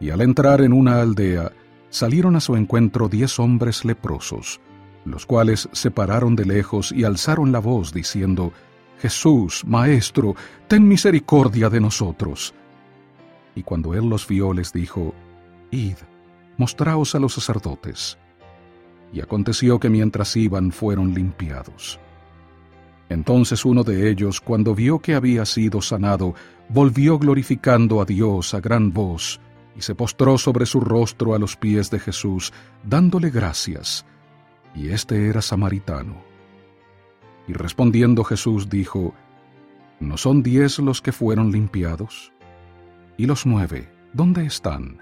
Y 0.00 0.08
al 0.08 0.22
entrar 0.22 0.62
en 0.62 0.72
una 0.72 1.02
aldea, 1.02 1.52
salieron 1.90 2.36
a 2.36 2.40
su 2.40 2.56
encuentro 2.56 3.10
diez 3.10 3.38
hombres 3.38 3.84
leprosos, 3.84 4.62
los 5.04 5.26
cuales 5.26 5.68
se 5.72 5.90
pararon 5.90 6.36
de 6.36 6.44
lejos 6.44 6.92
y 6.92 7.04
alzaron 7.04 7.52
la 7.52 7.58
voz 7.58 7.92
diciendo, 7.92 8.52
Jesús, 9.00 9.64
Maestro, 9.66 10.34
ten 10.68 10.86
misericordia 10.86 11.70
de 11.70 11.80
nosotros. 11.80 12.54
Y 13.54 13.62
cuando 13.62 13.94
él 13.94 14.08
los 14.08 14.26
vio, 14.28 14.52
les 14.52 14.72
dijo, 14.72 15.14
Id, 15.70 15.96
mostraos 16.58 17.14
a 17.14 17.18
los 17.18 17.34
sacerdotes. 17.34 18.18
Y 19.12 19.20
aconteció 19.20 19.80
que 19.80 19.88
mientras 19.88 20.36
iban 20.36 20.70
fueron 20.70 21.14
limpiados. 21.14 21.98
Entonces 23.08 23.64
uno 23.64 23.82
de 23.82 24.08
ellos, 24.08 24.40
cuando 24.40 24.74
vio 24.74 25.00
que 25.00 25.14
había 25.14 25.44
sido 25.44 25.82
sanado, 25.82 26.34
volvió 26.68 27.18
glorificando 27.18 28.00
a 28.00 28.04
Dios 28.04 28.54
a 28.54 28.60
gran 28.60 28.92
voz, 28.92 29.40
y 29.76 29.82
se 29.82 29.94
postró 29.94 30.38
sobre 30.38 30.66
su 30.66 30.80
rostro 30.80 31.34
a 31.34 31.38
los 31.38 31.56
pies 31.56 31.90
de 31.90 31.98
Jesús, 31.98 32.52
dándole 32.84 33.30
gracias 33.30 34.04
y 34.74 34.90
este 34.90 35.28
era 35.28 35.42
samaritano. 35.42 36.22
Y 37.48 37.52
respondiendo 37.52 38.24
Jesús 38.24 38.68
dijo, 38.68 39.14
¿No 39.98 40.16
son 40.16 40.42
diez 40.42 40.78
los 40.78 41.02
que 41.02 41.12
fueron 41.12 41.52
limpiados? 41.52 42.32
¿Y 43.16 43.26
los 43.26 43.44
nueve, 43.44 43.88
dónde 44.12 44.46
están? 44.46 44.98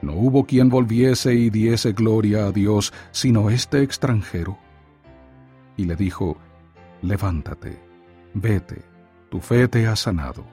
No 0.00 0.14
hubo 0.14 0.44
quien 0.44 0.68
volviese 0.68 1.34
y 1.34 1.50
diese 1.50 1.92
gloria 1.92 2.46
a 2.46 2.52
Dios, 2.52 2.92
sino 3.12 3.50
este 3.50 3.82
extranjero. 3.82 4.58
Y 5.76 5.84
le 5.84 5.94
dijo, 5.94 6.36
Levántate, 7.02 7.78
vete, 8.34 8.82
tu 9.28 9.40
fe 9.40 9.68
te 9.68 9.86
ha 9.86 9.94
sanado. 9.94 10.44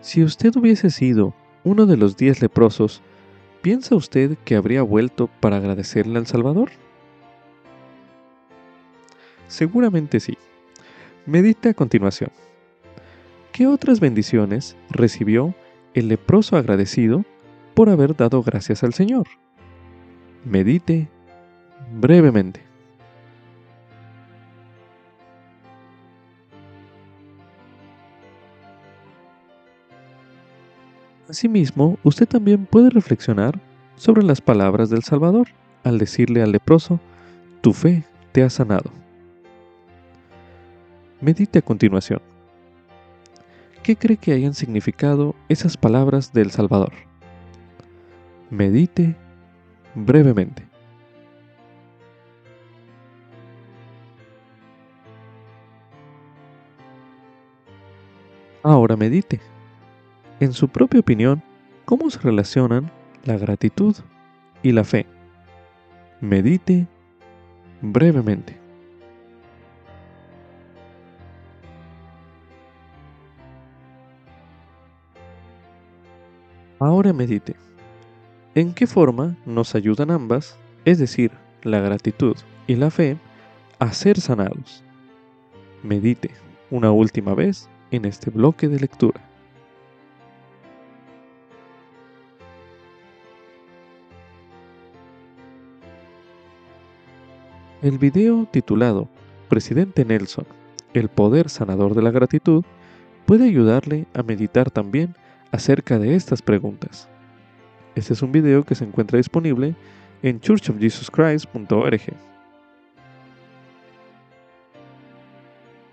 Si 0.00 0.22
usted 0.22 0.54
hubiese 0.56 0.90
sido 0.90 1.34
uno 1.64 1.86
de 1.86 1.96
los 1.96 2.16
diez 2.16 2.40
leprosos, 2.40 3.02
¿Piensa 3.62 3.94
usted 3.94 4.36
que 4.44 4.56
habría 4.56 4.82
vuelto 4.82 5.28
para 5.40 5.56
agradecerle 5.56 6.18
al 6.18 6.26
Salvador? 6.26 6.70
Seguramente 9.48 10.20
sí. 10.20 10.36
Medite 11.24 11.70
a 11.70 11.74
continuación. 11.74 12.30
¿Qué 13.52 13.66
otras 13.66 14.00
bendiciones 14.00 14.76
recibió 14.90 15.54
el 15.94 16.08
leproso 16.08 16.56
agradecido 16.56 17.24
por 17.74 17.88
haber 17.88 18.14
dado 18.14 18.42
gracias 18.42 18.84
al 18.84 18.92
Señor? 18.92 19.26
Medite 20.44 21.08
brevemente. 21.92 22.65
Asimismo, 31.28 31.98
usted 32.04 32.26
también 32.26 32.66
puede 32.66 32.88
reflexionar 32.90 33.58
sobre 33.96 34.22
las 34.22 34.40
palabras 34.40 34.90
del 34.90 35.02
Salvador 35.02 35.48
al 35.82 35.98
decirle 35.98 36.42
al 36.42 36.52
leproso, 36.52 37.00
tu 37.62 37.72
fe 37.72 38.04
te 38.30 38.44
ha 38.44 38.50
sanado. 38.50 38.92
Medite 41.20 41.58
a 41.58 41.62
continuación. 41.62 42.20
¿Qué 43.82 43.96
cree 43.96 44.16
que 44.16 44.32
hayan 44.32 44.54
significado 44.54 45.34
esas 45.48 45.76
palabras 45.76 46.32
del 46.32 46.52
Salvador? 46.52 46.92
Medite 48.50 49.16
brevemente. 49.94 50.64
Ahora 58.62 58.96
medite 58.96 59.40
en 60.40 60.52
su 60.52 60.68
propia 60.68 61.00
opinión, 61.00 61.42
cómo 61.84 62.10
se 62.10 62.18
relacionan 62.18 62.90
la 63.24 63.38
gratitud 63.38 63.96
y 64.62 64.72
la 64.72 64.84
fe. 64.84 65.06
Medite 66.20 66.86
brevemente. 67.80 68.58
Ahora 76.78 77.12
medite. 77.12 77.56
¿En 78.54 78.74
qué 78.74 78.86
forma 78.86 79.36
nos 79.46 79.74
ayudan 79.74 80.10
ambas, 80.10 80.58
es 80.84 80.98
decir, 80.98 81.30
la 81.62 81.80
gratitud 81.80 82.36
y 82.66 82.76
la 82.76 82.90
fe, 82.90 83.16
a 83.78 83.92
ser 83.92 84.20
sanados? 84.20 84.84
Medite 85.82 86.30
una 86.70 86.90
última 86.90 87.34
vez 87.34 87.68
en 87.90 88.04
este 88.04 88.30
bloque 88.30 88.68
de 88.68 88.80
lectura. 88.80 89.20
El 97.86 97.98
video 97.98 98.48
titulado 98.50 99.08
Presidente 99.48 100.04
Nelson, 100.04 100.44
el 100.92 101.08
poder 101.08 101.48
sanador 101.48 101.94
de 101.94 102.02
la 102.02 102.10
gratitud, 102.10 102.64
puede 103.26 103.44
ayudarle 103.44 104.08
a 104.12 104.24
meditar 104.24 104.72
también 104.72 105.14
acerca 105.52 105.96
de 106.00 106.16
estas 106.16 106.42
preguntas. 106.42 107.08
Este 107.94 108.14
es 108.14 108.22
un 108.22 108.32
video 108.32 108.64
que 108.64 108.74
se 108.74 108.82
encuentra 108.82 109.18
disponible 109.18 109.76
en 110.24 110.40
churchofjesuschrist.org. 110.40 112.00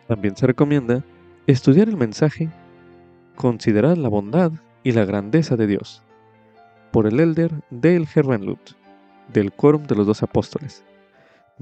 También 0.07 0.35
se 0.35 0.47
recomienda 0.47 1.03
estudiar 1.45 1.89
el 1.89 1.97
mensaje 1.97 2.49
Considerar 3.35 3.99
la 3.99 4.09
bondad 4.09 4.51
y 4.81 4.93
la 4.93 5.05
grandeza 5.05 5.55
de 5.57 5.67
Dios 5.67 6.01
por 6.91 7.05
el 7.05 7.19
elder 7.19 7.51
Dale 7.69 8.07
Herrenlut 8.15 8.71
del 9.31 9.51
Quórum 9.51 9.83
de 9.83 9.93
los 9.93 10.07
Dos 10.07 10.23
Apóstoles 10.23 10.83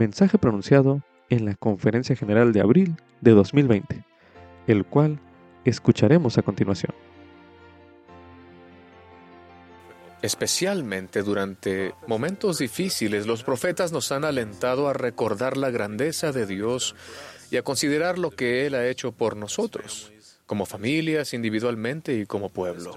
mensaje 0.01 0.39
pronunciado 0.39 1.03
en 1.29 1.45
la 1.45 1.53
Conferencia 1.53 2.15
General 2.15 2.53
de 2.53 2.61
abril 2.61 2.95
de 3.21 3.31
2020, 3.31 4.03
el 4.65 4.83
cual 4.83 5.19
escucharemos 5.63 6.39
a 6.39 6.41
continuación. 6.41 6.95
Especialmente 10.23 11.21
durante 11.21 11.93
momentos 12.07 12.57
difíciles, 12.57 13.27
los 13.27 13.43
profetas 13.43 13.91
nos 13.91 14.11
han 14.11 14.25
alentado 14.25 14.87
a 14.87 14.93
recordar 14.93 15.55
la 15.55 15.69
grandeza 15.69 16.31
de 16.31 16.47
Dios 16.47 16.95
y 17.51 17.57
a 17.57 17.63
considerar 17.63 18.17
lo 18.17 18.31
que 18.31 18.65
Él 18.65 18.73
ha 18.73 18.87
hecho 18.87 19.11
por 19.11 19.37
nosotros 19.37 20.11
como 20.51 20.65
familias, 20.65 21.33
individualmente 21.33 22.13
y 22.13 22.25
como 22.25 22.49
pueblo. 22.49 22.93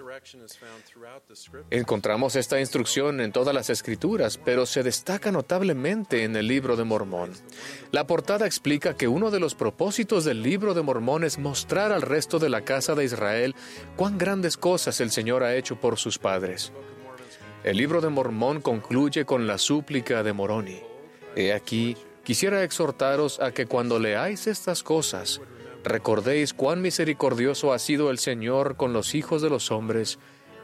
Encontramos 1.70 2.34
esta 2.34 2.58
instrucción 2.58 3.20
en 3.20 3.30
todas 3.30 3.54
las 3.54 3.70
escrituras, 3.70 4.38
pero 4.44 4.66
se 4.66 4.82
destaca 4.82 5.30
notablemente 5.30 6.24
en 6.24 6.34
el 6.34 6.48
libro 6.48 6.74
de 6.74 6.82
Mormón. 6.82 7.30
La 7.92 8.08
portada 8.08 8.44
explica 8.44 8.96
que 8.96 9.06
uno 9.06 9.30
de 9.30 9.38
los 9.38 9.54
propósitos 9.54 10.24
del 10.24 10.42
libro 10.42 10.74
de 10.74 10.82
Mormón 10.82 11.22
es 11.22 11.38
mostrar 11.38 11.92
al 11.92 12.02
resto 12.02 12.40
de 12.40 12.48
la 12.48 12.62
casa 12.62 12.96
de 12.96 13.04
Israel 13.04 13.54
cuán 13.94 14.18
grandes 14.18 14.56
cosas 14.56 15.00
el 15.00 15.12
Señor 15.12 15.44
ha 15.44 15.54
hecho 15.54 15.76
por 15.76 15.96
sus 15.96 16.18
padres. 16.18 16.72
El 17.62 17.76
libro 17.76 18.00
de 18.00 18.08
Mormón 18.08 18.62
concluye 18.62 19.24
con 19.24 19.46
la 19.46 19.58
súplica 19.58 20.24
de 20.24 20.32
Moroni. 20.32 20.80
He 21.36 21.52
aquí, 21.52 21.96
quisiera 22.24 22.64
exhortaros 22.64 23.38
a 23.38 23.52
que 23.52 23.66
cuando 23.66 24.00
leáis 24.00 24.48
estas 24.48 24.82
cosas, 24.82 25.40
recordéis 25.84 26.54
cuán 26.54 26.82
misericordioso 26.82 27.72
ha 27.72 27.78
sido 27.78 28.10
el 28.10 28.18
Señor 28.18 28.76
con 28.76 28.92
los 28.92 29.14
hijos 29.14 29.42
de 29.42 29.50
los 29.50 29.70
hombres 29.70 30.18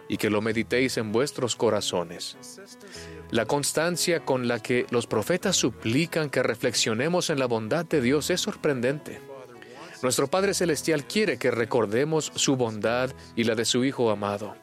y 0.09 0.17
que 0.17 0.31
lo 0.31 0.41
meditéis 0.43 0.97
en 0.97 1.13
vuestros 1.13 1.55
corazones. 1.55 2.37
La 3.31 3.47
constancia 3.47 4.25
con 4.25 4.49
la 4.49 4.61
que 4.61 4.87
los 4.91 5.07
profetas 5.07 5.55
suplican 5.57 6.31
que 6.31 6.43
reflexionemos 6.43 7.31
en 7.31 7.39
la 7.39 7.47
bondad 7.47 7.85
de 7.85 8.01
Dios 8.01 8.31
es 8.31 8.41
sorprendente. 8.41 9.21
Nuestro 10.03 10.27
Padre 10.27 10.55
Celestial 10.55 11.05
quiere 11.05 11.39
que 11.39 11.51
recordemos 11.51 12.33
su 12.35 12.57
bondad 12.57 13.13
y 13.37 13.45
la 13.45 13.55
de 13.55 13.65
su 13.65 13.85
Hijo 13.85 14.11
amado 14.11 14.57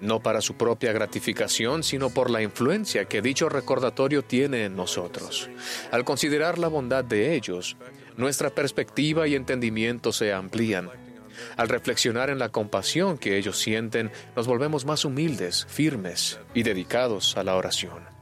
no 0.00 0.20
para 0.20 0.40
su 0.40 0.54
propia 0.54 0.92
gratificación, 0.92 1.82
sino 1.82 2.10
por 2.10 2.30
la 2.30 2.42
influencia 2.42 3.06
que 3.06 3.22
dicho 3.22 3.48
recordatorio 3.48 4.22
tiene 4.22 4.64
en 4.64 4.76
nosotros. 4.76 5.48
Al 5.90 6.04
considerar 6.04 6.58
la 6.58 6.68
bondad 6.68 7.04
de 7.04 7.34
ellos, 7.34 7.76
nuestra 8.16 8.50
perspectiva 8.50 9.26
y 9.26 9.34
entendimiento 9.34 10.12
se 10.12 10.32
amplían. 10.32 10.90
Al 11.56 11.68
reflexionar 11.68 12.30
en 12.30 12.38
la 12.38 12.48
compasión 12.48 13.18
que 13.18 13.36
ellos 13.36 13.58
sienten, 13.58 14.10
nos 14.34 14.46
volvemos 14.46 14.84
más 14.84 15.04
humildes, 15.04 15.66
firmes 15.68 16.38
y 16.54 16.62
dedicados 16.62 17.36
a 17.36 17.44
la 17.44 17.56
oración. 17.56 18.16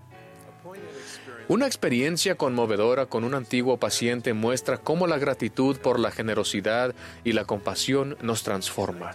Una 1.47 1.67
experiencia 1.67 2.37
conmovedora 2.37 3.07
con 3.07 3.23
un 3.23 3.35
antiguo 3.35 3.77
paciente 3.77 4.33
muestra 4.33 4.79
cómo 4.79 5.07
la 5.07 5.19
gratitud 5.19 5.77
por 5.77 6.01
la 6.01 6.11
generosidad 6.11 6.95
y 7.23 7.33
la 7.33 7.45
compasión 7.45 8.17
nos 8.23 8.43
transforma. 8.43 9.15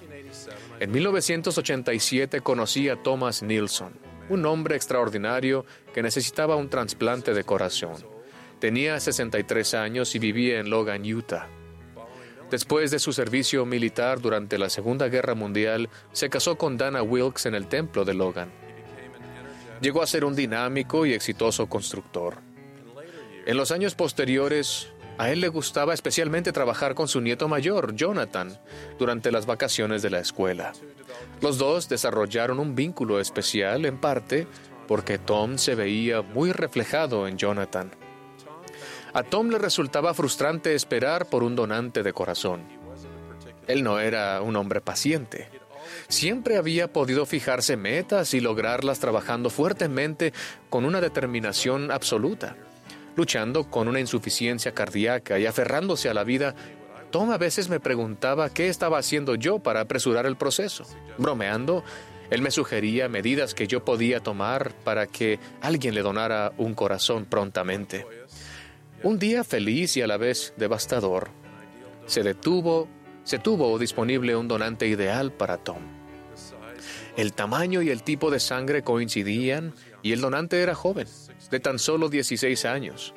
En 0.79 0.91
1987 0.91 2.41
conocí 2.41 2.87
a 2.87 3.01
Thomas 3.01 3.41
Nilsson, 3.41 3.93
un 4.29 4.45
hombre 4.45 4.75
extraordinario 4.75 5.65
que 5.91 6.03
necesitaba 6.03 6.55
un 6.55 6.69
trasplante 6.69 7.33
de 7.33 7.43
corazón. 7.43 8.18
Tenía 8.59 8.99
63 8.99 9.73
años 9.73 10.13
y 10.15 10.19
vivía 10.19 10.59
en 10.59 10.69
Logan, 10.69 11.03
Utah. 11.03 11.47
Después 12.51 12.91
de 12.91 12.99
su 12.99 13.13
servicio 13.13 13.65
militar 13.65 14.19
durante 14.19 14.57
la 14.57 14.69
Segunda 14.69 15.07
Guerra 15.07 15.35
Mundial, 15.35 15.87
se 16.11 16.29
casó 16.29 16.57
con 16.57 16.77
Dana 16.77 17.01
Wilkes 17.03 17.45
en 17.45 17.55
el 17.55 17.67
templo 17.67 18.03
de 18.03 18.15
Logan. 18.15 18.51
Llegó 19.81 20.01
a 20.01 20.07
ser 20.07 20.25
un 20.25 20.35
dinámico 20.35 21.05
y 21.05 21.13
exitoso 21.13 21.67
constructor. 21.67 22.37
En 23.45 23.55
los 23.55 23.71
años 23.71 23.95
posteriores, 23.95 24.89
a 25.17 25.31
él 25.31 25.41
le 25.41 25.47
gustaba 25.47 25.93
especialmente 25.93 26.51
trabajar 26.51 26.95
con 26.95 27.07
su 27.07 27.21
nieto 27.21 27.47
mayor, 27.47 27.95
Jonathan, 27.95 28.59
durante 28.97 29.31
las 29.31 29.45
vacaciones 29.45 30.01
de 30.01 30.09
la 30.09 30.19
escuela. 30.19 30.73
Los 31.39 31.57
dos 31.57 31.87
desarrollaron 31.87 32.59
un 32.59 32.75
vínculo 32.75 33.19
especial 33.19 33.85
en 33.85 33.97
parte 33.97 34.47
porque 34.87 35.17
Tom 35.17 35.57
se 35.57 35.75
veía 35.75 36.21
muy 36.21 36.51
reflejado 36.51 37.27
en 37.27 37.37
Jonathan. 37.37 37.91
A 39.13 39.23
Tom 39.23 39.49
le 39.49 39.57
resultaba 39.57 40.13
frustrante 40.13 40.75
esperar 40.75 41.27
por 41.27 41.43
un 41.43 41.55
donante 41.55 42.03
de 42.03 42.13
corazón. 42.13 42.61
Él 43.67 43.83
no 43.83 43.99
era 43.99 44.41
un 44.41 44.55
hombre 44.55 44.81
paciente. 44.81 45.49
Siempre 46.07 46.57
había 46.57 46.91
podido 46.91 47.25
fijarse 47.25 47.77
metas 47.77 48.33
y 48.33 48.39
lograrlas 48.39 48.99
trabajando 48.99 49.49
fuertemente 49.49 50.33
con 50.69 50.85
una 50.85 51.01
determinación 51.01 51.91
absoluta 51.91 52.55
luchando 53.19 53.69
con 53.69 53.89
una 53.89 53.99
insuficiencia 53.99 54.73
cardíaca 54.73 55.37
y 55.39 55.45
aferrándose 55.45 56.07
a 56.09 56.13
la 56.13 56.23
vida, 56.23 56.55
Tom 57.11 57.31
a 57.31 57.37
veces 57.37 57.67
me 57.67 57.81
preguntaba 57.81 58.49
qué 58.49 58.69
estaba 58.69 58.97
haciendo 58.97 59.35
yo 59.35 59.59
para 59.59 59.81
apresurar 59.81 60.25
el 60.25 60.37
proceso. 60.37 60.85
Bromeando, 61.17 61.83
él 62.29 62.41
me 62.41 62.49
sugería 62.49 63.09
medidas 63.09 63.53
que 63.53 63.67
yo 63.67 63.83
podía 63.83 64.21
tomar 64.21 64.73
para 64.85 65.07
que 65.07 65.37
alguien 65.61 65.95
le 65.95 66.01
donara 66.01 66.53
un 66.57 66.75
corazón 66.75 67.25
prontamente. 67.25 68.05
Un 69.01 69.17
día 69.17 69.45
feliz 69.45 69.95
y 69.95 70.01
a 70.01 70.07
la 70.07 70.17
vez 70.17 70.53
devastador, 70.57 71.29
se 72.05 72.21
detuvo, 72.21 72.89
se 73.23 73.39
tuvo 73.39 73.79
disponible 73.79 74.35
un 74.35 74.49
donante 74.49 74.87
ideal 74.87 75.31
para 75.31 75.57
Tom. 75.57 75.77
El 77.15 77.31
tamaño 77.31 77.81
y 77.81 77.91
el 77.91 78.03
tipo 78.03 78.29
de 78.29 78.41
sangre 78.41 78.83
coincidían 78.83 79.73
y 80.01 80.11
el 80.11 80.19
donante 80.19 80.61
era 80.61 80.75
joven 80.75 81.07
de 81.49 81.59
tan 81.61 81.79
solo 81.79 82.09
16 82.09 82.65
años. 82.65 83.13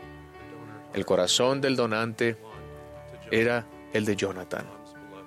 El 0.95 1.05
corazón 1.05 1.61
del 1.61 1.75
donante 1.75 2.37
era 3.33 3.67
el 3.93 4.05
de 4.05 4.15
Jonathan, 4.15 4.67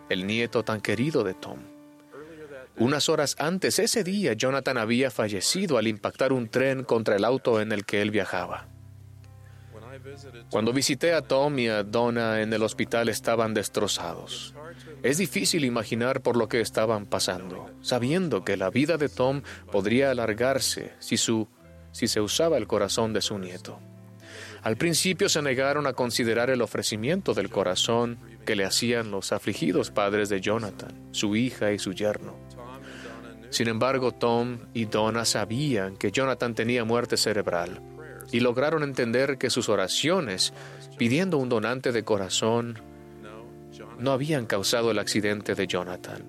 el 0.07 0.25
nieto 0.25 0.63
tan 0.63 0.79
querido 0.79 1.25
de 1.25 1.33
Tom. 1.33 1.59
Unas 2.77 3.09
horas 3.09 3.35
antes, 3.39 3.79
ese 3.79 4.05
día, 4.05 4.33
Jonathan 4.33 4.77
había 4.77 5.11
fallecido 5.11 5.77
al 5.77 5.87
impactar 5.87 6.31
un 6.31 6.47
tren 6.47 6.85
contra 6.85 7.17
el 7.17 7.25
auto 7.25 7.59
en 7.59 7.73
el 7.73 7.85
que 7.85 8.01
él 8.01 8.11
viajaba. 8.11 8.69
Cuando 10.49 10.71
visité 10.71 11.13
a 11.13 11.21
Tom 11.21 11.57
y 11.59 11.67
a 11.67 11.83
Donna 11.83 12.41
en 12.41 12.53
el 12.53 12.63
hospital 12.63 13.09
estaban 13.09 13.53
destrozados. 13.53 14.53
Es 15.03 15.17
difícil 15.17 15.65
imaginar 15.65 16.21
por 16.21 16.37
lo 16.37 16.47
que 16.47 16.61
estaban 16.61 17.05
pasando, 17.05 17.69
sabiendo 17.81 18.43
que 18.43 18.57
la 18.57 18.69
vida 18.69 18.97
de 18.97 19.09
Tom 19.09 19.41
podría 19.71 20.11
alargarse 20.11 20.93
si 20.99 21.17
se 22.07 22.21
usaba 22.21 22.57
el 22.57 22.67
corazón 22.67 23.13
de 23.13 23.21
su 23.21 23.37
nieto. 23.37 23.79
Al 24.63 24.77
principio 24.77 25.29
se 25.29 25.41
negaron 25.41 25.85
a 25.87 25.93
considerar 25.93 26.49
el 26.49 26.61
ofrecimiento 26.61 27.33
del 27.33 27.49
corazón 27.49 28.17
que 28.45 28.55
le 28.55 28.65
hacían 28.65 29.11
los 29.11 29.31
afligidos 29.31 29.91
padres 29.91 30.29
de 30.29 30.41
Jonathan, 30.41 31.09
su 31.11 31.35
hija 31.35 31.71
y 31.71 31.79
su 31.79 31.93
yerno. 31.93 32.35
Sin 33.49 33.67
embargo, 33.67 34.11
Tom 34.11 34.59
y 34.73 34.85
Donna 34.85 35.23
sabían 35.23 35.97
que 35.97 36.11
Jonathan 36.11 36.55
tenía 36.55 36.83
muerte 36.83 37.15
cerebral 37.15 37.79
y 38.35 38.41
lograron 38.41 38.83
entender 38.83 39.37
que 39.37 39.49
sus 39.49 39.69
oraciones 39.69 40.53
pidiendo 40.97 41.37
un 41.37 41.47
donante 41.47 41.91
de 41.91 42.03
corazón 42.03 42.81
no 43.97 44.11
habían 44.11 44.45
causado 44.45 44.91
el 44.91 44.99
accidente 44.99 45.55
de 45.55 45.67
Jonathan. 45.67 46.23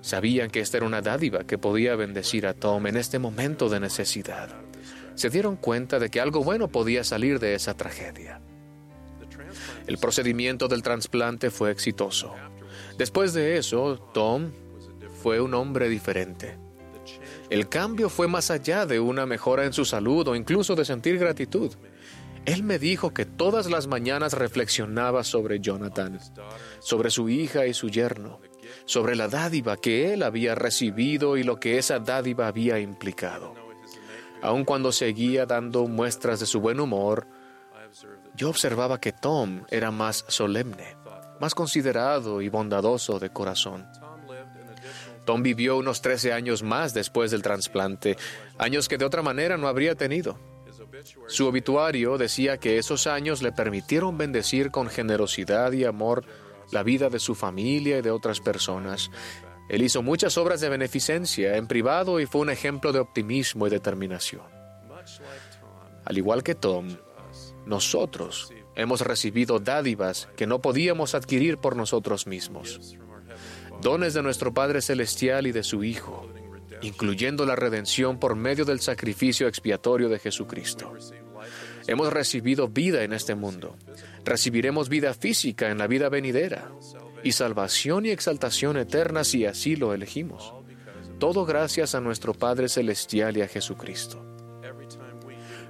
Sabían 0.00 0.50
que 0.50 0.60
esta 0.60 0.78
era 0.78 0.86
una 0.86 1.00
dádiva 1.00 1.44
que 1.44 1.58
podía 1.58 1.94
bendecir 1.94 2.46
a 2.46 2.54
Tom 2.54 2.86
en 2.88 2.96
este 2.96 3.20
momento 3.20 3.68
de 3.68 3.78
necesidad 3.78 4.50
se 5.14 5.30
dieron 5.30 5.56
cuenta 5.56 5.98
de 5.98 6.10
que 6.10 6.20
algo 6.20 6.42
bueno 6.42 6.68
podía 6.68 7.04
salir 7.04 7.38
de 7.38 7.54
esa 7.54 7.74
tragedia. 7.74 8.40
El 9.86 9.98
procedimiento 9.98 10.68
del 10.68 10.82
trasplante 10.82 11.50
fue 11.50 11.70
exitoso. 11.70 12.34
Después 12.96 13.32
de 13.32 13.58
eso, 13.58 13.98
Tom 14.14 14.50
fue 15.22 15.40
un 15.40 15.54
hombre 15.54 15.88
diferente. 15.88 16.58
El 17.52 17.68
cambio 17.68 18.08
fue 18.08 18.28
más 18.28 18.50
allá 18.50 18.86
de 18.86 18.98
una 18.98 19.26
mejora 19.26 19.66
en 19.66 19.74
su 19.74 19.84
salud 19.84 20.26
o 20.26 20.34
incluso 20.34 20.74
de 20.74 20.86
sentir 20.86 21.18
gratitud. 21.18 21.70
Él 22.46 22.62
me 22.62 22.78
dijo 22.78 23.12
que 23.12 23.26
todas 23.26 23.68
las 23.68 23.86
mañanas 23.88 24.32
reflexionaba 24.32 25.22
sobre 25.22 25.60
Jonathan, 25.60 26.18
sobre 26.80 27.10
su 27.10 27.28
hija 27.28 27.66
y 27.66 27.74
su 27.74 27.90
yerno, 27.90 28.40
sobre 28.86 29.16
la 29.16 29.28
dádiva 29.28 29.76
que 29.76 30.14
él 30.14 30.22
había 30.22 30.54
recibido 30.54 31.36
y 31.36 31.42
lo 31.42 31.60
que 31.60 31.76
esa 31.76 31.98
dádiva 31.98 32.46
había 32.46 32.78
implicado. 32.78 33.52
Aun 34.40 34.64
cuando 34.64 34.90
seguía 34.90 35.44
dando 35.44 35.86
muestras 35.86 36.40
de 36.40 36.46
su 36.46 36.58
buen 36.58 36.80
humor, 36.80 37.26
yo 38.34 38.48
observaba 38.48 38.98
que 38.98 39.12
Tom 39.12 39.64
era 39.68 39.90
más 39.90 40.24
solemne, 40.26 40.96
más 41.38 41.54
considerado 41.54 42.40
y 42.40 42.48
bondadoso 42.48 43.18
de 43.18 43.28
corazón. 43.28 43.86
Tom 45.24 45.42
vivió 45.42 45.76
unos 45.76 46.02
13 46.02 46.32
años 46.32 46.62
más 46.62 46.94
después 46.94 47.30
del 47.30 47.42
trasplante, 47.42 48.16
años 48.58 48.88
que 48.88 48.98
de 48.98 49.04
otra 49.04 49.22
manera 49.22 49.56
no 49.56 49.68
habría 49.68 49.94
tenido. 49.94 50.38
Su 51.26 51.46
obituario 51.46 52.18
decía 52.18 52.58
que 52.58 52.78
esos 52.78 53.06
años 53.06 53.42
le 53.42 53.52
permitieron 53.52 54.18
bendecir 54.18 54.70
con 54.70 54.88
generosidad 54.88 55.72
y 55.72 55.84
amor 55.84 56.24
la 56.70 56.82
vida 56.82 57.08
de 57.08 57.18
su 57.18 57.34
familia 57.34 57.98
y 57.98 58.02
de 58.02 58.10
otras 58.10 58.40
personas, 58.40 59.10
él 59.68 59.82
hizo 59.82 60.02
muchas 60.02 60.36
obras 60.36 60.60
de 60.60 60.68
beneficencia 60.68 61.56
en 61.56 61.66
privado 61.66 62.20
y 62.20 62.26
fue 62.26 62.40
un 62.40 62.50
ejemplo 62.50 62.92
de 62.92 62.98
optimismo 62.98 63.66
y 63.66 63.70
determinación. 63.70 64.42
Al 66.04 66.18
igual 66.18 66.42
que 66.42 66.54
Tom, 66.54 66.96
nosotros 67.64 68.52
hemos 68.74 69.00
recibido 69.00 69.60
dádivas 69.60 70.28
que 70.36 70.46
no 70.46 70.60
podíamos 70.60 71.14
adquirir 71.14 71.58
por 71.58 71.76
nosotros 71.76 72.26
mismos. 72.26 72.96
Dones 73.82 74.14
de 74.14 74.22
nuestro 74.22 74.54
Padre 74.54 74.80
Celestial 74.80 75.48
y 75.48 75.50
de 75.50 75.64
su 75.64 75.82
Hijo, 75.82 76.28
incluyendo 76.82 77.44
la 77.44 77.56
redención 77.56 78.20
por 78.20 78.36
medio 78.36 78.64
del 78.64 78.78
sacrificio 78.78 79.48
expiatorio 79.48 80.08
de 80.08 80.20
Jesucristo. 80.20 80.92
Hemos 81.88 82.12
recibido 82.12 82.68
vida 82.68 83.02
en 83.02 83.12
este 83.12 83.34
mundo. 83.34 83.76
Recibiremos 84.24 84.88
vida 84.88 85.14
física 85.14 85.68
en 85.68 85.78
la 85.78 85.88
vida 85.88 86.08
venidera 86.08 86.70
y 87.24 87.32
salvación 87.32 88.06
y 88.06 88.10
exaltación 88.10 88.76
eterna 88.76 89.24
si 89.24 89.46
así 89.46 89.74
lo 89.74 89.92
elegimos. 89.92 90.54
Todo 91.18 91.44
gracias 91.44 91.96
a 91.96 92.00
nuestro 92.00 92.34
Padre 92.34 92.68
Celestial 92.68 93.36
y 93.36 93.42
a 93.42 93.48
Jesucristo. 93.48 94.24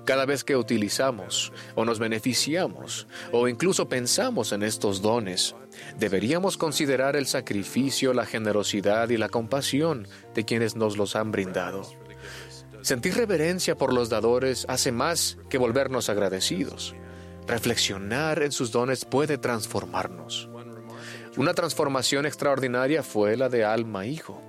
Cada 0.05 0.27
vez 0.27 0.45
que 0.45 0.57
utilizamos 0.57 1.51
o 1.77 1.87
nos 1.87 1.99
beneficiamos 1.99 3.07
o 3.33 3.49
incluso 3.49 3.89
pensamos 3.89 4.53
en 4.53 4.65
estos 4.65 5.01
dones, 5.01 5.55
deberíamos 5.99 6.57
considerar 6.57 7.17
el 7.17 7.27
sacrificio, 7.27 8.15
la 8.15 8.27
generosidad 8.27 9.09
y 9.11 9.17
la 9.17 9.29
compasión 9.29 10.09
de 10.35 10.45
quienes 10.45 10.77
nos 10.77 10.97
los 10.97 11.17
han 11.17 11.31
brindado. 11.31 11.83
Sentir 12.83 13.15
reverencia 13.15 13.77
por 13.77 13.93
los 13.93 14.09
dadores 14.09 14.67
hace 14.69 14.91
más 14.91 15.39
que 15.49 15.59
volvernos 15.59 16.09
agradecidos. 16.09 16.95
Reflexionar 17.47 18.43
en 18.43 18.53
sus 18.53 18.73
dones 18.73 19.05
puede 19.05 19.39
transformarnos. 19.39 20.49
Una 21.37 21.55
transformación 21.55 22.27
extraordinaria 22.27 23.03
fue 23.03 23.37
la 23.37 23.49
de 23.49 23.65
Alma 23.65 24.07
Hijo. 24.07 24.43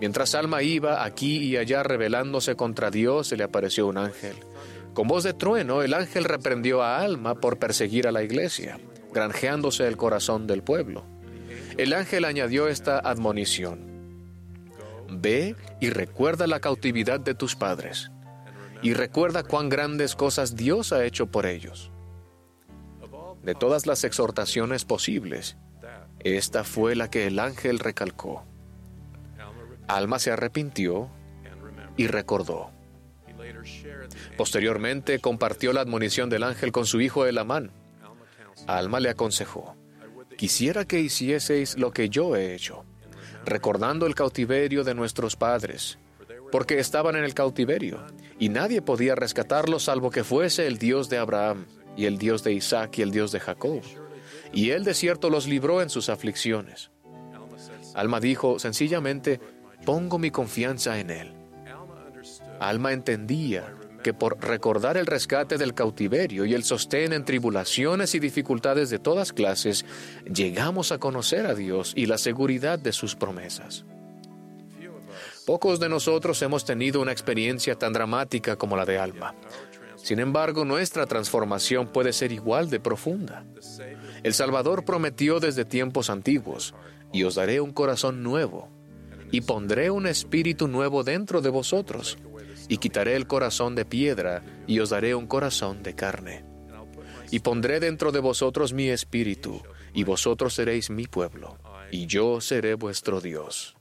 Mientras 0.00 0.34
Alma 0.34 0.62
iba 0.62 1.04
aquí 1.04 1.38
y 1.38 1.56
allá 1.56 1.82
rebelándose 1.82 2.56
contra 2.56 2.90
Dios, 2.90 3.28
se 3.28 3.36
le 3.36 3.44
apareció 3.44 3.86
un 3.86 3.98
ángel. 3.98 4.36
Con 4.92 5.08
voz 5.08 5.24
de 5.24 5.34
trueno, 5.34 5.82
el 5.82 5.92
ángel 5.92 6.24
reprendió 6.24 6.82
a 6.82 7.00
Alma 7.00 7.34
por 7.34 7.58
perseguir 7.58 8.06
a 8.06 8.12
la 8.12 8.22
iglesia, 8.22 8.78
granjeándose 9.14 9.86
el 9.86 9.96
corazón 9.96 10.46
del 10.46 10.62
pueblo. 10.62 11.04
El 11.78 11.92
ángel 11.92 12.24
añadió 12.24 12.68
esta 12.68 12.98
admonición. 12.98 13.94
Ve 15.08 15.56
y 15.80 15.90
recuerda 15.90 16.46
la 16.46 16.60
cautividad 16.60 17.20
de 17.20 17.34
tus 17.34 17.56
padres, 17.56 18.10
y 18.82 18.92
recuerda 18.94 19.44
cuán 19.44 19.68
grandes 19.68 20.14
cosas 20.14 20.56
Dios 20.56 20.92
ha 20.92 21.04
hecho 21.04 21.26
por 21.26 21.46
ellos. 21.46 21.90
De 23.42 23.54
todas 23.54 23.86
las 23.86 24.04
exhortaciones 24.04 24.84
posibles, 24.84 25.56
esta 26.20 26.64
fue 26.64 26.96
la 26.96 27.10
que 27.10 27.26
el 27.26 27.38
ángel 27.38 27.78
recalcó. 27.78 28.44
Alma 29.86 30.18
se 30.18 30.30
arrepintió 30.30 31.10
y 31.96 32.06
recordó. 32.06 32.70
Posteriormente 34.36 35.18
compartió 35.18 35.72
la 35.72 35.82
admonición 35.82 36.30
del 36.30 36.42
ángel 36.42 36.72
con 36.72 36.86
su 36.86 37.00
hijo 37.00 37.26
Elamán. 37.26 37.70
Alma 38.66 39.00
le 39.00 39.10
aconsejó, 39.10 39.76
quisiera 40.36 40.84
que 40.84 41.00
hicieseis 41.00 41.76
lo 41.78 41.92
que 41.92 42.08
yo 42.08 42.36
he 42.36 42.54
hecho, 42.54 42.84
recordando 43.44 44.06
el 44.06 44.14
cautiverio 44.14 44.84
de 44.84 44.94
nuestros 44.94 45.36
padres, 45.36 45.98
porque 46.50 46.78
estaban 46.78 47.16
en 47.16 47.24
el 47.24 47.34
cautiverio, 47.34 48.04
y 48.38 48.48
nadie 48.48 48.80
podía 48.80 49.14
rescatarlos 49.14 49.84
salvo 49.84 50.10
que 50.10 50.24
fuese 50.24 50.66
el 50.66 50.78
Dios 50.78 51.08
de 51.08 51.18
Abraham, 51.18 51.66
y 51.96 52.06
el 52.06 52.18
Dios 52.18 52.42
de 52.42 52.52
Isaac, 52.52 52.98
y 52.98 53.02
el 53.02 53.10
Dios 53.10 53.32
de 53.32 53.40
Jacob. 53.40 53.82
Y 54.52 54.70
él 54.70 54.84
de 54.84 54.94
cierto 54.94 55.30
los 55.30 55.46
libró 55.46 55.82
en 55.82 55.90
sus 55.90 56.08
aflicciones. 56.08 56.90
Alma 57.94 58.20
dijo 58.20 58.58
sencillamente, 58.58 59.40
pongo 59.84 60.18
mi 60.18 60.30
confianza 60.30 60.98
en 60.98 61.10
Él. 61.10 61.32
Alma 62.60 62.92
entendía 62.92 63.72
que 64.04 64.14
por 64.14 64.38
recordar 64.40 64.96
el 64.96 65.06
rescate 65.06 65.58
del 65.58 65.74
cautiverio 65.74 66.44
y 66.44 66.54
el 66.54 66.62
sostén 66.62 67.12
en 67.12 67.24
tribulaciones 67.24 68.14
y 68.14 68.20
dificultades 68.20 68.90
de 68.90 69.00
todas 69.00 69.32
clases, 69.32 69.84
llegamos 70.32 70.92
a 70.92 70.98
conocer 70.98 71.46
a 71.46 71.54
Dios 71.54 71.92
y 71.96 72.06
la 72.06 72.18
seguridad 72.18 72.78
de 72.78 72.92
sus 72.92 73.16
promesas. 73.16 73.84
Pocos 75.46 75.80
de 75.80 75.88
nosotros 75.88 76.40
hemos 76.42 76.64
tenido 76.64 77.00
una 77.00 77.12
experiencia 77.12 77.76
tan 77.76 77.92
dramática 77.92 78.56
como 78.56 78.76
la 78.76 78.84
de 78.84 78.98
Alma. 78.98 79.34
Sin 79.96 80.20
embargo, 80.20 80.64
nuestra 80.64 81.06
transformación 81.06 81.88
puede 81.88 82.12
ser 82.12 82.30
igual 82.30 82.68
de 82.68 82.80
profunda. 82.80 83.44
El 84.22 84.34
Salvador 84.34 84.84
prometió 84.84 85.40
desde 85.40 85.64
tiempos 85.64 86.10
antiguos, 86.10 86.74
y 87.10 87.24
os 87.24 87.36
daré 87.36 87.60
un 87.60 87.72
corazón 87.72 88.22
nuevo 88.22 88.68
y 89.30 89.40
pondré 89.40 89.90
un 89.90 90.06
espíritu 90.06 90.68
nuevo 90.68 91.04
dentro 91.04 91.40
de 91.40 91.48
vosotros, 91.48 92.18
y 92.68 92.78
quitaré 92.78 93.16
el 93.16 93.26
corazón 93.26 93.74
de 93.74 93.84
piedra, 93.84 94.42
y 94.66 94.80
os 94.80 94.90
daré 94.90 95.14
un 95.14 95.26
corazón 95.26 95.82
de 95.82 95.94
carne. 95.94 96.44
Y 97.30 97.40
pondré 97.40 97.80
dentro 97.80 98.12
de 98.12 98.20
vosotros 98.20 98.72
mi 98.72 98.88
espíritu, 98.88 99.62
y 99.92 100.04
vosotros 100.04 100.54
seréis 100.54 100.90
mi 100.90 101.06
pueblo, 101.06 101.58
y 101.90 102.06
yo 102.06 102.40
seré 102.40 102.74
vuestro 102.74 103.20
Dios. 103.20 103.76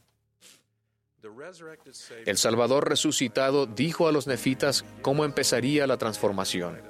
El 2.26 2.38
Salvador 2.38 2.90
resucitado 2.90 3.66
dijo 3.66 4.08
a 4.08 4.12
los 4.12 4.28
nefitas 4.28 4.84
cómo 5.02 5.26
empezaría 5.26 5.88
la 5.88 5.98
transformación. 5.98 6.82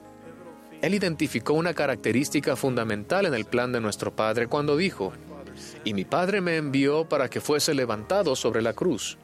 Él 0.82 0.94
identificó 0.96 1.54
una 1.54 1.74
característica 1.74 2.56
fundamental 2.56 3.26
en 3.26 3.34
el 3.34 3.46
plan 3.46 3.72
de 3.72 3.80
nuestro 3.80 4.16
Padre 4.16 4.48
cuando 4.48 4.76
dijo, 4.76 5.14
y 5.84 5.94
mi 5.94 6.04
Padre 6.04 6.42
me 6.42 6.58
envió 6.58 7.08
para 7.08 7.30
que 7.30 7.42
fuese 7.42 7.74
levantado 7.74 8.36
sobre 8.36 8.62
la 8.62 8.74
cruz, 8.74 9.18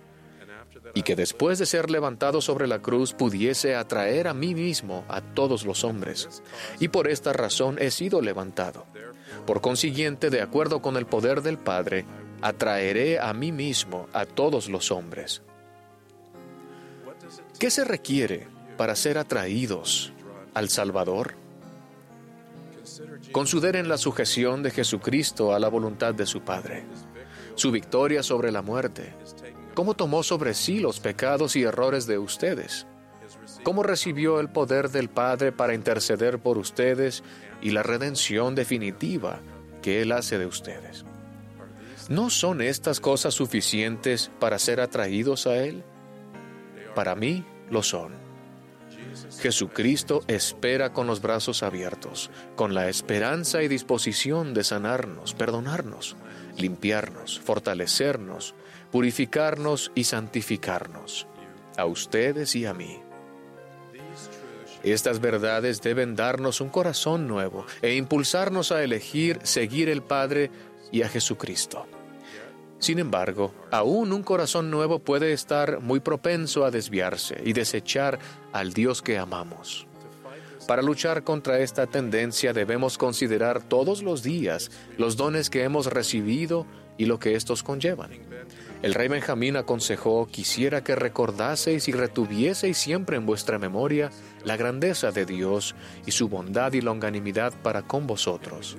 y 0.93 1.03
que 1.03 1.15
después 1.15 1.59
de 1.59 1.65
ser 1.65 1.89
levantado 1.89 2.41
sobre 2.41 2.67
la 2.67 2.81
cruz 2.81 3.13
pudiese 3.13 3.75
atraer 3.75 4.27
a 4.27 4.33
mí 4.33 4.55
mismo 4.55 5.05
a 5.07 5.21
todos 5.21 5.65
los 5.65 5.83
hombres. 5.83 6.41
Y 6.79 6.87
por 6.89 7.07
esta 7.07 7.33
razón 7.33 7.77
he 7.79 7.91
sido 7.91 8.21
levantado. 8.21 8.85
Por 9.45 9.61
consiguiente, 9.61 10.29
de 10.29 10.41
acuerdo 10.41 10.81
con 10.81 10.97
el 10.97 11.05
poder 11.05 11.41
del 11.41 11.57
Padre, 11.57 12.05
atraeré 12.41 13.19
a 13.19 13.33
mí 13.33 13.51
mismo 13.51 14.07
a 14.13 14.25
todos 14.25 14.69
los 14.69 14.91
hombres. 14.91 15.41
¿Qué 17.59 17.69
se 17.69 17.83
requiere 17.83 18.47
para 18.77 18.95
ser 18.95 19.17
atraídos 19.17 20.13
al 20.53 20.69
Salvador? 20.69 21.35
Consideren 23.31 23.87
la 23.87 23.97
sujeción 23.97 24.63
de 24.63 24.71
Jesucristo 24.71 25.53
a 25.53 25.59
la 25.59 25.67
voluntad 25.67 26.13
de 26.13 26.25
su 26.25 26.41
Padre, 26.41 26.85
su 27.55 27.71
victoria 27.71 28.23
sobre 28.23 28.51
la 28.51 28.61
muerte, 28.61 29.13
cómo 29.80 29.93
tomó 29.93 30.23
sobre 30.23 30.55
sí 30.55 30.82
los 30.82 30.99
pecados 30.99 31.55
y 31.55 31.63
errores 31.63 32.05
de 32.05 32.17
ustedes, 32.17 32.86
cómo 33.63 33.82
recibió 33.82 34.41
el 34.41 34.49
poder 34.49 34.89
del 34.89 35.07
Padre 35.07 35.53
para 35.53 35.73
interceder 35.73 36.38
por 36.39 36.57
ustedes 36.57 37.23
y 37.61 37.69
la 37.69 37.82
redención 37.82 38.55
definitiva 38.55 39.39
que 39.82 40.01
Él 40.01 40.11
hace 40.11 40.38
de 40.38 40.47
ustedes. 40.47 41.05
¿No 42.09 42.30
son 42.30 42.61
estas 42.61 42.99
cosas 42.99 43.36
suficientes 43.36 44.32
para 44.41 44.59
ser 44.59 44.82
atraídos 44.82 45.47
a 45.47 45.55
Él? 45.63 45.82
Para 46.93 47.15
mí 47.15 47.45
lo 47.69 47.82
son. 47.82 48.11
Jesucristo 49.39 50.23
espera 50.27 50.91
con 50.91 51.07
los 51.07 51.21
brazos 51.21 51.63
abiertos, 51.63 52.32
con 52.57 52.73
la 52.73 52.89
esperanza 52.89 53.63
y 53.63 53.69
disposición 53.69 54.53
de 54.53 54.65
sanarnos, 54.65 55.34
perdonarnos, 55.36 56.17
limpiarnos, 56.57 57.39
fortalecernos, 57.39 58.55
purificarnos 58.91 59.91
y 59.95 60.03
santificarnos, 60.05 61.27
a 61.77 61.85
ustedes 61.85 62.55
y 62.55 62.65
a 62.65 62.73
mí. 62.73 63.01
Estas 64.83 65.19
verdades 65.19 65.81
deben 65.81 66.15
darnos 66.15 66.61
un 66.61 66.69
corazón 66.69 67.27
nuevo 67.27 67.65
e 67.81 67.95
impulsarnos 67.95 68.71
a 68.71 68.83
elegir 68.83 69.39
seguir 69.43 69.89
el 69.89 70.01
Padre 70.01 70.51
y 70.91 71.01
a 71.01 71.09
Jesucristo. 71.09 71.85
Sin 72.79 72.97
embargo, 72.97 73.53
aún 73.71 74.13
un 74.13 74.23
corazón 74.23 74.71
nuevo 74.71 74.99
puede 74.99 75.33
estar 75.33 75.81
muy 75.81 75.99
propenso 75.99 76.63
a 76.63 76.71
desviarse 76.71 77.41
y 77.43 77.51
desechar 77.51 78.19
al 78.53 78.71
Dios 78.71 79.01
que 79.01 79.17
amamos. 79.17 79.85
Para 80.65 80.81
luchar 80.81 81.23
contra 81.23 81.59
esta 81.59 81.87
tendencia 81.87 82.53
debemos 82.53 82.97
considerar 82.97 83.61
todos 83.61 84.01
los 84.01 84.23
días 84.23 84.71
los 84.97 85.17
dones 85.17 85.49
que 85.49 85.63
hemos 85.63 85.87
recibido 85.87 86.65
y 86.97 87.05
lo 87.05 87.19
que 87.19 87.35
estos 87.35 87.63
conllevan. 87.63 88.28
El 88.82 88.93
rey 88.93 89.09
Benjamín 89.09 89.57
aconsejó, 89.57 90.27
quisiera 90.27 90.84
que 90.84 90.95
recordaseis 90.95 91.89
y 91.89 91.91
retuvieseis 91.91 92.77
siempre 92.77 93.17
en 93.17 93.25
vuestra 93.25 93.59
memoria 93.59 94.09
la 94.45 94.55
grandeza 94.55 95.11
de 95.11 95.25
Dios 95.25 95.75
y 96.05 96.11
su 96.11 96.30
bondad 96.30 96.71
y 96.71 96.80
longanimidad 96.80 97.53
para 97.61 97.82
con 97.82 98.07
vosotros. 98.07 98.77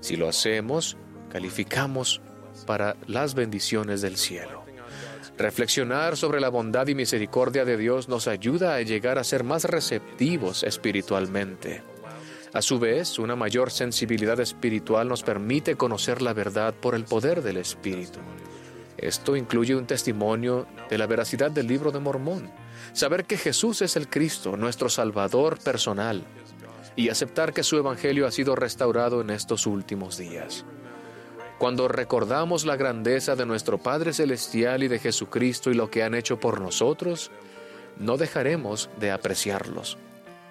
Si 0.00 0.16
lo 0.16 0.28
hacemos, 0.28 0.96
calificamos 1.30 2.22
para 2.66 2.96
las 3.06 3.34
bendiciones 3.34 4.00
del 4.00 4.16
cielo. 4.16 4.64
Reflexionar 5.36 6.16
sobre 6.16 6.40
la 6.40 6.48
bondad 6.48 6.86
y 6.86 6.94
misericordia 6.94 7.66
de 7.66 7.76
Dios 7.76 8.08
nos 8.08 8.28
ayuda 8.28 8.76
a 8.76 8.82
llegar 8.82 9.18
a 9.18 9.24
ser 9.24 9.44
más 9.44 9.64
receptivos 9.64 10.62
espiritualmente. 10.62 11.82
A 12.54 12.62
su 12.62 12.78
vez, 12.78 13.18
una 13.18 13.36
mayor 13.36 13.70
sensibilidad 13.70 14.40
espiritual 14.40 15.08
nos 15.08 15.22
permite 15.22 15.76
conocer 15.76 16.22
la 16.22 16.32
verdad 16.32 16.74
por 16.74 16.94
el 16.94 17.04
poder 17.04 17.42
del 17.42 17.56
Espíritu. 17.58 18.18
Esto 18.96 19.36
incluye 19.36 19.74
un 19.74 19.86
testimonio 19.86 20.66
de 20.90 20.98
la 20.98 21.06
veracidad 21.06 21.50
del 21.50 21.66
libro 21.66 21.90
de 21.90 22.00
Mormón, 22.00 22.50
saber 22.92 23.24
que 23.24 23.36
Jesús 23.36 23.82
es 23.82 23.96
el 23.96 24.08
Cristo, 24.08 24.56
nuestro 24.56 24.88
Salvador 24.88 25.58
personal, 25.58 26.24
y 26.94 27.08
aceptar 27.08 27.52
que 27.52 27.62
su 27.62 27.76
Evangelio 27.76 28.26
ha 28.26 28.30
sido 28.30 28.54
restaurado 28.54 29.20
en 29.20 29.30
estos 29.30 29.66
últimos 29.66 30.18
días. 30.18 30.64
Cuando 31.58 31.88
recordamos 31.88 32.66
la 32.66 32.76
grandeza 32.76 33.36
de 33.36 33.46
nuestro 33.46 33.78
Padre 33.78 34.12
Celestial 34.12 34.82
y 34.82 34.88
de 34.88 34.98
Jesucristo 34.98 35.70
y 35.70 35.74
lo 35.74 35.90
que 35.90 36.02
han 36.02 36.14
hecho 36.14 36.40
por 36.40 36.60
nosotros, 36.60 37.30
no 37.98 38.16
dejaremos 38.16 38.90
de 38.98 39.10
apreciarlos. 39.10 39.96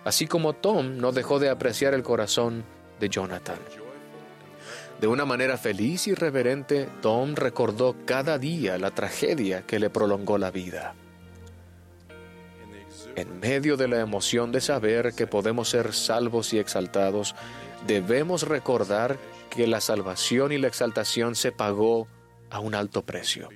así 0.03 0.25
como 0.25 0.53
Tom 0.53 0.97
no 0.97 1.11
dejó 1.11 1.37
de 1.37 1.49
apreciar 1.49 1.93
el 1.93 2.01
corazón 2.01 2.63
de 2.99 3.09
Jonathan. 3.09 3.59
De 5.01 5.07
una 5.07 5.25
manera 5.25 5.57
feliz 5.57 6.05
y 6.05 6.13
reverente, 6.13 6.87
Tom 7.01 7.33
recordó 7.33 7.95
cada 8.05 8.37
día 8.37 8.77
la 8.77 8.91
tragedia 8.91 9.65
que 9.65 9.79
le 9.79 9.89
prolongó 9.89 10.37
la 10.37 10.51
vida. 10.51 10.93
En 13.15 13.39
medio 13.39 13.77
de 13.77 13.87
la 13.87 13.99
emoción 13.99 14.51
de 14.51 14.61
saber 14.61 15.13
que 15.13 15.25
podemos 15.25 15.69
ser 15.69 15.93
salvos 15.93 16.53
y 16.53 16.59
exaltados, 16.59 17.33
debemos 17.87 18.43
recordar 18.43 19.17
que 19.49 19.65
la 19.65 19.81
salvación 19.81 20.51
y 20.51 20.59
la 20.59 20.67
exaltación 20.67 21.33
se 21.33 21.51
pagó 21.51 22.07
a 22.51 22.59
un 22.59 22.75
alto 22.75 23.01
precio. 23.01 23.49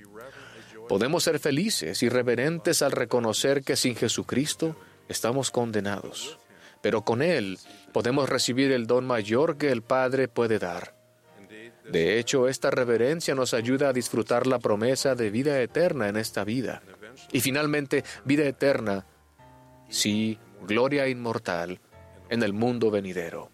Podemos 0.88 1.22
ser 1.22 1.38
felices 1.38 2.02
y 2.02 2.08
reverentes 2.08 2.82
al 2.82 2.90
reconocer 2.90 3.62
que 3.62 3.76
sin 3.76 3.94
Jesucristo 3.94 4.74
estamos 5.08 5.52
condenados, 5.52 6.40
pero 6.82 7.02
con 7.02 7.22
Él 7.22 7.60
podemos 7.92 8.28
recibir 8.28 8.72
el 8.72 8.88
don 8.88 9.06
mayor 9.06 9.58
que 9.58 9.70
el 9.70 9.82
Padre 9.82 10.26
puede 10.26 10.58
dar. 10.58 10.95
De 11.90 12.18
hecho, 12.18 12.48
esta 12.48 12.70
reverencia 12.70 13.34
nos 13.34 13.54
ayuda 13.54 13.88
a 13.88 13.92
disfrutar 13.92 14.46
la 14.46 14.58
promesa 14.58 15.14
de 15.14 15.30
vida 15.30 15.60
eterna 15.60 16.08
en 16.08 16.16
esta 16.16 16.44
vida. 16.44 16.82
Y 17.32 17.40
finalmente, 17.40 18.04
vida 18.24 18.44
eterna, 18.44 19.06
sí, 19.88 20.38
gloria 20.66 21.08
inmortal 21.08 21.80
en 22.28 22.42
el 22.42 22.52
mundo 22.52 22.90
venidero. 22.90 23.50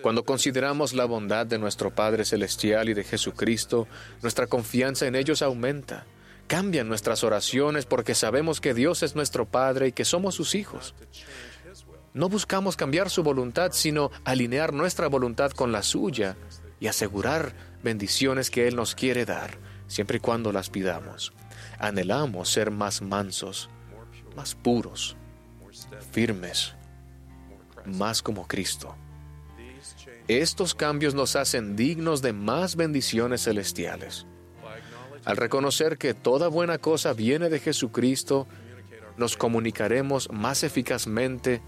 Cuando 0.00 0.24
consideramos 0.24 0.92
la 0.92 1.04
bondad 1.04 1.46
de 1.46 1.58
nuestro 1.58 1.90
Padre 1.90 2.24
Celestial 2.24 2.88
y 2.88 2.94
de 2.94 3.04
Jesucristo, 3.04 3.88
nuestra 4.22 4.46
confianza 4.46 5.06
en 5.06 5.16
ellos 5.16 5.42
aumenta. 5.42 6.06
Cambian 6.46 6.88
nuestras 6.88 7.24
oraciones 7.24 7.86
porque 7.86 8.14
sabemos 8.14 8.60
que 8.60 8.74
Dios 8.74 9.02
es 9.02 9.16
nuestro 9.16 9.46
Padre 9.46 9.88
y 9.88 9.92
que 9.92 10.04
somos 10.04 10.36
sus 10.36 10.54
hijos. 10.54 10.94
No 12.14 12.28
buscamos 12.28 12.76
cambiar 12.76 13.10
su 13.10 13.22
voluntad, 13.22 13.72
sino 13.72 14.10
alinear 14.24 14.72
nuestra 14.72 15.08
voluntad 15.08 15.50
con 15.50 15.72
la 15.72 15.82
suya 15.82 16.36
y 16.80 16.88
asegurar 16.88 17.54
bendiciones 17.82 18.50
que 18.50 18.68
Él 18.68 18.76
nos 18.76 18.94
quiere 18.94 19.24
dar, 19.24 19.58
siempre 19.86 20.18
y 20.18 20.20
cuando 20.20 20.52
las 20.52 20.70
pidamos. 20.70 21.32
Anhelamos 21.78 22.50
ser 22.50 22.70
más 22.70 23.02
mansos, 23.02 23.70
más 24.34 24.54
puros, 24.54 25.16
firmes, 26.10 26.74
más 27.84 28.22
como 28.22 28.46
Cristo. 28.46 28.94
Estos 30.28 30.74
cambios 30.74 31.14
nos 31.14 31.36
hacen 31.36 31.76
dignos 31.76 32.20
de 32.20 32.32
más 32.32 32.76
bendiciones 32.76 33.44
celestiales. 33.44 34.26
Al 35.24 35.36
reconocer 35.36 35.98
que 35.98 36.14
toda 36.14 36.48
buena 36.48 36.78
cosa 36.78 37.12
viene 37.12 37.48
de 37.48 37.60
Jesucristo, 37.60 38.46
nos 39.16 39.36
comunicaremos 39.36 40.30
más 40.30 40.62
eficazmente 40.62 41.62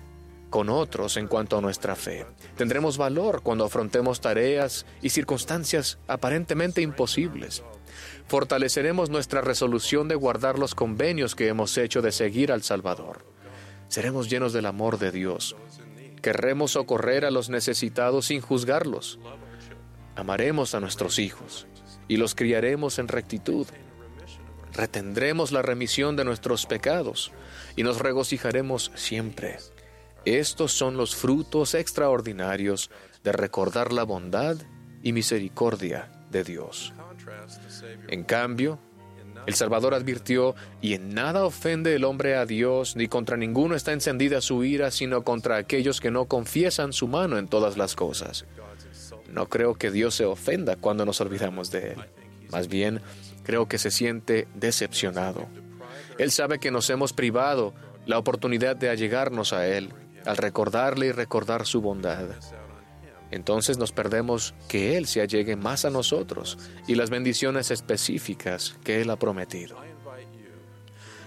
con 0.51 0.69
otros 0.69 1.17
en 1.17 1.29
cuanto 1.29 1.59
a 1.59 1.61
nuestra 1.61 1.97
fe. 1.97 2.27
Tendremos 2.57 2.99
valor 2.99 3.43
cuando 3.43 3.65
afrontemos 3.65 4.21
tareas 4.21 4.87
y 5.03 5.11
circunstancias 5.11 5.99
aparentemente 6.07 6.83
imposibles. 6.83 7.63
Fortaleceremos 8.27 9.11
nuestra 9.11 9.41
resolución 9.41 10.09
de 10.09 10.15
guardar 10.15 10.59
los 10.59 10.75
convenios 10.75 11.35
que 11.35 11.49
hemos 11.49 11.77
hecho 11.79 12.03
de 12.03 12.13
seguir 12.13 12.53
al 12.53 12.63
Salvador. 12.63 13.25
Seremos 13.89 14.29
llenos 14.29 14.53
del 14.53 14.67
amor 14.67 14.99
de 14.99 15.11
Dios 15.11 15.57
Querremos 16.23 16.73
socorrer 16.73 17.25
a 17.25 17.31
los 17.31 17.49
necesitados 17.49 18.27
sin 18.27 18.41
juzgarlos. 18.41 19.19
Amaremos 20.17 20.75
a 20.75 20.81
nuestros 20.81 21.19
hijos 21.19 21.67
y 22.09 22.17
los 22.17 22.35
criaremos 22.35 22.99
en 22.99 23.09
rectitud. 23.09 23.67
Retendremos 24.73 25.53
la 25.53 25.63
remisión 25.63 26.17
de 26.17 26.25
nuestros 26.25 26.67
pecados 26.67 27.33
y 27.77 27.83
nos 27.85 28.01
regocijaremos 28.01 28.91
siempre. 28.95 29.59
Estos 30.25 30.73
son 30.73 30.97
los 30.97 31.17
frutos 31.17 31.75
extraordinarios 31.75 32.91
de 33.25 33.33
recordar 33.33 33.93
la 33.93 34.05
bondad 34.05 34.57
y 35.03 35.13
misericordia 35.13 36.11
de 36.31 36.45
Dios. 36.45 36.93
En 38.09 38.25
cambio, 38.25 38.79
el 39.47 39.55
Salvador 39.55 39.95
advirtió, 39.95 40.55
y 40.83 40.93
en 40.93 41.15
nada 41.15 41.47
ofende 41.47 41.95
el 41.95 42.05
hombre 42.05 42.37
a 42.37 42.45
Dios, 42.45 42.97
ni 42.97 43.09
contra 43.09 43.39
ninguno 43.39 43.75
está 43.75 43.93
encendida 43.93 44.43
su 44.43 44.63
ira, 44.63 44.91
sino 44.91 45.25
contra 45.25 45.57
aquellos 45.57 46.01
que 46.01 46.11
no 46.11 46.27
confiesan 46.27 46.93
su 46.93 47.09
mano 47.09 47.39
en 47.39 47.49
todas 47.49 47.79
las 47.79 47.95
cosas. 47.95 48.45
No 49.33 49.49
creo 49.49 49.75
que 49.75 49.91
Dios 49.91 50.15
se 50.15 50.27
ofenda 50.27 50.77
cuando 50.77 51.07
nos 51.07 51.21
olvidamos 51.23 51.71
de 51.71 51.93
Él. 51.93 52.05
Más 52.51 52.69
bien, 52.69 53.01
creo 53.43 53.69
que 53.69 53.79
se 53.79 53.91
siente 53.91 54.49
decepcionado. 54.55 55.47
Él 56.19 56.31
sabe 56.31 56.59
que 56.59 56.71
nos 56.71 56.91
hemos 56.91 57.15
privado 57.15 57.73
la 58.05 58.19
oportunidad 58.19 58.77
de 58.77 58.91
allegarnos 58.91 59.53
a 59.53 59.67
Él, 59.67 59.95
al 60.29 60.37
recordarle 60.37 61.07
y 61.07 61.13
recordar 61.13 61.67
su 61.67 61.81
bondad 61.81 62.29
entonces 63.31 63.79
nos 63.79 63.93
perdemos 63.93 64.55
que 64.69 64.97
Él 64.97 65.07
se 65.07 65.21
allegue 65.21 65.57
más 65.57 65.85
a 65.85 65.91
nosotros 65.91 66.59
y 66.87 66.95
las 66.95 67.11
bendiciones 67.11 67.71
específicas 67.71 68.77
que 68.85 69.01
Él 69.01 69.11
ha 69.11 69.19
prometido. 69.19 69.77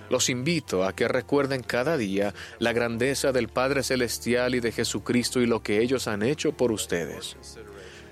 Los 0.10 0.30
invito 0.30 0.84
a 0.84 0.94
que 0.94 1.08
recuerden 1.08 1.64
cada 1.64 1.96
día 1.96 2.34
la 2.60 2.74
grandeza 2.74 3.32
del 3.32 3.48
Padre 3.48 3.82
Celestial 3.84 4.56
y 4.56 4.60
de 4.60 4.72
Jesucristo 4.72 5.40
y 5.40 5.46
lo 5.46 5.64
que 5.64 5.82
ellos 5.82 6.08
han 6.08 6.22
hecho 6.22 6.52
por 6.52 6.72
ustedes. 6.72 7.38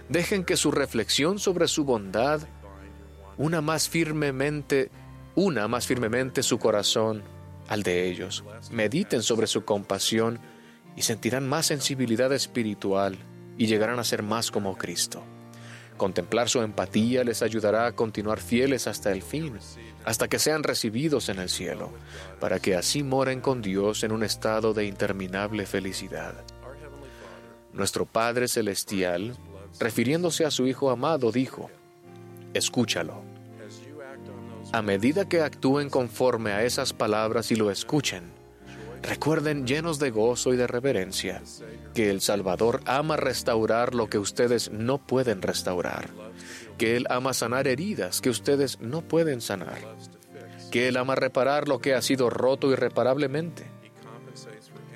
Dejen 0.08 0.46
que 0.46 0.56
su 0.56 0.72
reflexión 0.72 1.40
sobre 1.40 1.68
su 1.68 1.84
bondad 1.84 2.42
una 3.38 3.62
más 3.62 3.90
firmemente, 3.90 4.92
una 5.36 5.68
más 5.68 5.88
firmemente 5.88 6.44
su 6.44 6.58
corazón 6.58 7.24
al 7.68 7.84
de 7.84 8.10
ellos. 8.10 8.44
Mediten 8.72 9.22
sobre 9.22 9.48
su 9.48 9.66
compasión 9.66 10.40
y 10.96 11.02
sentirán 11.02 11.48
más 11.48 11.68
sensibilidad 11.68 12.32
espiritual 12.34 13.18
y 13.58 13.68
llegarán 13.68 14.00
a 14.00 14.04
ser 14.04 14.24
más 14.24 14.52
como 14.52 14.78
Cristo. 14.78 15.24
Contemplar 15.98 16.48
su 16.48 16.62
empatía 16.62 17.26
les 17.26 17.42
ayudará 17.42 17.86
a 17.86 17.92
continuar 17.92 18.40
fieles 18.40 18.88
hasta 18.88 19.12
el 19.12 19.22
fin, 19.22 19.60
hasta 20.06 20.30
que 20.30 20.40
sean 20.40 20.64
recibidos 20.64 21.28
en 21.28 21.40
el 21.40 21.50
cielo, 21.50 21.92
para 22.40 22.60
que 22.60 22.76
así 22.76 23.04
moren 23.04 23.42
con 23.42 23.62
Dios 23.62 24.04
en 24.06 24.14
un 24.14 24.24
estado 24.24 24.74
de 24.74 24.86
interminable 24.86 25.66
felicidad. 25.66 26.36
Nuestro 27.74 28.06
Padre 28.06 28.48
Celestial, 28.48 29.36
refiriéndose 29.80 30.46
a 30.46 30.52
su 30.52 30.68
Hijo 30.68 30.90
amado, 30.90 31.34
dijo, 31.34 31.70
Escúchalo. 32.54 33.22
A 34.72 34.82
medida 34.82 35.28
que 35.28 35.42
actúen 35.42 35.90
conforme 35.90 36.52
a 36.52 36.64
esas 36.64 36.94
palabras 36.94 37.52
y 37.52 37.56
lo 37.56 37.72
escuchen, 37.72 38.39
Recuerden 39.02 39.66
llenos 39.66 40.00
de 40.00 40.12
gozo 40.12 40.54
y 40.54 40.58
de 40.58 40.68
reverencia 40.68 41.42
que 41.94 42.10
el 42.10 42.22
Salvador 42.22 42.82
ama 42.86 43.18
restaurar 43.18 43.96
lo 43.96 44.10
que 44.10 44.18
ustedes 44.18 44.72
no 44.72 44.98
pueden 44.98 45.42
restaurar, 45.42 46.10
que 46.78 46.96
Él 46.96 47.06
ama 47.10 47.34
sanar 47.34 47.68
heridas 47.68 48.22
que 48.22 48.30
ustedes 48.30 48.80
no 48.80 49.02
pueden 49.02 49.42
sanar, 49.42 49.80
que 50.72 50.88
Él 50.88 50.98
ama 50.98 51.16
reparar 51.16 51.68
lo 51.68 51.80
que 51.80 51.94
ha 51.94 52.02
sido 52.02 52.30
roto 52.30 52.72
irreparablemente, 52.72 53.66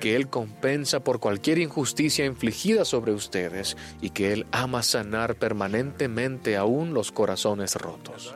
que 0.00 0.16
Él 0.16 0.28
compensa 0.28 1.00
por 1.00 1.18
cualquier 1.18 1.58
injusticia 1.58 2.26
infligida 2.26 2.84
sobre 2.84 3.12
ustedes 3.12 3.76
y 4.02 4.10
que 4.10 4.32
Él 4.32 4.46
ama 4.52 4.82
sanar 4.82 5.36
permanentemente 5.36 6.56
aún 6.56 6.92
los 6.92 7.10
corazones 7.10 7.74
rotos. 7.76 8.34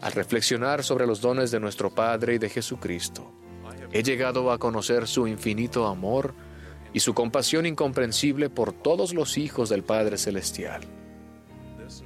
Al 0.00 0.12
reflexionar 0.12 0.84
sobre 0.84 1.06
los 1.06 1.20
dones 1.20 1.50
de 1.50 1.60
nuestro 1.60 1.94
Padre 1.94 2.34
y 2.34 2.38
de 2.38 2.50
Jesucristo, 2.50 3.32
He 3.94 4.02
llegado 4.02 4.50
a 4.50 4.58
conocer 4.58 5.06
su 5.06 5.28
infinito 5.28 5.86
amor 5.86 6.34
y 6.92 6.98
su 6.98 7.14
compasión 7.14 7.64
incomprensible 7.64 8.50
por 8.50 8.72
todos 8.72 9.14
los 9.14 9.38
hijos 9.38 9.68
del 9.68 9.84
Padre 9.84 10.18
Celestial. 10.18 10.82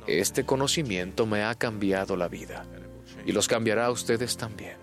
Este 0.06 0.44
conocimiento 0.44 1.24
me 1.24 1.44
ha 1.44 1.55
cambiado 1.55 2.15
la 2.15 2.28
vida 2.28 2.66
y 3.24 3.32
los 3.32 3.48
cambiará 3.48 3.86
a 3.86 3.90
ustedes 3.90 4.36
también. 4.36 4.77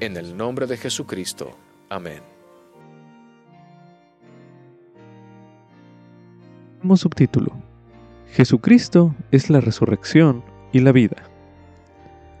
En 0.00 0.16
el 0.16 0.36
nombre 0.36 0.66
de 0.66 0.76
Jesucristo. 0.78 1.56
Amén. 1.88 2.22
Subtítulo, 6.96 7.52
Jesucristo 8.32 9.14
es 9.30 9.48
la 9.48 9.60
resurrección 9.60 10.44
y 10.72 10.80
la 10.80 10.90
vida. 10.90 11.22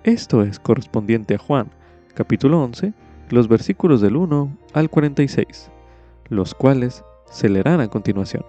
Esto 0.02 0.42
es 0.42 0.58
correspondiente 0.58 1.36
a 1.36 1.38
Juan, 1.38 1.70
capítulo 2.14 2.60
11, 2.64 2.94
los 3.32 3.48
versículos 3.48 4.00
del 4.00 4.16
1 4.16 4.58
al 4.74 4.90
46, 4.90 5.70
los 6.28 6.54
cuales 6.54 7.02
se 7.30 7.48
leerán 7.48 7.80
a 7.80 7.88
continuación. 7.88 8.44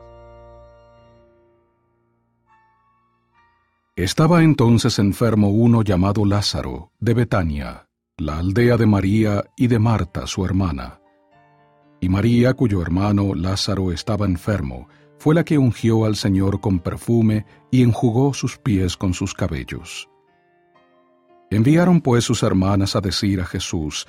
Estaba 3.95 4.43
entonces 4.43 4.99
enfermo 4.99 5.49
uno 5.49 5.83
llamado 5.83 6.25
Lázaro, 6.25 6.91
de 6.99 7.13
Betania, 7.13 7.87
la 8.17 8.39
aldea 8.39 8.75
de 8.75 8.85
María 8.85 9.45
y 9.55 9.67
de 9.67 9.79
Marta, 9.79 10.27
su 10.27 10.43
hermana. 10.43 10.99
Y 12.01 12.09
María, 12.09 12.53
cuyo 12.53 12.81
hermano 12.81 13.35
Lázaro 13.35 13.91
estaba 13.93 14.25
enfermo, 14.25 14.89
fue 15.17 15.33
la 15.33 15.45
que 15.45 15.57
ungió 15.57 16.03
al 16.03 16.17
Señor 16.17 16.59
con 16.59 16.79
perfume 16.79 17.45
y 17.71 17.83
enjugó 17.83 18.33
sus 18.33 18.57
pies 18.57 18.97
con 18.97 19.13
sus 19.13 19.33
cabellos. 19.33 20.09
Enviaron 21.49 22.01
pues 22.01 22.23
sus 22.25 22.43
hermanas 22.43 22.95
a 22.95 22.99
decir 22.99 23.39
a 23.39 23.45
Jesús, 23.45 24.07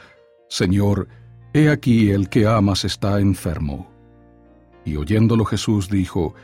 Señor, 0.55 1.09
He 1.52 1.68
aquí 1.68 2.12
el 2.12 2.28
que 2.28 2.47
amas 2.47 2.85
está 2.85 3.18
enfermo. 3.18 3.90
Y 4.85 4.94
oyéndolo 4.94 5.44
Jesús 5.44 5.90
dijo, 5.90 6.36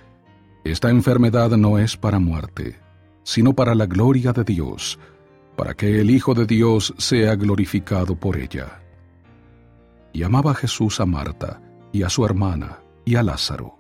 Esta 0.65 0.91
enfermedad 0.91 1.51
no 1.51 1.79
es 1.79 1.97
para 1.97 2.19
muerte, 2.19 2.77
sino 3.23 3.53
para 3.53 3.73
la 3.77 3.87
gloria 3.87 4.33
de 4.33 4.43
Dios, 4.43 4.99
para 5.57 5.75
que 5.75 6.01
el 6.01 6.11
Hijo 6.11 6.35
de 6.35 6.45
Dios 6.45 6.93
sea 6.99 7.37
glorificado 7.37 8.17
por 8.17 8.37
ella. 8.37 8.83
Y 10.13 10.25
amaba 10.25 10.57
Jesús 10.57 10.99
a 10.99 11.07
Marta, 11.07 11.63
y 11.93 12.03
a 12.03 12.09
su 12.09 12.25
hermana, 12.25 12.81
y 13.05 13.15
a 13.15 13.23
Lázaro. 13.23 13.77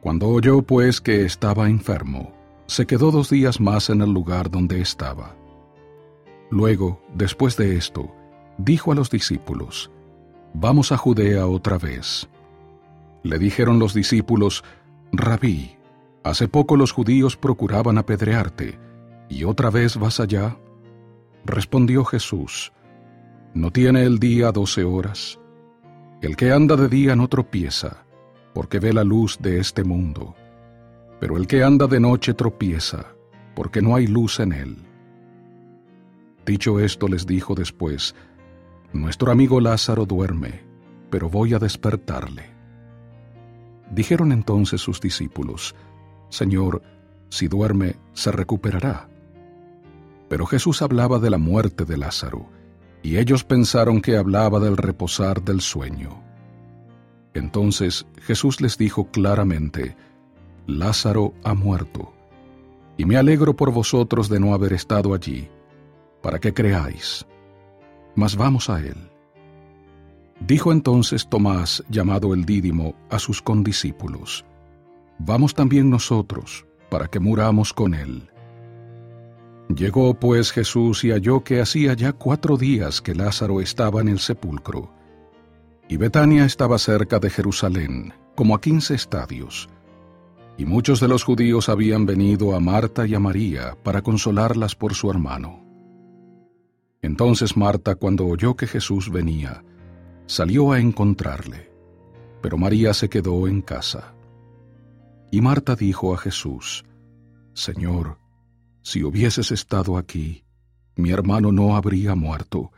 Cuando 0.00 0.26
oyó 0.26 0.60
pues 0.62 1.00
que 1.00 1.24
estaba 1.24 1.68
enfermo, 1.68 2.32
se 2.66 2.84
quedó 2.84 3.12
dos 3.12 3.30
días 3.30 3.60
más 3.60 3.90
en 3.90 4.00
el 4.00 4.12
lugar 4.12 4.50
donde 4.50 4.80
estaba. 4.80 5.36
Luego, 6.50 7.00
después 7.14 7.56
de 7.56 7.76
esto, 7.76 8.12
dijo 8.58 8.92
a 8.92 8.94
los 8.94 9.10
discípulos, 9.10 9.90
Vamos 10.52 10.92
a 10.92 10.96
Judea 10.96 11.46
otra 11.46 11.78
vez. 11.78 12.28
Le 13.22 13.38
dijeron 13.38 13.78
los 13.78 13.92
discípulos, 13.92 14.62
Rabí, 15.12 15.76
hace 16.22 16.46
poco 16.46 16.76
los 16.76 16.92
judíos 16.92 17.36
procuraban 17.36 17.98
apedrearte, 17.98 18.78
¿y 19.28 19.44
otra 19.44 19.70
vez 19.70 19.96
vas 19.96 20.20
allá? 20.20 20.56
Respondió 21.44 22.04
Jesús, 22.04 22.72
¿no 23.52 23.70
tiene 23.70 24.04
el 24.04 24.18
día 24.18 24.52
doce 24.52 24.84
horas? 24.84 25.40
El 26.22 26.36
que 26.36 26.52
anda 26.52 26.76
de 26.76 26.88
día 26.88 27.16
no 27.16 27.28
tropieza, 27.28 28.04
porque 28.54 28.78
ve 28.78 28.92
la 28.92 29.04
luz 29.04 29.38
de 29.40 29.58
este 29.58 29.84
mundo, 29.84 30.34
pero 31.20 31.36
el 31.36 31.46
que 31.46 31.64
anda 31.64 31.86
de 31.86 32.00
noche 32.00 32.32
tropieza, 32.32 33.06
porque 33.54 33.82
no 33.82 33.96
hay 33.96 34.06
luz 34.06 34.40
en 34.40 34.52
él. 34.52 34.76
Dicho 36.46 36.78
esto 36.78 37.08
les 37.08 37.26
dijo 37.26 37.54
después, 37.54 38.14
Nuestro 38.94 39.32
amigo 39.32 39.60
Lázaro 39.60 40.06
duerme, 40.06 40.62
pero 41.10 41.28
voy 41.28 41.52
a 41.52 41.58
despertarle. 41.58 42.44
Dijeron 43.90 44.30
entonces 44.30 44.80
sus 44.80 45.00
discípulos, 45.00 45.74
Señor, 46.28 46.80
si 47.28 47.48
duerme, 47.48 47.96
se 48.12 48.30
recuperará. 48.30 49.08
Pero 50.28 50.46
Jesús 50.46 50.80
hablaba 50.80 51.18
de 51.18 51.28
la 51.28 51.38
muerte 51.38 51.84
de 51.84 51.96
Lázaro, 51.96 52.48
y 53.02 53.18
ellos 53.18 53.42
pensaron 53.42 54.00
que 54.00 54.16
hablaba 54.16 54.60
del 54.60 54.76
reposar 54.76 55.42
del 55.42 55.60
sueño. 55.60 56.22
Entonces 57.34 58.06
Jesús 58.22 58.60
les 58.60 58.78
dijo 58.78 59.10
claramente, 59.10 59.96
Lázaro 60.68 61.34
ha 61.42 61.54
muerto, 61.54 62.14
y 62.96 63.06
me 63.06 63.16
alegro 63.16 63.56
por 63.56 63.72
vosotros 63.72 64.28
de 64.28 64.38
no 64.38 64.54
haber 64.54 64.72
estado 64.72 65.14
allí, 65.14 65.48
para 66.22 66.38
que 66.38 66.54
creáis. 66.54 67.26
Mas 68.14 68.36
vamos 68.36 68.70
a 68.70 68.80
él. 68.80 68.96
Dijo 70.40 70.72
entonces 70.72 71.28
Tomás, 71.28 71.84
llamado 71.88 72.34
el 72.34 72.44
Dídimo, 72.44 72.94
a 73.10 73.18
sus 73.18 73.40
condiscípulos, 73.40 74.44
Vamos 75.18 75.54
también 75.54 75.90
nosotros, 75.90 76.66
para 76.90 77.06
que 77.06 77.20
muramos 77.20 77.72
con 77.72 77.94
él. 77.94 78.28
Llegó 79.74 80.14
pues 80.18 80.52
Jesús 80.52 81.04
y 81.04 81.10
halló 81.10 81.42
que 81.42 81.60
hacía 81.60 81.94
ya 81.94 82.12
cuatro 82.12 82.56
días 82.56 83.00
que 83.00 83.14
Lázaro 83.14 83.60
estaba 83.60 84.00
en 84.00 84.08
el 84.08 84.18
sepulcro. 84.18 84.90
Y 85.88 85.96
Betania 85.96 86.44
estaba 86.44 86.78
cerca 86.78 87.18
de 87.18 87.30
Jerusalén, 87.30 88.12
como 88.34 88.54
a 88.54 88.60
quince 88.60 88.94
estadios. 88.94 89.68
Y 90.58 90.66
muchos 90.66 91.00
de 91.00 91.08
los 91.08 91.24
judíos 91.24 91.68
habían 91.68 92.06
venido 92.06 92.54
a 92.54 92.60
Marta 92.60 93.06
y 93.06 93.14
a 93.14 93.20
María 93.20 93.76
para 93.82 94.02
consolarlas 94.02 94.74
por 94.74 94.94
su 94.94 95.10
hermano. 95.10 95.63
Entonces 97.04 97.54
Marta, 97.54 97.96
cuando 97.96 98.24
oyó 98.26 98.56
que 98.56 98.66
Jesús 98.66 99.10
venía, 99.10 99.62
salió 100.24 100.72
a 100.72 100.80
encontrarle, 100.80 101.70
pero 102.40 102.56
María 102.56 102.94
se 102.94 103.10
quedó 103.10 103.46
en 103.46 103.60
casa. 103.60 104.14
Y 105.30 105.42
Marta 105.42 105.76
dijo 105.76 106.14
a 106.14 106.16
Jesús, 106.16 106.82
Señor, 107.52 108.16
si 108.80 109.04
hubieses 109.04 109.52
estado 109.52 109.98
aquí, 109.98 110.44
mi 110.96 111.10
hermano 111.10 111.52
no 111.52 111.76
habría 111.76 112.14
muerto. 112.14 112.72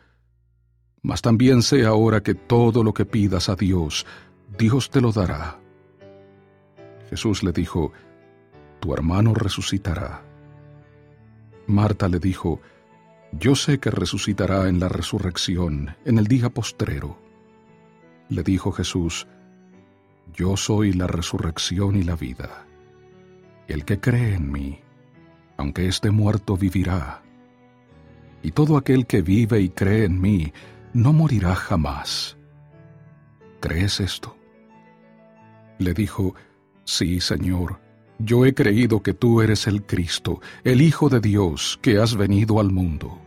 Mas 1.03 1.23
también 1.23 1.63
sé 1.63 1.87
ahora 1.87 2.21
que 2.21 2.35
todo 2.35 2.83
lo 2.83 2.93
que 2.93 3.05
pidas 3.05 3.49
a 3.49 3.55
Dios, 3.55 4.07
Dios 4.59 4.91
te 4.91 5.01
lo 5.01 5.13
dará. 5.13 5.61
Jesús 7.11 7.45
le 7.45 7.53
dijo, 7.53 7.93
Tu 8.81 8.93
hermano 8.93 9.35
resucitará. 9.35 10.25
Marta 11.69 12.09
le 12.09 12.19
dijo, 12.19 12.61
Yo 13.39 13.55
sé 13.55 13.79
que 13.79 13.91
resucitará 13.91 14.69
en 14.69 14.81
la 14.81 14.89
resurrección, 14.89 15.95
en 16.07 16.19
el 16.19 16.27
día 16.27 16.49
postrero. 16.49 17.19
Le 18.31 18.43
dijo 18.43 18.73
Jesús, 18.73 19.27
Yo 20.33 20.57
soy 20.57 20.93
la 20.93 21.07
resurrección 21.07 21.97
y 21.97 22.03
la 22.03 22.17
vida. 22.17 22.67
El 23.69 23.85
que 23.85 24.01
cree 24.01 24.35
en 24.35 24.51
mí, 24.51 24.81
aunque 25.59 25.87
esté 25.87 26.11
muerto, 26.11 26.57
vivirá. 26.57 27.23
Y 28.43 28.53
todo 28.53 28.79
aquel 28.79 29.07
que 29.07 29.21
vive 29.21 29.61
y 29.61 29.69
cree 29.69 30.05
en 30.05 30.19
mí, 30.21 30.53
no 30.95 31.13
morirá 31.13 31.55
jamás. 31.55 32.39
¿Crees 33.61 34.01
esto? 34.01 34.35
Le 35.79 35.93
dijo, 35.93 36.35
Sí, 36.85 37.21
Señor, 37.21 37.81
yo 38.19 38.47
he 38.47 38.55
creído 38.55 39.03
que 39.03 39.13
tú 39.13 39.43
eres 39.43 39.67
el 39.67 39.85
Cristo, 39.85 40.41
el 40.65 40.81
Hijo 40.81 41.11
de 41.11 41.21
Dios, 41.21 41.79
que 41.83 41.99
has 41.99 42.17
venido 42.17 42.61
al 42.61 42.71
mundo. 42.71 43.26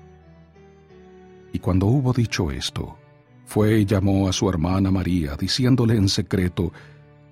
Y 1.51 1.59
cuando 1.59 1.87
hubo 1.87 2.13
dicho 2.13 2.51
esto, 2.51 2.97
fue 3.45 3.79
y 3.79 3.85
llamó 3.85 4.27
a 4.27 4.33
su 4.33 4.49
hermana 4.49 4.91
María, 4.91 5.35
diciéndole 5.35 5.95
en 5.95 6.09
secreto, 6.09 6.71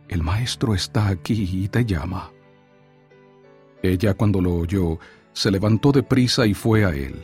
El 0.08 0.24
Maestro 0.24 0.74
está 0.74 1.10
aquí 1.10 1.48
y 1.64 1.68
te 1.68 1.86
llama. 1.86 2.32
Ella 3.84 4.16
cuando 4.16 4.42
lo 4.42 4.56
oyó, 4.56 4.98
se 5.34 5.52
levantó 5.52 5.92
de 5.92 6.02
prisa 6.02 6.48
y 6.48 6.54
fue 6.54 6.86
a 6.86 6.90
él. 6.90 7.22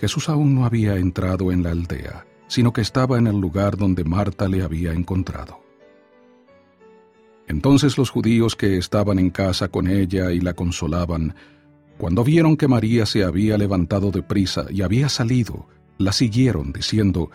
Jesús 0.00 0.30
aún 0.30 0.54
no 0.54 0.64
había 0.64 0.96
entrado 0.96 1.52
en 1.52 1.62
la 1.62 1.70
aldea, 1.72 2.24
sino 2.48 2.72
que 2.72 2.80
estaba 2.80 3.18
en 3.18 3.26
el 3.26 3.38
lugar 3.38 3.76
donde 3.76 4.02
Marta 4.04 4.48
le 4.48 4.62
había 4.62 4.92
encontrado. 4.92 5.60
Entonces 7.46 7.98
los 7.98 8.10
judíos 8.10 8.56
que 8.56 8.78
estaban 8.78 9.18
en 9.18 9.28
casa 9.28 9.68
con 9.68 9.88
ella 9.88 10.30
y 10.30 10.40
la 10.40 10.54
consolaban, 10.54 11.34
cuando 12.00 12.24
vieron 12.24 12.56
que 12.56 12.66
María 12.66 13.04
se 13.04 13.24
había 13.24 13.58
levantado 13.58 14.10
de 14.10 14.22
prisa 14.22 14.64
y 14.70 14.80
había 14.80 15.10
salido, 15.10 15.68
la 15.98 16.12
siguieron 16.12 16.72
diciendo, 16.72 17.30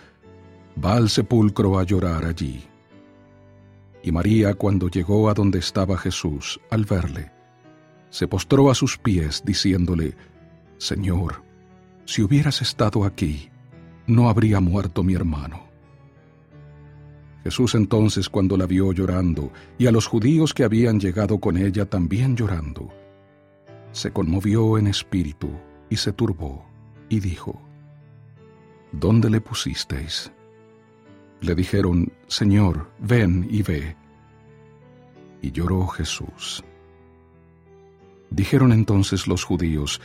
va 0.83 0.95
al 0.95 1.09
sepulcro 1.09 1.77
a 1.77 1.83
llorar 1.83 2.25
allí. 2.25 2.63
Y 4.01 4.11
María, 4.11 4.55
cuando 4.55 4.89
llegó 4.89 5.29
a 5.29 5.35
donde 5.35 5.59
estaba 5.59 5.99
Jesús, 5.99 6.59
al 6.71 6.83
verle, 6.85 7.31
se 8.09 8.27
postró 8.27 8.71
a 8.71 8.73
sus 8.73 8.97
pies, 8.97 9.43
diciéndole, 9.45 10.15
Señor, 10.79 11.43
si 12.05 12.23
hubieras 12.23 12.63
estado 12.63 13.05
aquí, 13.05 13.51
no 14.07 14.29
habría 14.29 14.61
muerto 14.61 15.03
mi 15.03 15.13
hermano. 15.13 15.63
Jesús 17.43 17.75
entonces, 17.75 18.29
cuando 18.29 18.57
la 18.57 18.65
vio 18.65 18.93
llorando, 18.93 19.51
y 19.77 19.85
a 19.85 19.91
los 19.91 20.07
judíos 20.07 20.55
que 20.55 20.63
habían 20.63 20.99
llegado 20.99 21.37
con 21.37 21.55
ella 21.55 21.85
también 21.85 22.35
llorando, 22.35 22.91
se 23.95 24.11
conmovió 24.11 24.77
en 24.77 24.87
espíritu 24.87 25.49
y 25.89 25.95
se 25.95 26.11
turbó, 26.11 26.65
y 27.07 27.21
dijo, 27.21 27.61
¿Dónde 28.91 29.29
le 29.29 29.39
pusisteis? 29.39 30.33
Le 31.39 31.55
dijeron, 31.55 32.11
Señor, 32.27 32.91
ven 32.99 33.47
y 33.49 33.63
ve. 33.63 33.95
Y 35.41 35.51
lloró 35.51 35.87
Jesús. 35.87 36.61
Dijeron 38.31 38.73
entonces 38.73 39.27
los 39.27 39.45
judíos, 39.45 40.01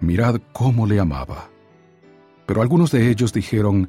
Mirad 0.00 0.42
cómo 0.52 0.86
le 0.86 1.00
amaba. 1.00 1.48
Pero 2.46 2.60
algunos 2.60 2.90
de 2.90 3.08
ellos 3.08 3.32
dijeron, 3.32 3.88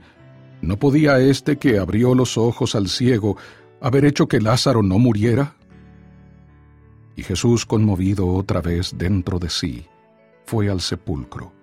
¿No 0.62 0.80
podía 0.80 1.20
éste 1.20 1.58
que 1.58 1.78
abrió 1.78 2.16
los 2.16 2.38
ojos 2.38 2.74
al 2.74 2.88
ciego 2.88 3.36
haber 3.82 4.06
hecho 4.06 4.30
que 4.30 4.40
Lázaro 4.40 4.82
no 4.82 4.98
muriera? 4.98 5.56
Y 7.16 7.24
Jesús, 7.24 7.66
conmovido 7.66 8.28
otra 8.28 8.62
vez 8.62 8.98
dentro 8.98 9.40
de 9.40 9.50
sí, 9.50 9.88
fue 10.46 10.70
al 10.70 10.82
sepulcro. 10.82 11.54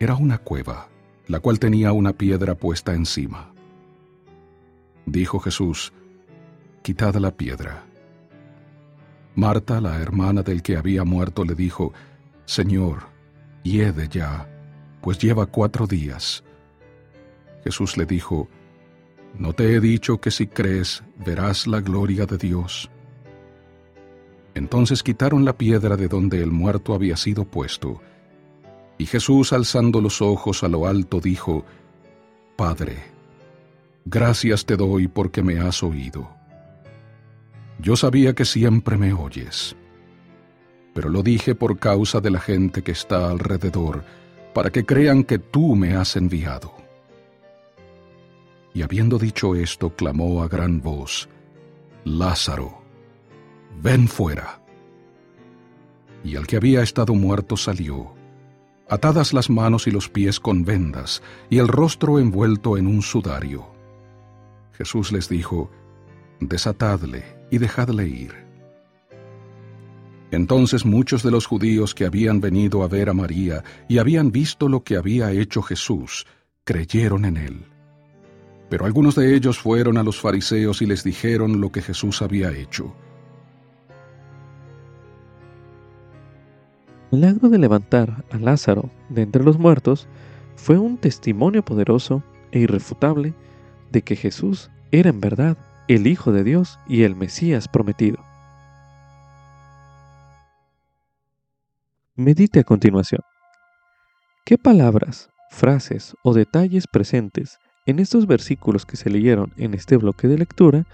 Era 0.00 0.16
una 0.16 0.38
cueva, 0.38 0.88
la 1.26 1.40
cual 1.40 1.58
tenía 1.58 1.92
una 1.92 2.12
piedra 2.12 2.54
puesta 2.54 2.92
encima. 2.94 3.52
Dijo 5.06 5.38
Jesús, 5.38 5.92
Quitad 6.82 7.14
la 7.16 7.30
piedra. 7.30 7.84
Marta, 9.36 9.80
la 9.80 10.00
hermana 10.00 10.42
del 10.42 10.62
que 10.62 10.76
había 10.76 11.04
muerto, 11.04 11.44
le 11.44 11.54
dijo, 11.54 11.92
Señor, 12.44 13.04
hiede 13.62 14.08
ya, 14.08 14.48
pues 15.00 15.18
lleva 15.18 15.46
cuatro 15.46 15.86
días. 15.86 16.42
Jesús 17.64 17.96
le 17.96 18.04
dijo, 18.04 18.48
¿no 19.38 19.52
te 19.52 19.74
he 19.74 19.80
dicho 19.80 20.20
que 20.20 20.30
si 20.30 20.48
crees 20.48 21.04
verás 21.24 21.66
la 21.66 21.80
gloria 21.80 22.26
de 22.26 22.36
Dios? 22.36 22.90
Entonces 24.54 25.02
quitaron 25.02 25.44
la 25.44 25.56
piedra 25.56 25.96
de 25.96 26.08
donde 26.08 26.42
el 26.42 26.50
muerto 26.50 26.94
había 26.94 27.16
sido 27.16 27.44
puesto, 27.44 28.00
y 28.98 29.06
Jesús 29.06 29.52
alzando 29.52 30.00
los 30.00 30.20
ojos 30.20 30.62
a 30.62 30.68
lo 30.68 30.86
alto 30.86 31.20
dijo, 31.20 31.64
Padre, 32.56 32.98
gracias 34.04 34.66
te 34.66 34.76
doy 34.76 35.08
porque 35.08 35.42
me 35.42 35.58
has 35.58 35.82
oído. 35.82 36.30
Yo 37.78 37.96
sabía 37.96 38.34
que 38.34 38.44
siempre 38.44 38.96
me 38.96 39.12
oyes, 39.12 39.74
pero 40.94 41.08
lo 41.08 41.22
dije 41.22 41.54
por 41.54 41.78
causa 41.78 42.20
de 42.20 42.30
la 42.30 42.40
gente 42.40 42.82
que 42.82 42.92
está 42.92 43.30
alrededor, 43.30 44.04
para 44.52 44.70
que 44.70 44.84
crean 44.84 45.24
que 45.24 45.38
tú 45.38 45.74
me 45.74 45.94
has 45.94 46.14
enviado. 46.16 46.74
Y 48.74 48.82
habiendo 48.82 49.18
dicho 49.18 49.54
esto, 49.54 49.90
clamó 49.90 50.42
a 50.42 50.48
gran 50.48 50.80
voz, 50.80 51.28
Lázaro, 52.04 52.81
ven 53.80 54.08
fuera. 54.08 54.60
Y 56.24 56.36
el 56.36 56.46
que 56.46 56.56
había 56.56 56.82
estado 56.82 57.14
muerto 57.14 57.56
salió, 57.56 58.14
atadas 58.88 59.32
las 59.32 59.50
manos 59.50 59.86
y 59.86 59.90
los 59.90 60.08
pies 60.08 60.38
con 60.38 60.64
vendas, 60.64 61.22
y 61.50 61.58
el 61.58 61.68
rostro 61.68 62.18
envuelto 62.18 62.76
en 62.76 62.86
un 62.86 63.02
sudario. 63.02 63.66
Jesús 64.72 65.12
les 65.12 65.28
dijo, 65.28 65.70
Desatadle 66.40 67.24
y 67.50 67.58
dejadle 67.58 68.08
ir. 68.08 68.32
Entonces 70.32 70.86
muchos 70.86 71.22
de 71.22 71.30
los 71.30 71.46
judíos 71.46 71.94
que 71.94 72.06
habían 72.06 72.40
venido 72.40 72.82
a 72.82 72.88
ver 72.88 73.10
a 73.10 73.14
María 73.14 73.62
y 73.88 73.98
habían 73.98 74.32
visto 74.32 74.68
lo 74.68 74.82
que 74.82 74.96
había 74.96 75.30
hecho 75.30 75.62
Jesús, 75.62 76.26
creyeron 76.64 77.26
en 77.26 77.36
él. 77.36 77.66
Pero 78.70 78.86
algunos 78.86 79.14
de 79.14 79.34
ellos 79.34 79.58
fueron 79.58 79.98
a 79.98 80.02
los 80.02 80.18
fariseos 80.18 80.80
y 80.80 80.86
les 80.86 81.04
dijeron 81.04 81.60
lo 81.60 81.70
que 81.70 81.82
Jesús 81.82 82.22
había 82.22 82.50
hecho. 82.50 82.94
El 87.12 87.18
milagro 87.18 87.50
de 87.50 87.58
levantar 87.58 88.24
a 88.30 88.38
Lázaro 88.38 88.88
de 89.10 89.20
entre 89.20 89.44
los 89.44 89.58
muertos 89.58 90.08
fue 90.56 90.78
un 90.78 90.96
testimonio 90.96 91.62
poderoso 91.62 92.22
e 92.52 92.60
irrefutable 92.60 93.34
de 93.90 94.00
que 94.00 94.16
Jesús 94.16 94.70
era 94.92 95.10
en 95.10 95.20
verdad 95.20 95.58
el 95.88 96.06
Hijo 96.06 96.32
de 96.32 96.42
Dios 96.42 96.78
y 96.88 97.02
el 97.02 97.14
Mesías 97.14 97.68
prometido. 97.68 98.16
Medite 102.16 102.60
a 102.60 102.64
continuación. 102.64 103.20
¿Qué 104.46 104.56
palabras, 104.56 105.28
frases 105.50 106.16
o 106.22 106.32
detalles 106.32 106.86
presentes 106.86 107.58
en 107.84 107.98
estos 107.98 108.26
versículos 108.26 108.86
que 108.86 108.96
se 108.96 109.10
leyeron 109.10 109.52
en 109.58 109.74
este 109.74 109.98
bloque 109.98 110.28
de 110.28 110.38
lectura 110.38 110.86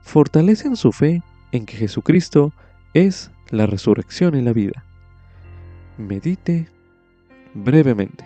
fortalecen 0.00 0.76
su 0.76 0.92
fe 0.92 1.22
en 1.52 1.66
que 1.66 1.76
Jesucristo 1.76 2.54
es 2.94 3.30
la 3.50 3.66
resurrección 3.66 4.34
y 4.34 4.40
la 4.40 4.54
vida. 4.54 4.87
Medite 5.98 6.68
brevemente. 7.54 8.24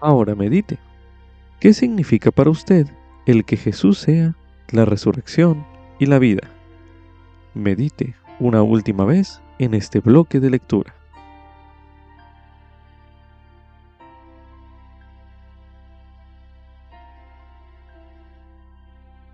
Ahora 0.00 0.36
medite. 0.36 0.78
¿Qué 1.58 1.72
significa 1.72 2.30
para 2.30 2.50
usted 2.50 2.86
el 3.26 3.44
que 3.44 3.56
Jesús 3.56 3.98
sea 3.98 4.36
la 4.70 4.84
resurrección 4.84 5.66
y 5.98 6.06
la 6.06 6.20
vida? 6.20 6.48
Medite 7.54 8.14
una 8.38 8.62
última 8.62 9.04
vez 9.04 9.42
en 9.58 9.74
este 9.74 9.98
bloque 9.98 10.38
de 10.38 10.50
lectura. 10.50 10.94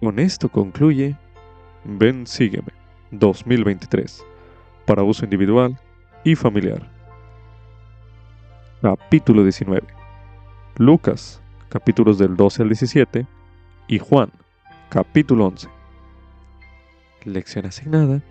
Con 0.01 0.18
esto 0.18 0.48
concluye 0.48 1.14
Ven 1.85 2.27
Sígueme 2.27 2.72
2023 3.10 4.24
para 4.86 5.02
uso 5.02 5.27
individual 5.27 5.78
y 6.24 6.36
familiar. 6.36 6.90
Capítulo 8.81 9.43
19. 9.43 9.86
Lucas, 10.78 11.43
capítulos 11.68 12.16
del 12.16 12.35
12 12.35 12.62
al 12.62 12.68
17 12.70 13.27
y 13.89 13.98
Juan, 13.98 14.31
capítulo 14.89 15.48
11. 15.48 15.68
Lección 17.27 17.66
asignada 17.66 18.22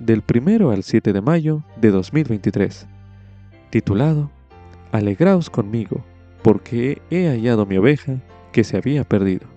del 0.00 0.24
1 0.28 0.72
al 0.72 0.82
7 0.82 1.12
de 1.12 1.20
mayo 1.20 1.62
de 1.76 1.92
2023, 1.92 2.88
titulado 3.70 4.28
Alegraos 4.90 5.50
conmigo, 5.50 6.04
porque 6.42 7.00
he 7.10 7.28
hallado 7.28 7.64
mi 7.64 7.76
oveja 7.76 8.16
que 8.50 8.64
se 8.64 8.76
había 8.76 9.04
perdido. 9.04 9.51